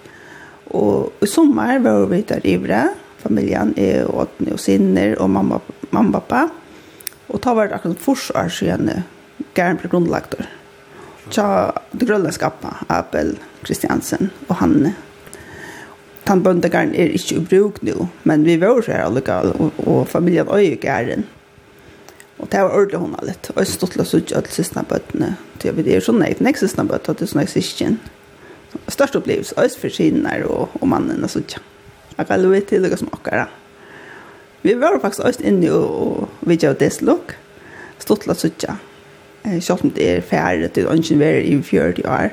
Og 0.70 1.10
i 1.22 1.26
sommer 1.26 1.78
var 1.82 2.06
vi 2.06 2.22
der 2.22 2.46
ivre, 2.46 2.84
familien 3.18 3.74
er 3.76 4.06
åttende 4.06 4.54
og 4.54 4.60
sinner, 4.60 5.16
og 5.18 5.30
mamma, 5.30 5.58
mamma, 5.90 6.20
pappa. 6.20 6.61
Og 7.28 7.40
ta 7.42 7.54
var 7.54 7.68
det 7.68 7.78
akkurat 7.78 8.02
forsvar 8.02 8.50
siden 8.52 9.04
Gæren 9.56 9.78
ble 9.80 9.90
grunnlagt 9.90 10.34
der. 10.36 10.48
Tja, 11.32 11.46
det 11.92 12.06
grønne 12.08 12.32
skapet, 12.34 12.82
Abel 12.92 13.36
Kristiansen 13.64 14.30
og 14.48 14.56
Hanne. 14.60 14.94
Tan 16.26 16.42
bøndegaren 16.42 16.94
er 16.94 17.14
ikke 17.16 17.38
i 17.40 17.44
bruk 17.46 17.80
nå, 17.82 18.08
men 18.28 18.44
vi 18.46 18.58
var 18.60 18.82
her 18.86 19.04
allukka, 19.06 19.40
og, 19.54 19.78
og 19.86 20.08
familien 20.08 20.46
var 20.46 20.62
jo 20.62 20.76
gæren. 20.80 21.24
Og 22.38 22.50
det 22.50 22.62
var 22.62 22.74
ordentlig 22.74 22.98
hun 22.98 23.16
litt. 23.22 23.50
Og 23.54 23.62
jeg 23.62 23.70
stod 23.70 23.94
til 23.94 24.02
å 24.02 24.08
sitte 24.08 24.36
alle 24.38 24.54
siste 24.54 24.82
bøttene. 24.88 25.34
Til 25.62 25.76
vi 25.78 25.98
sånn 26.00 26.22
så 26.22 26.34
den 26.38 26.50
ikke 26.50 26.64
siste 26.64 26.86
bøttene, 26.86 27.18
det 27.18 27.26
er 27.26 27.32
sånn 27.32 27.44
jeg 27.44 27.52
siste. 27.54 27.90
Størst 28.90 29.18
opplevelse, 29.18 29.56
også 29.60 29.82
for 29.82 29.94
siden 29.94 30.26
her 30.26 30.46
og, 30.50 30.72
og 30.80 30.88
mannen 30.90 31.22
og 31.22 31.30
sitte. 31.30 31.62
Jeg 32.16 32.28
kan 32.28 32.42
lov 32.42 32.58
til 32.66 32.80
å 32.80 32.86
lukke 32.86 32.98
som 33.00 33.12
akkurat. 33.14 33.61
Vi 34.62 34.74
var 34.80 34.98
faktisk 35.02 35.24
også 35.26 35.42
inne 35.44 35.72
og, 35.74 36.22
og 36.22 36.28
vi 36.46 36.56
gjør 36.56 36.76
det 36.78 36.92
slukk. 36.94 37.34
Stått 38.02 38.26
la 38.26 38.34
suttja. 38.38 38.76
Selv 39.58 39.82
om 39.82 39.90
det 39.90 40.06
er 40.06 40.26
færre 40.26 40.68
til 40.70 40.86
ønsken 40.90 41.18
vi 41.18 41.26
er 41.26 41.42
i 41.42 41.56
40 41.62 42.06
år. 42.06 42.30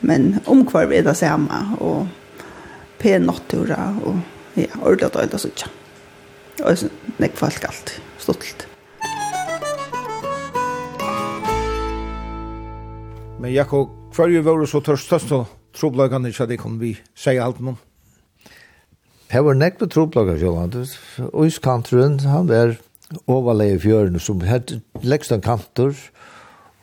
Men 0.00 0.40
omkvar 0.46 0.88
vi 0.88 0.96
er 0.96 1.04
det 1.06 1.16
samme, 1.16 1.60
og 1.78 2.08
pen 2.98 3.28
nattura, 3.28 3.92
og 4.02 4.18
ja, 4.56 4.72
ordet 4.82 5.12
og 5.12 5.22
ordet 5.22 5.40
suttja. 5.40 5.68
Og 6.64 6.78
så 6.78 6.88
nek 7.20 7.36
folk 7.38 7.64
alt, 7.68 7.96
stått 8.18 8.66
Men 13.42 13.50
Jakob, 13.52 13.90
hva 14.14 14.24
er 14.24 14.36
jo 14.36 14.42
våre 14.46 14.66
så 14.70 14.80
tørst 14.80 15.10
tørst 15.10 15.32
og 15.34 15.48
troblagene 15.74 16.30
ikke 16.30 16.44
at 16.44 16.52
det 16.52 16.60
kan 16.62 16.76
vi 16.78 16.94
si 17.18 17.34
alt 17.42 17.58
noen? 17.60 17.80
Her 19.32 19.40
var 19.46 19.56
nekve 19.56 19.86
troplager 19.88 20.36
fjolland. 20.36 20.74
Øyskantrun, 21.32 22.18
han 22.20 22.48
var 22.48 22.74
overleie 23.26 23.78
fjørene, 23.80 24.20
som 24.20 24.42
hadde 24.44 24.82
leggst 25.00 25.32
en 25.32 25.40
kantor. 25.40 25.94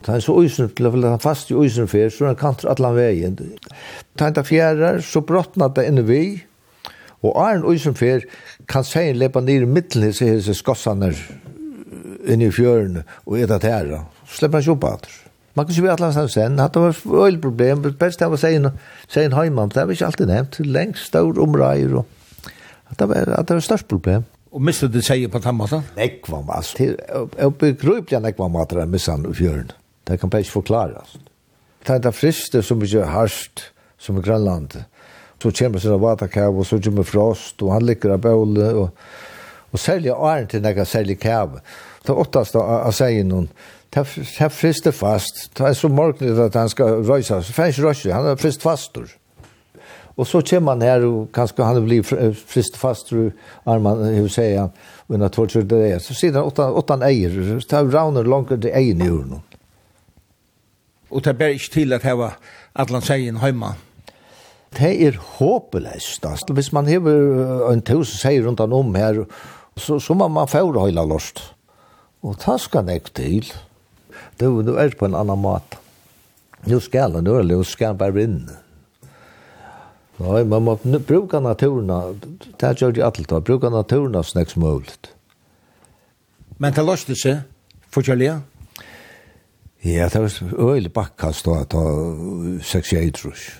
Det 0.06 0.16
er 0.16 0.20
så 0.20 0.34
øysen, 0.42 0.72
han 1.04 1.20
fast 1.20 1.52
i 1.52 1.54
øysen 1.54 1.88
fyr, 1.88 2.10
så 2.10 2.24
er 2.24 2.28
han 2.28 2.36
kantor 2.36 2.72
atlan 2.72 2.96
veien. 2.96 3.38
Ta 4.18 4.28
en 4.28 4.46
fjærer, 4.46 5.00
så 5.02 5.22
brottna 5.22 5.68
det 5.68 5.86
inne 5.92 6.08
vi, 6.08 6.42
og 7.22 7.38
er 7.38 7.60
en 7.60 7.70
øysen 7.70 7.96
fyr, 7.96 8.26
kan 8.68 8.84
seien 8.84 9.18
lepa 9.18 9.42
nir 9.42 9.62
i 9.62 9.70
middelen 9.70 10.14
så 10.14 10.26
hese 10.26 10.40
hese 10.40 10.58
skossaner 10.58 11.18
inne 12.26 12.48
i 12.48 12.52
fjøren 12.52 13.04
og 13.26 13.40
etat 13.40 13.64
herra. 13.64 14.06
Så 14.26 14.40
slipper 14.40 14.58
han 14.58 14.72
kjoppa 14.72 14.96
at. 14.98 15.10
Man 15.54 15.66
kan 15.66 15.76
ikke 15.76 15.84
være 15.84 15.94
atlan 16.00 16.14
sammen 16.14 16.30
sen, 16.30 16.60
hatt 16.60 16.74
det 16.74 16.82
var 16.82 17.26
øyelproblem, 17.26 17.92
best 18.00 18.20
det 18.20 18.30
var 18.32 18.42
seien, 18.42 18.72
seien 19.08 19.34
heimann, 19.34 19.70
det 19.70 19.86
var 19.86 19.94
ikke 19.94 20.06
alltid 20.06 20.32
nevnt, 20.32 20.66
lengst, 20.66 21.12
staur 21.12 21.38
omreier 21.44 22.00
og 22.02 22.06
Det 22.98 23.08
var, 23.10 23.30
det 23.44 23.56
var 23.56 23.64
størst 23.64 23.88
problem. 23.88 24.26
Og 24.50 24.62
mistet 24.66 24.94
du 24.94 25.02
seg 25.06 25.28
på 25.30 25.42
den 25.44 25.58
måten? 25.60 25.84
Nekva 25.98 26.42
mas. 26.46 26.74
Jeg 26.80 27.52
begryper 27.62 28.22
nekva 28.24 28.48
mat 28.50 28.74
enn 28.74 28.90
missan 28.90 29.28
i 29.30 29.34
fjøren. 29.38 29.70
Det 30.10 30.18
kan 30.18 30.32
bare 30.34 30.42
ikke 30.42 30.58
forklares. 30.58 31.18
Det 31.86 31.96
er 31.96 32.02
det 32.02 32.16
friste 32.18 32.64
som 32.66 32.82
ikke 32.82 33.04
er 33.04 33.14
harsht, 33.14 33.68
som 34.02 34.18
i 34.18 34.24
Grønland. 34.26 34.80
Så 35.40 35.52
kommer 35.56 35.80
sina 35.80 36.00
vatakav, 36.02 36.58
og 36.58 36.66
så 36.66 36.80
kommer 36.84 37.06
frost, 37.08 37.62
og 37.62 37.76
han 37.76 37.86
ligger 37.86 38.18
av 38.18 38.24
bøle, 38.26 38.72
og, 38.74 38.90
og 39.72 39.80
særlig 39.80 40.16
åren 40.16 40.50
til 40.50 40.66
jeg 40.66 40.88
særlig 40.88 41.20
kav. 41.20 41.60
Det 42.02 42.10
er 42.10 42.20
åttast 42.20 42.58
av 42.58 42.92
seg 42.96 43.22
noen. 43.28 43.48
Det 43.94 44.02
er 44.42 44.50
friste 44.54 44.92
fast. 44.92 45.50
Det 45.58 45.66
er 45.66 45.78
så 45.78 45.90
morgen 45.90 46.42
at 46.42 46.58
han 46.58 46.70
skal 46.70 47.06
røyse, 47.06 47.42
så 47.44 47.54
finnes 47.54 47.78
ikke 47.78 47.88
røyse, 47.88 48.14
han 48.14 48.34
er 48.34 48.42
frist 48.42 48.66
fastur. 48.66 49.14
Og 50.20 50.28
så 50.28 50.42
kommer 50.44 50.76
man 50.76 50.82
her, 50.84 51.06
og 51.08 51.30
kanskje 51.34 51.64
han 51.64 51.86
blir 51.86 52.04
frist 52.04 52.76
fast 52.78 53.14
ur 53.14 53.30
jeg 53.66 54.24
vil 54.24 54.32
si, 54.34 54.56
han, 54.56 54.72
och 55.10 55.20
när 55.20 55.30
tortur 55.30 55.62
det 55.62 55.92
er. 55.92 56.00
Så 56.00 56.14
sidan 56.14 56.44
åtta, 56.44 56.72
åtta 56.72 57.00
eier, 57.08 57.60
så 57.60 57.68
tar 57.68 57.88
rauner 57.90 58.24
langt 58.24 58.52
det 58.62 58.74
eier 58.78 58.94
i 58.94 59.10
urnen. 59.10 59.42
Og 61.10 61.24
det 61.24 61.34
ber 61.34 61.38
bär 61.38 61.54
inte 61.54 61.74
till 61.74 61.94
att 61.94 62.04
häva 62.04 62.34
Atlan 62.74 63.02
sägen 63.02 63.38
hemma. 63.38 63.74
Det 64.70 65.08
er 65.08 65.18
håpeløst, 65.18 66.26
altså. 66.26 66.54
hvis 66.54 66.72
man 66.72 66.88
har 66.88 67.72
en 67.74 67.82
tusen 67.82 68.18
säger 68.18 68.42
runt 68.42 68.60
om 68.60 68.96
her, 68.96 69.26
så, 69.78 70.00
så 70.00 70.14
man, 70.14 70.32
man 70.32 70.48
får 70.48 70.86
hela 70.86 71.06
lost. 71.06 71.54
Og 72.22 72.36
det 72.36 72.62
skal 72.62 72.86
ska 72.86 72.94
ikke 72.94 73.14
til. 73.14 73.54
Du, 74.40 74.62
du 74.62 74.76
er 74.76 74.90
på 75.00 75.06
en 75.06 75.16
annan 75.16 75.38
måte. 75.38 75.78
Nu 76.66 76.80
skal 76.80 77.12
han, 77.12 77.24
nu 77.24 77.34
er 77.34 77.42
det, 77.42 77.58
nu 77.58 77.64
ska 77.64 77.88
han 77.88 77.98
bara 77.98 78.12
vinna. 78.12 78.52
Nei, 80.20 80.44
man 80.44 80.64
må 80.64 80.76
bruka 81.08 81.40
naturna. 81.40 82.16
Det 82.60 82.66
här 82.66 82.76
gör 82.78 82.92
det 82.92 83.02
alltid. 83.02 83.32
Man 83.32 83.42
brukar 83.42 83.70
naturna 83.70 84.24
så 84.24 84.40
nästan. 84.40 84.84
Men 86.58 86.74
det 86.74 86.84
löste 86.84 87.16
sig 87.16 87.38
för 87.90 88.02
kärliga? 88.02 88.42
Ja, 89.80 90.10
det 90.10 90.20
var 90.20 90.72
öjlig 90.72 90.92
backkast 90.92 91.46
då 91.46 91.54
att 91.56 91.72
ha 91.72 91.86
61 92.64 93.16
trus. 93.16 93.52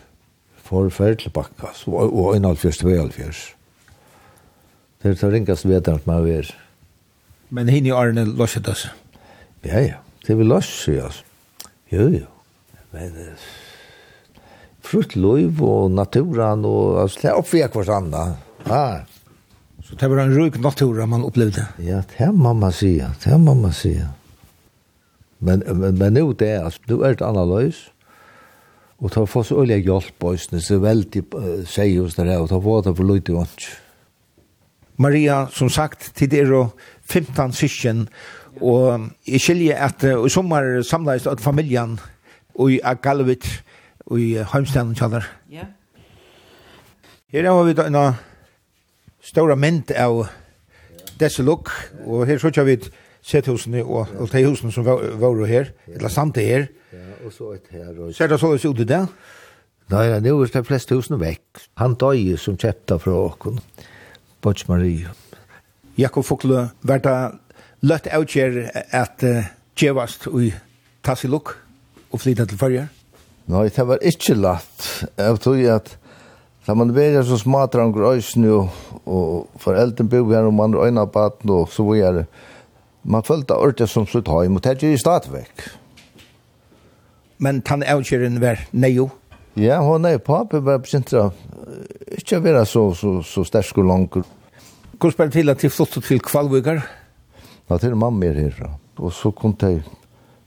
Forfärdelig 0.64 1.32
backkast. 1.32 1.88
Och 1.88 2.36
1,5-2,5. 2.36 3.56
Det 5.02 5.10
er 5.10 5.14
det 5.14 5.32
ringast 5.32 5.66
vetan 5.66 5.96
at 5.96 6.08
man 6.08 6.28
er. 6.28 6.56
Men 7.50 7.70
hinn 7.70 7.86
i 7.86 7.92
Arne 7.92 8.26
löste 8.26 8.60
det 8.60 8.76
sig? 8.76 8.92
Ja, 9.64 9.80
ja. 9.80 9.94
Det 10.28 10.36
vil 10.38 10.48
löste 10.48 10.84
sig, 10.84 11.00
alltså. 11.00 11.24
Jo, 11.90 12.10
jo. 12.10 12.26
Men 12.92 13.16
uh, 13.16 13.40
frukt 14.90 15.16
liv 15.16 15.62
og 15.64 15.92
naturen 15.94 16.66
og 16.66 17.02
altså, 17.04 17.20
det 17.24 17.36
uppväg 17.38 17.76
vars 17.76 17.92
andra. 17.94 18.26
Ja. 18.66 18.84
Så 19.86 19.96
det 19.96 20.10
var 20.10 20.24
en 20.24 20.36
rik 20.36 20.60
natur 20.62 21.06
man 21.06 21.24
opplevde? 21.26 21.66
Ja, 21.78 22.02
det 22.18 22.32
må 22.34 22.54
man 22.54 22.72
säga, 22.72 23.12
det 23.24 23.38
må 23.38 23.54
man 23.54 23.74
säga. 23.74 24.10
Men 25.40 25.64
men, 25.66 25.98
men 25.98 26.14
nu 26.14 26.34
det 26.34 26.50
är 26.50 26.76
du 26.86 27.04
är 27.04 27.12
ett 27.12 27.22
analys. 27.22 27.76
Och 28.98 29.12
ta 29.12 29.26
fått 29.26 29.48
så 29.48 29.62
öliga 29.62 29.78
hjälp 29.78 30.20
på 30.20 30.28
oss, 30.28 30.50
så 30.62 30.78
väldigt 30.78 31.14
typ 31.14 31.26
säger 31.68 32.04
oss 32.04 32.16
det 32.16 32.38
och 32.38 32.50
ta 32.50 32.62
fått 32.62 32.86
det 32.86 32.96
för 32.96 33.04
lite 33.04 33.32
vant. 33.32 33.62
Maria, 34.96 35.48
som 35.52 35.70
sagt, 35.70 36.16
til 36.16 36.34
er 36.36 36.50
og 36.52 36.74
15 37.08 37.54
syskjen, 37.56 38.02
og 38.60 39.06
i 39.24 39.40
skilje 39.40 39.78
at 39.80 40.04
i 40.04 40.30
sommer 40.30 40.82
samleis 40.84 41.28
familien 41.40 41.94
og 42.56 42.74
i 42.74 42.82
Agalvit, 42.84 43.48
i 44.18 44.40
Heimstaden 44.54 44.96
kjallar. 44.98 45.28
Ja. 45.52 45.68
Her 47.30 47.52
har 47.52 47.64
vi 47.64 47.76
en 47.84 48.00
stora 49.22 49.56
mynd 49.56 49.92
av 49.92 50.24
desse 51.20 51.44
Look, 51.44 51.70
og 52.06 52.26
her 52.26 52.40
så 52.42 52.64
vi 52.66 52.80
sethusene 53.22 53.84
og, 53.84 54.08
og 54.18 54.30
teihusene 54.32 54.72
som 54.74 54.86
var, 54.88 55.04
var 55.20 55.46
her, 55.46 55.74
eller 55.88 56.10
samt 56.10 56.36
det 56.40 56.46
her. 56.48 56.68
Ja, 56.94 57.12
og 57.26 57.34
så 57.34 57.52
et 57.54 57.70
her. 57.72 57.92
Og... 58.00 58.16
Ser 58.16 58.28
det 58.32 58.40
så 58.40 58.54
ut 58.56 58.80
i 58.80 58.88
det? 58.88 59.04
Nei, 59.90 60.04
ja, 60.06 60.20
nå 60.22 60.36
er 60.42 60.52
de 60.54 60.64
fleste 60.66 60.96
husene 60.96 61.20
vekk. 61.22 61.64
Han 61.82 61.98
døg 62.00 62.36
som 62.42 62.58
kjøpte 62.58 63.00
fra 63.02 63.16
åkken, 63.26 63.60
Borts 64.42 64.68
Marie. 64.70 65.10
Jakob 66.00 66.26
Fokle, 66.26 66.70
var 66.82 67.02
det 67.04 67.16
løtt 67.84 68.08
avgjør 68.14 68.62
at 68.96 69.26
uh, 69.26 69.50
djevast 69.78 70.30
og 70.32 70.54
tassilukk 71.04 71.56
og 72.10 72.22
flytta 72.22 72.46
til 72.48 72.62
førjer? 72.62 72.88
Nei, 73.50 73.66
det 73.74 73.86
var 73.88 74.04
ikke 74.06 74.36
latt. 74.38 74.86
Jeg 75.18 75.40
tror 75.42 75.62
at 75.74 75.96
da 76.68 76.76
man 76.78 76.92
var 76.94 77.24
så 77.26 77.38
smadranger 77.42 77.96
grøysen 77.96 78.46
og, 78.54 78.68
og 79.10 79.48
foreldre 79.58 80.06
bor 80.06 80.30
her 80.30 80.46
og 80.46 80.54
man 80.54 80.76
øyne 80.78 81.08
på 81.10 81.24
at 81.26 81.42
og 81.50 81.70
så 81.74 81.86
var 81.88 82.20
det. 82.20 82.26
Man 83.04 83.24
følte 83.24 83.58
ordet 83.58 83.90
som 83.90 84.06
slutt 84.06 84.28
høy, 84.30 84.48
men 84.48 84.62
det 84.62 84.70
er 84.76 84.84
ikke 84.86 85.02
stadigvæk. 85.02 85.66
Men 87.40 87.62
tann 87.66 87.84
avkjøren 87.84 88.38
var 88.42 88.62
nejo? 88.72 89.10
Ja, 89.58 89.80
hun 89.82 90.06
er 90.06 90.20
papi 90.22 90.60
var 90.62 90.84
begynt 90.84 91.14
å 91.18 91.32
ikke 92.20 92.44
være 92.44 92.66
så, 92.70 92.90
så, 92.94 93.20
så 93.26 93.46
sterk 93.48 93.80
og 93.82 93.88
langer. 93.90 94.28
Hvordan 95.00 95.16
spør 95.16 95.30
det 95.32 95.40
til 95.40 95.50
at 95.50 95.62
de 95.64 95.72
flottet 95.72 96.06
til 96.06 96.22
Kvalvøygar? 96.22 96.84
Ja, 97.70 97.78
til 97.78 97.96
mamma 97.96 98.28
er 98.28 98.44
her, 98.44 98.76
Og 98.98 99.14
så 99.14 99.32
kom 99.32 99.56
de 99.56 99.80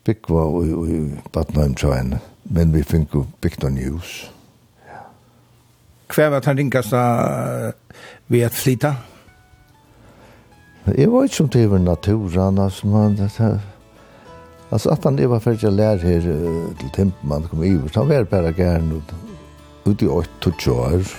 bygva 0.04 0.44
og, 0.44 0.66
i 0.66 0.72
og, 0.72 1.74
til 1.76 1.94
henne. 1.94 2.20
og, 2.20 2.31
men 2.52 2.72
vi 2.74 2.84
fikk 2.84 3.16
jo 3.16 3.24
bygd 3.40 3.64
en 3.68 3.80
hus. 3.80 4.12
Hva 6.12 6.28
var 6.34 6.44
den 6.44 6.58
ringkaste 6.60 7.00
vi 8.28 8.42
at 8.44 8.56
flytta? 8.56 8.92
Jeg 10.92 11.08
var 11.12 11.24
ikke 11.24 11.36
som 11.36 11.50
var 11.70 11.78
naturen, 11.78 12.58
altså, 12.58 12.86
man, 12.90 13.16
det, 13.16 13.30
altså 14.70 14.90
at 14.90 15.04
han 15.04 15.20
var 15.30 15.40
ferdig 15.40 15.68
å 15.68 15.72
lære 15.72 16.02
her 16.02 16.24
til 16.80 16.90
Timpermann 16.96 17.46
kom 17.48 17.62
i, 17.62 17.76
så 17.86 18.02
han 18.02 18.10
var 18.10 18.26
bare 18.26 18.52
gæren 18.52 18.90
ute 19.86 20.04
i 20.04 20.08
8-20 20.08 20.72
år, 20.74 21.12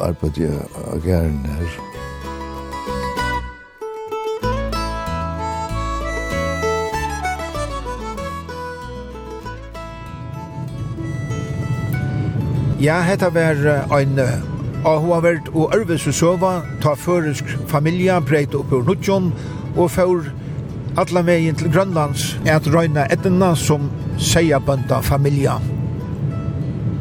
Arbeidde 0.00 0.42
jeg 0.42 1.02
gæren 1.04 1.44
her, 1.46 1.87
Ja, 12.78 13.00
hetta 13.02 13.30
var 13.34 13.56
ein 13.90 14.20
Ahoavert 14.86 15.48
og 15.50 15.72
Ørves 15.74 16.04
og 16.06 16.14
Søva, 16.14 16.50
ta 16.78 16.92
føresk 16.94 17.48
familie, 17.66 18.14
breit 18.22 18.54
opp 18.54 18.70
ur 18.70 18.84
Nudjon, 18.86 19.32
og 19.74 19.90
fjord 19.90 20.28
alla 20.98 21.24
vegin 21.26 21.58
til 21.58 21.72
Grønlands 21.74 22.36
er 22.44 22.60
at 22.60 22.68
røyna 22.70 23.08
etterna 23.10 23.48
som 23.58 23.88
seia 24.22 24.60
bønda 24.62 25.00
familie. 25.02 25.56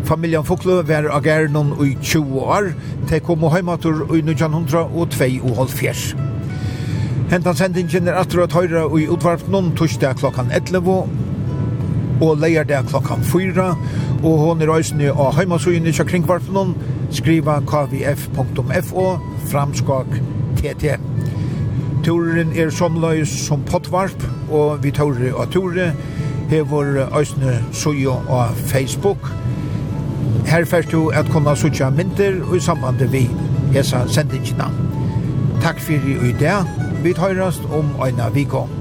Familjan 0.09 0.47
Foklo 0.49 0.79
var 0.87 1.11
agernon 1.13 1.75
i 1.85 1.93
20 2.01 2.41
år, 2.41 2.71
te 3.05 3.21
kom 3.21 3.45
og 3.45 3.53
heimatur 3.53 4.07
i 4.15 4.23
1902 4.25 4.83
og 5.43 5.55
halvfjers. 5.61 6.07
Hentan 7.29 7.61
sendingen 7.61 8.09
er 8.09 8.17
atter 8.17 8.47
at 8.47 8.57
høyra 8.57 8.87
i 8.97 9.05
utvarpnon 9.13 9.75
torsdag 9.77 10.17
klokkan 10.23 10.49
11 10.49 10.89
og 12.21 12.37
leierdag 12.41 12.89
klokkan 12.89 13.21
4 13.21 13.75
og 14.23 14.37
hon 14.39 14.61
er 14.61 14.71
òsne 14.73 15.11
og 15.11 15.35
heimasugin 15.37 15.87
i 15.87 15.91
kringvarpnum 15.91 16.75
skriva 17.11 17.59
kvf.fo 17.59 19.05
framskak 19.51 20.07
tt. 20.57 20.97
Turen 22.03 22.53
er 22.55 22.69
somløys 22.69 23.29
som 23.47 23.63
pottvarp 23.67 24.23
og 24.49 24.83
vi 24.83 24.91
tåre 24.91 25.33
av 25.35 25.51
tåre 25.51 25.91
hever 26.49 27.03
òsne 27.11 27.59
sujo 27.73 28.15
av 28.29 28.55
Facebook. 28.71 29.29
Her 30.47 30.65
først 30.65 30.91
du 30.91 31.09
at 31.09 31.29
kunna 31.31 31.55
sutja 31.55 31.89
mynter 31.89 32.41
og 32.47 32.55
i 32.57 32.63
samband 32.63 33.03
vi 33.11 33.27
hesa 33.73 34.05
sendingina. 34.07 34.71
Takk 35.61 35.79
fyrir 35.79 36.23
i 36.29 36.33
dag. 36.39 36.65
Vi 37.03 37.13
tøyrast 37.13 37.61
om 37.73 37.91
øyna 38.01 38.29
vikong. 38.33 38.76